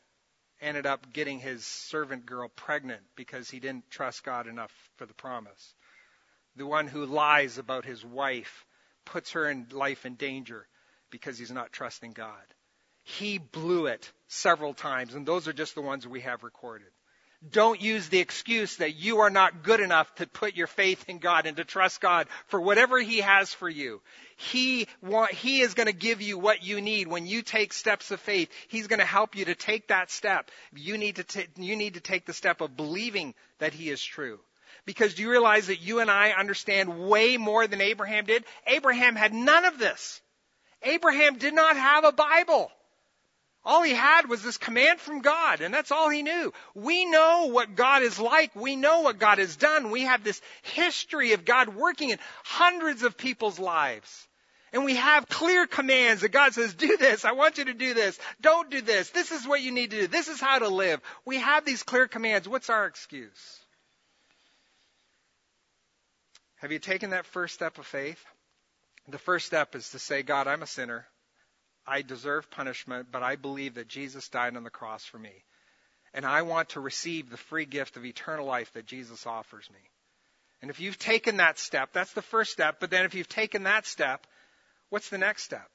ended 0.61 0.85
up 0.85 1.11
getting 1.11 1.39
his 1.39 1.65
servant 1.65 2.25
girl 2.25 2.47
pregnant 2.49 3.01
because 3.15 3.49
he 3.49 3.59
didn't 3.59 3.89
trust 3.89 4.23
God 4.23 4.45
enough 4.45 4.71
for 4.97 5.07
the 5.07 5.13
promise. 5.15 5.73
The 6.55 6.65
one 6.65 6.87
who 6.87 7.05
lies 7.05 7.57
about 7.57 7.85
his 7.85 8.03
wife, 8.03 8.65
puts 9.05 9.31
her 9.31 9.49
in 9.49 9.67
life 9.71 10.05
in 10.05 10.15
danger 10.15 10.67
because 11.09 11.37
he's 11.37 11.51
not 11.51 11.71
trusting 11.71 12.11
God. 12.11 12.33
He 13.03 13.37
blew 13.37 13.87
it 13.87 14.11
several 14.27 14.73
times, 14.73 15.15
and 15.15 15.25
those 15.25 15.47
are 15.47 15.53
just 15.53 15.75
the 15.75 15.81
ones 15.81 16.07
we 16.07 16.21
have 16.21 16.43
recorded. 16.43 16.87
Don't 17.49 17.81
use 17.81 18.07
the 18.07 18.19
excuse 18.19 18.75
that 18.75 18.95
you 18.95 19.21
are 19.21 19.31
not 19.31 19.63
good 19.63 19.79
enough 19.79 20.13
to 20.15 20.27
put 20.27 20.55
your 20.55 20.67
faith 20.67 21.03
in 21.09 21.17
God 21.17 21.47
and 21.47 21.57
to 21.57 21.63
trust 21.63 21.99
God 21.99 22.27
for 22.45 22.61
whatever 22.61 22.99
He 22.99 23.21
has 23.21 23.51
for 23.51 23.67
you. 23.67 23.99
He 24.37 24.87
want, 25.01 25.31
He 25.31 25.61
is 25.61 25.73
going 25.73 25.87
to 25.87 25.93
give 25.93 26.21
you 26.21 26.37
what 26.37 26.63
you 26.63 26.81
need 26.81 27.07
when 27.07 27.25
you 27.25 27.41
take 27.41 27.73
steps 27.73 28.11
of 28.11 28.19
faith. 28.19 28.49
He's 28.67 28.85
going 28.85 28.99
to 28.99 29.05
help 29.05 29.35
you 29.35 29.45
to 29.45 29.55
take 29.55 29.87
that 29.87 30.11
step. 30.11 30.51
You 30.75 30.99
need 30.99 31.15
to 31.15 31.23
t- 31.23 31.47
you 31.57 31.75
need 31.75 31.95
to 31.95 31.99
take 31.99 32.27
the 32.27 32.33
step 32.33 32.61
of 32.61 32.77
believing 32.77 33.33
that 33.57 33.73
He 33.73 33.89
is 33.89 34.03
true. 34.03 34.39
Because 34.85 35.13
do 35.13 35.21
you 35.21 35.29
realize 35.29 35.67
that 35.67 35.81
you 35.81 35.99
and 35.99 36.09
I 36.09 36.31
understand 36.31 37.07
way 37.07 37.37
more 37.37 37.67
than 37.67 37.81
Abraham 37.81 38.25
did? 38.25 38.43
Abraham 38.65 39.15
had 39.15 39.33
none 39.33 39.65
of 39.65 39.77
this. 39.77 40.21
Abraham 40.83 41.37
did 41.37 41.53
not 41.53 41.75
have 41.77 42.03
a 42.03 42.11
Bible. 42.11 42.71
All 43.63 43.83
he 43.83 43.93
had 43.93 44.27
was 44.27 44.41
this 44.41 44.57
command 44.57 44.99
from 44.99 45.21
God, 45.21 45.61
and 45.61 45.71
that's 45.71 45.91
all 45.91 46.09
he 46.09 46.23
knew. 46.23 46.51
We 46.73 47.05
know 47.05 47.51
what 47.51 47.75
God 47.75 48.01
is 48.01 48.19
like. 48.19 48.55
We 48.55 48.75
know 48.75 49.01
what 49.01 49.19
God 49.19 49.37
has 49.37 49.55
done. 49.55 49.91
We 49.91 50.01
have 50.01 50.23
this 50.23 50.41
history 50.63 51.33
of 51.33 51.45
God 51.45 51.75
working 51.75 52.09
in 52.09 52.17
hundreds 52.43 53.03
of 53.03 53.17
people's 53.17 53.59
lives. 53.59 54.27
And 54.73 54.83
we 54.83 54.95
have 54.95 55.27
clear 55.27 55.67
commands 55.67 56.21
that 56.21 56.31
God 56.31 56.53
says, 56.53 56.73
do 56.73 56.97
this. 56.97 57.23
I 57.23 57.33
want 57.33 57.59
you 57.59 57.65
to 57.65 57.73
do 57.73 57.93
this. 57.93 58.17
Don't 58.39 58.71
do 58.71 58.81
this. 58.81 59.09
This 59.11 59.31
is 59.31 59.47
what 59.47 59.61
you 59.61 59.71
need 59.71 59.91
to 59.91 60.01
do. 60.01 60.07
This 60.07 60.27
is 60.27 60.41
how 60.41 60.57
to 60.57 60.69
live. 60.69 60.99
We 61.23 61.37
have 61.37 61.63
these 61.63 61.83
clear 61.83 62.07
commands. 62.07 62.47
What's 62.47 62.69
our 62.69 62.87
excuse? 62.87 63.60
Have 66.61 66.71
you 66.71 66.77
taken 66.77 67.09
that 67.09 67.25
first 67.25 67.55
step 67.55 67.79
of 67.79 67.87
faith? 67.87 68.23
The 69.07 69.17
first 69.17 69.47
step 69.47 69.75
is 69.75 69.89
to 69.89 69.99
say, 69.99 70.21
God, 70.21 70.47
I'm 70.47 70.61
a 70.61 70.67
sinner. 70.67 71.07
I 71.87 72.03
deserve 72.03 72.51
punishment, 72.51 73.07
but 73.11 73.23
I 73.23 73.35
believe 73.35 73.75
that 73.75 73.87
Jesus 73.87 74.29
died 74.29 74.55
on 74.55 74.63
the 74.63 74.69
cross 74.69 75.03
for 75.03 75.17
me. 75.17 75.43
And 76.13 76.23
I 76.23 76.43
want 76.43 76.69
to 76.69 76.79
receive 76.79 77.31
the 77.31 77.37
free 77.37 77.65
gift 77.65 77.97
of 77.97 78.05
eternal 78.05 78.45
life 78.45 78.71
that 78.73 78.85
Jesus 78.85 79.25
offers 79.25 79.67
me. 79.71 79.79
And 80.61 80.69
if 80.69 80.79
you've 80.79 80.99
taken 80.99 81.37
that 81.37 81.57
step, 81.57 81.93
that's 81.93 82.13
the 82.13 82.21
first 82.21 82.51
step. 82.51 82.79
But 82.79 82.91
then 82.91 83.05
if 83.05 83.15
you've 83.15 83.27
taken 83.27 83.63
that 83.63 83.87
step, 83.87 84.27
what's 84.89 85.09
the 85.09 85.17
next 85.17 85.41
step? 85.41 85.67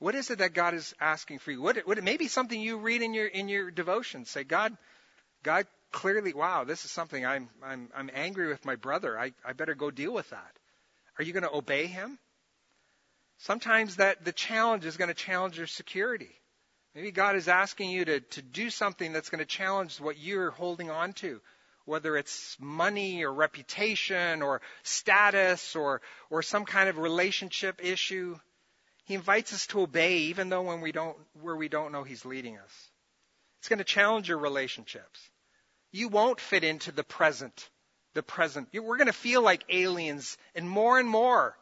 What 0.00 0.16
is 0.16 0.30
it 0.30 0.38
that 0.38 0.52
God 0.52 0.74
is 0.74 0.94
asking 1.00 1.38
for 1.38 1.52
you? 1.52 1.62
What 1.62 1.76
it 1.76 2.04
may 2.04 2.16
be 2.16 2.26
something 2.26 2.60
you 2.60 2.78
read 2.78 3.02
in 3.02 3.14
your 3.14 3.26
in 3.26 3.48
your 3.48 3.70
devotion. 3.70 4.24
Say, 4.24 4.42
God, 4.42 4.76
God 5.44 5.66
clearly, 5.92 6.32
wow, 6.32 6.64
this 6.64 6.84
is 6.84 6.90
something 6.90 7.24
I'm 7.24 7.48
I'm 7.62 7.88
I'm 7.94 8.10
angry 8.12 8.48
with 8.48 8.64
my 8.64 8.76
brother. 8.76 9.18
I, 9.18 9.32
I 9.44 9.52
better 9.52 9.74
go 9.74 9.90
deal 9.90 10.12
with 10.12 10.28
that. 10.30 10.52
Are 11.18 11.24
you 11.24 11.32
going 11.32 11.42
to 11.42 11.54
obey 11.54 11.86
him? 11.86 12.18
Sometimes 13.38 13.96
that 13.96 14.24
the 14.24 14.32
challenge 14.32 14.84
is 14.84 14.96
going 14.96 15.08
to 15.08 15.14
challenge 15.14 15.58
your 15.58 15.66
security. 15.66 16.30
Maybe 16.94 17.10
God 17.12 17.36
is 17.36 17.48
asking 17.48 17.90
you 17.90 18.04
to, 18.04 18.20
to 18.20 18.42
do 18.42 18.70
something 18.70 19.12
that's 19.12 19.30
going 19.30 19.40
to 19.40 19.44
challenge 19.44 20.00
what 20.00 20.18
you're 20.18 20.50
holding 20.50 20.90
on 20.90 21.12
to, 21.14 21.40
whether 21.84 22.16
it's 22.16 22.56
money 22.58 23.24
or 23.24 23.32
reputation 23.32 24.42
or 24.42 24.60
status 24.82 25.76
or, 25.76 26.00
or 26.30 26.42
some 26.42 26.64
kind 26.64 26.88
of 26.88 26.98
relationship 26.98 27.80
issue. 27.84 28.36
He 29.04 29.14
invites 29.14 29.52
us 29.52 29.66
to 29.68 29.82
obey 29.82 30.18
even 30.18 30.48
though 30.48 30.62
when 30.62 30.80
we 30.80 30.92
don't, 30.92 31.16
where 31.40 31.56
we 31.56 31.68
don't 31.68 31.92
know 31.92 32.02
He's 32.02 32.24
leading 32.24 32.58
us. 32.58 32.90
It's 33.60 33.68
going 33.68 33.78
to 33.78 33.84
challenge 33.84 34.28
your 34.28 34.38
relationships. 34.38 35.30
You 35.92 36.08
won't 36.08 36.40
fit 36.40 36.64
into 36.64 36.92
the 36.92 37.04
present. 37.04 37.68
The 38.14 38.22
present. 38.22 38.68
We're 38.72 38.96
going 38.96 39.06
to 39.06 39.12
feel 39.12 39.42
like 39.42 39.64
aliens 39.68 40.36
and 40.54 40.68
more 40.68 40.98
and 40.98 41.08
more 41.08 41.56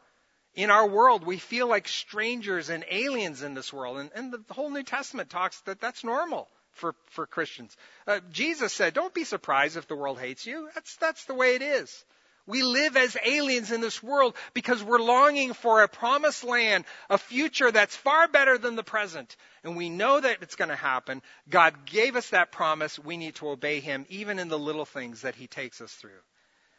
in 0.57 0.71
our 0.71 0.87
world, 0.87 1.23
we 1.23 1.37
feel 1.37 1.67
like 1.67 1.87
strangers 1.87 2.69
and 2.69 2.83
aliens 2.89 3.43
in 3.43 3.53
this 3.53 3.71
world. 3.71 3.99
And, 3.99 4.09
and 4.15 4.33
the 4.33 4.53
whole 4.53 4.71
New 4.71 4.81
Testament 4.81 5.29
talks 5.29 5.61
that 5.61 5.79
that's 5.79 6.03
normal 6.03 6.49
for, 6.71 6.95
for 7.11 7.27
Christians. 7.27 7.77
Uh, 8.07 8.21
Jesus 8.31 8.73
said, 8.73 8.95
don't 8.95 9.13
be 9.13 9.23
surprised 9.23 9.77
if 9.77 9.87
the 9.87 9.95
world 9.95 10.19
hates 10.19 10.47
you. 10.47 10.67
That's, 10.73 10.95
that's 10.97 11.25
the 11.25 11.35
way 11.35 11.53
it 11.55 11.61
is. 11.61 12.03
We 12.47 12.63
live 12.63 12.95
as 12.95 13.17
aliens 13.25 13.73
in 13.73 13.81
this 13.81 14.01
world 14.01 14.35
because 14.53 14.81
we're 14.81 15.01
longing 15.01 15.53
for 15.53 15.83
a 15.83 15.89
promised 15.89 16.45
land, 16.45 16.85
a 17.09 17.17
future 17.17 17.69
that's 17.69 17.95
far 17.95 18.29
better 18.29 18.57
than 18.57 18.77
the 18.77 18.83
present. 18.83 19.35
And 19.65 19.75
we 19.75 19.89
know 19.89 20.19
that 20.19 20.41
it's 20.41 20.55
going 20.55 20.69
to 20.69 20.75
happen. 20.75 21.21
God 21.49 21.85
gave 21.85 22.15
us 22.15 22.29
that 22.29 22.53
promise. 22.53 22.97
We 22.97 23.17
need 23.17 23.35
to 23.35 23.49
obey 23.49 23.81
Him 23.81 24.05
even 24.07 24.39
in 24.39 24.47
the 24.47 24.57
little 24.57 24.85
things 24.85 25.21
that 25.21 25.35
He 25.35 25.47
takes 25.47 25.81
us 25.81 25.91
through. 25.91 26.21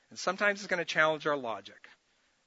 And 0.08 0.18
sometimes 0.18 0.60
it's 0.60 0.68
going 0.68 0.78
to 0.78 0.86
challenge 0.86 1.26
our 1.26 1.36
logic. 1.36 1.86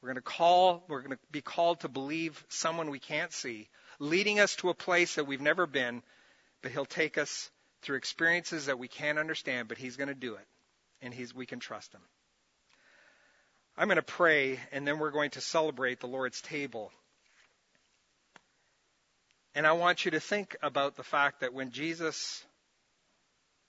We're 0.01 0.07
going 0.07 0.15
to 0.15 0.21
call, 0.21 0.83
we're 0.87 1.01
going 1.01 1.11
to 1.11 1.19
be 1.31 1.41
called 1.41 1.81
to 1.81 1.89
believe 1.89 2.43
someone 2.49 2.89
we 2.89 2.97
can't 2.97 3.31
see, 3.31 3.69
leading 3.99 4.39
us 4.39 4.55
to 4.57 4.69
a 4.69 4.73
place 4.73 5.13
that 5.15 5.27
we've 5.27 5.41
never 5.41 5.67
been, 5.67 6.01
but 6.63 6.71
He'll 6.71 6.85
take 6.85 7.19
us 7.19 7.51
through 7.83 7.97
experiences 7.97 8.65
that 8.65 8.79
we 8.79 8.87
can't 8.87 9.19
understand, 9.19 9.67
but 9.67 9.77
He's 9.77 9.95
going 9.95 10.07
to 10.07 10.15
do 10.15 10.33
it. 10.33 10.47
And 11.03 11.13
he's, 11.13 11.35
we 11.35 11.45
can 11.45 11.59
trust 11.59 11.93
Him. 11.93 12.01
I'm 13.81 13.87
going 13.87 13.95
to 13.95 14.03
pray, 14.03 14.59
and 14.71 14.87
then 14.87 14.99
we're 14.99 15.09
going 15.09 15.31
to 15.31 15.41
celebrate 15.41 15.99
the 16.01 16.07
Lord's 16.07 16.39
table. 16.39 16.91
And 19.55 19.65
I 19.65 19.71
want 19.71 20.05
you 20.05 20.11
to 20.11 20.19
think 20.19 20.55
about 20.61 20.97
the 20.97 21.03
fact 21.03 21.39
that 21.39 21.51
when 21.51 21.71
Jesus 21.71 22.45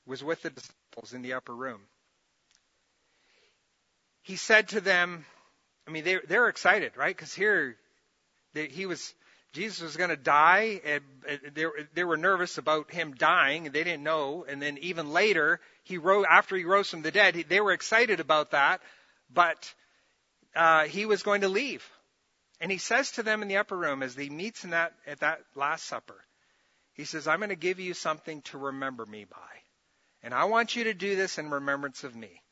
was 0.05 0.23
with 0.23 0.43
the 0.43 0.51
disciples 0.51 1.15
in 1.15 1.23
the 1.23 1.33
upper 1.33 1.55
room, 1.55 1.81
he 4.21 4.37
said 4.37 4.69
to 4.69 4.83
them, 4.83 5.25
I 5.89 5.93
mean, 5.93 6.05
they, 6.05 6.19
they're 6.29 6.51
excited, 6.51 6.95
right? 6.95 7.17
Because 7.17 7.33
here, 7.33 7.79
they, 8.53 8.67
he 8.67 8.85
was, 8.85 9.15
Jesus 9.55 9.81
was 9.81 9.97
going 9.97 10.11
to 10.11 10.17
die, 10.17 10.83
and 10.85 11.03
they, 11.55 11.65
they 11.95 12.05
were 12.05 12.19
nervous 12.19 12.59
about 12.59 12.91
him 12.91 13.15
dying, 13.15 13.65
and 13.65 13.75
they 13.75 13.83
didn't 13.83 14.05
know. 14.05 14.45
And 14.47 14.61
then 14.61 14.77
even 14.83 15.11
later, 15.11 15.59
he 15.85 15.97
rose, 15.97 16.27
after 16.29 16.55
he 16.55 16.65
rose 16.65 16.91
from 16.91 17.01
the 17.01 17.11
dead, 17.11 17.47
they 17.49 17.63
were 17.63 17.73
excited 17.73 18.21
about 18.21 18.51
that, 18.51 18.83
but 19.33 19.73
uh, 20.55 20.85
he 20.85 21.07
was 21.07 21.23
going 21.23 21.43
to 21.43 21.49
leave. 21.49 21.89
And 22.61 22.71
he 22.71 22.79
says 22.79 23.13
to 23.13 23.23
them 23.23 23.43
in 23.43 23.49
the 23.49 23.57
upper 23.57 23.77
room 23.77 24.03
as 24.03 24.15
he 24.15 24.31
meets 24.31 24.65
in 24.65 24.71
that, 24.71 24.93
at 25.07 25.21
that 25.21 25.41
Last 25.57 25.85
Supper, 25.85 26.25
he 26.95 27.05
says, 27.05 27.27
I'm 27.27 27.41
going 27.41 27.49
to 27.49 27.57
give 27.57 27.81
you 27.81 27.95
something 27.95 28.43
to 28.43 28.59
remember 28.59 29.05
me 29.05 29.25
by. 29.25 29.37
And 30.23 30.33
I 30.33 30.45
want 30.45 30.77
you 30.77 30.85
to 30.85 30.95
do 30.95 31.17
this 31.17 31.39
in 31.39 31.51
remembrance 31.51 32.05
of 32.05 32.15
me. 32.15 32.43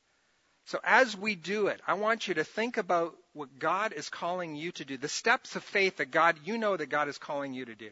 So 0.64 0.80
as 0.84 1.16
we 1.16 1.34
do 1.34 1.68
it, 1.68 1.80
I 1.86 1.94
want 1.94 2.28
you 2.28 2.34
to 2.34 2.44
think 2.44 2.76
about 2.76 3.14
what 3.32 3.58
God 3.58 3.92
is 3.92 4.08
calling 4.08 4.56
you 4.56 4.72
to 4.72 4.84
do, 4.84 4.96
the 4.96 5.08
steps 5.08 5.56
of 5.56 5.64
faith 5.64 5.96
that 5.98 6.10
God, 6.10 6.38
you 6.44 6.58
know 6.58 6.76
that 6.76 6.86
God 6.86 7.08
is 7.08 7.18
calling 7.18 7.54
you 7.54 7.64
to 7.64 7.74
do. 7.74 7.90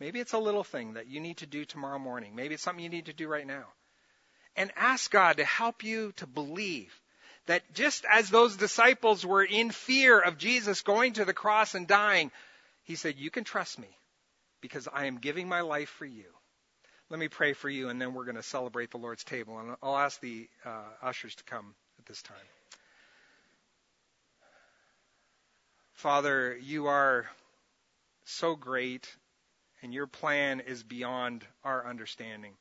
Maybe 0.00 0.18
it's 0.18 0.32
a 0.32 0.38
little 0.38 0.64
thing 0.64 0.94
that 0.94 1.06
you 1.06 1.20
need 1.20 1.38
to 1.38 1.46
do 1.46 1.64
tomorrow 1.64 1.98
morning. 1.98 2.34
Maybe 2.34 2.54
it's 2.54 2.62
something 2.62 2.82
you 2.82 2.90
need 2.90 3.06
to 3.06 3.12
do 3.12 3.28
right 3.28 3.46
now. 3.46 3.66
And 4.56 4.72
ask 4.76 5.10
God 5.10 5.36
to 5.36 5.44
help 5.44 5.84
you 5.84 6.12
to 6.16 6.26
believe 6.26 6.92
that 7.46 7.62
just 7.74 8.04
as 8.10 8.30
those 8.30 8.56
disciples 8.56 9.26
were 9.26 9.44
in 9.44 9.70
fear 9.70 10.20
of 10.20 10.38
Jesus 10.38 10.82
going 10.82 11.14
to 11.14 11.24
the 11.24 11.34
cross 11.34 11.74
and 11.74 11.86
dying, 11.86 12.30
he 12.84 12.94
said, 12.94 13.16
You 13.18 13.30
can 13.30 13.44
trust 13.44 13.78
me 13.78 13.88
because 14.60 14.88
I 14.92 15.06
am 15.06 15.18
giving 15.18 15.48
my 15.48 15.60
life 15.60 15.88
for 15.88 16.06
you. 16.06 16.24
Let 17.10 17.18
me 17.18 17.28
pray 17.28 17.52
for 17.52 17.68
you, 17.68 17.90
and 17.90 18.00
then 18.00 18.14
we're 18.14 18.24
going 18.24 18.36
to 18.36 18.42
celebrate 18.42 18.90
the 18.90 18.98
Lord's 18.98 19.24
table. 19.24 19.58
And 19.58 19.76
I'll 19.82 19.98
ask 19.98 20.18
the 20.20 20.48
uh, 20.64 20.84
ushers 21.02 21.34
to 21.34 21.44
come 21.44 21.74
at 21.98 22.06
this 22.06 22.22
time. 22.22 22.36
Father, 25.92 26.56
you 26.56 26.86
are 26.86 27.26
so 28.24 28.56
great, 28.56 29.14
and 29.82 29.92
your 29.92 30.06
plan 30.06 30.60
is 30.60 30.82
beyond 30.82 31.44
our 31.64 31.86
understanding. 31.86 32.54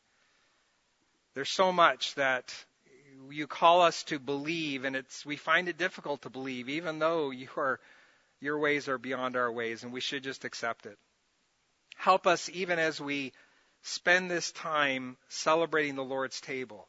There's 1.34 1.50
so 1.50 1.72
much 1.72 2.14
that 2.16 2.54
you 3.30 3.48
call 3.48 3.82
us 3.82 4.04
to 4.04 4.20
believe, 4.20 4.86
and 4.86 4.96
it's 4.96 5.26
we 5.26 5.36
find 5.36 5.68
it 5.68 5.78
difficult 5.78 6.24
to 6.24 6.30
believe, 6.30 6.70
even 6.70 7.00
though 7.00 7.30
your 7.32 7.80
your 8.40 8.58
ways 8.58 8.88
are 8.88 8.98
beyond 8.98 9.36
our 9.36 9.52
ways, 9.52 9.84
and 9.84 9.94
we 9.94 10.02
should 10.02 10.24
just 10.24 10.46
accept 10.46 10.86
it. 10.86 10.98
Help 11.96 12.26
us 12.26 12.50
even 12.50 12.80
as 12.80 13.00
we 13.00 13.34
spend 13.84 14.30
this 14.30 14.52
time 14.52 15.18
celebrating 15.30 15.96
the 15.96 16.04
Lord's 16.04 16.42
table 16.42 16.88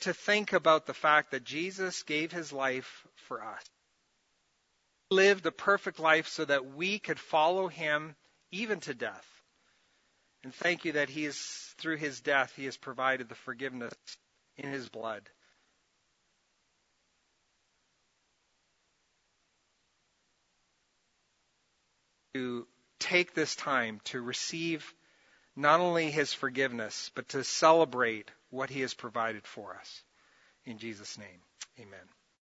to 0.00 0.14
think 0.14 0.52
about 0.52 0.86
the 0.86 0.94
fact 0.94 1.30
that 1.32 1.44
Jesus 1.44 2.02
gave 2.02 2.32
his 2.32 2.52
life 2.52 3.06
for 3.14 3.42
us. 3.42 3.62
He 5.10 5.16
lived 5.16 5.46
a 5.46 5.52
perfect 5.52 5.98
life 5.98 6.28
so 6.28 6.44
that 6.44 6.74
we 6.74 6.98
could 6.98 7.18
follow 7.18 7.68
him 7.68 8.14
even 8.50 8.80
to 8.80 8.94
death. 8.94 9.26
And 10.44 10.54
thank 10.54 10.84
you 10.84 10.92
that 10.92 11.08
he 11.08 11.24
is 11.24 11.38
through 11.78 11.96
his 11.96 12.20
death 12.20 12.52
he 12.56 12.64
has 12.66 12.76
provided 12.76 13.28
the 13.28 13.34
forgiveness 13.34 13.94
in 14.58 14.70
his 14.70 14.88
blood. 14.88 15.22
To 22.34 22.66
take 22.98 23.34
this 23.34 23.56
time 23.56 24.00
to 24.04 24.20
receive 24.20 24.92
not 25.56 25.80
only 25.80 26.10
his 26.10 26.32
forgiveness, 26.32 27.10
but 27.14 27.28
to 27.30 27.42
celebrate 27.42 28.30
what 28.50 28.70
he 28.70 28.82
has 28.82 28.94
provided 28.94 29.46
for 29.46 29.74
us. 29.74 30.02
In 30.64 30.78
Jesus' 30.78 31.18
name, 31.18 31.40
amen. 31.80 32.17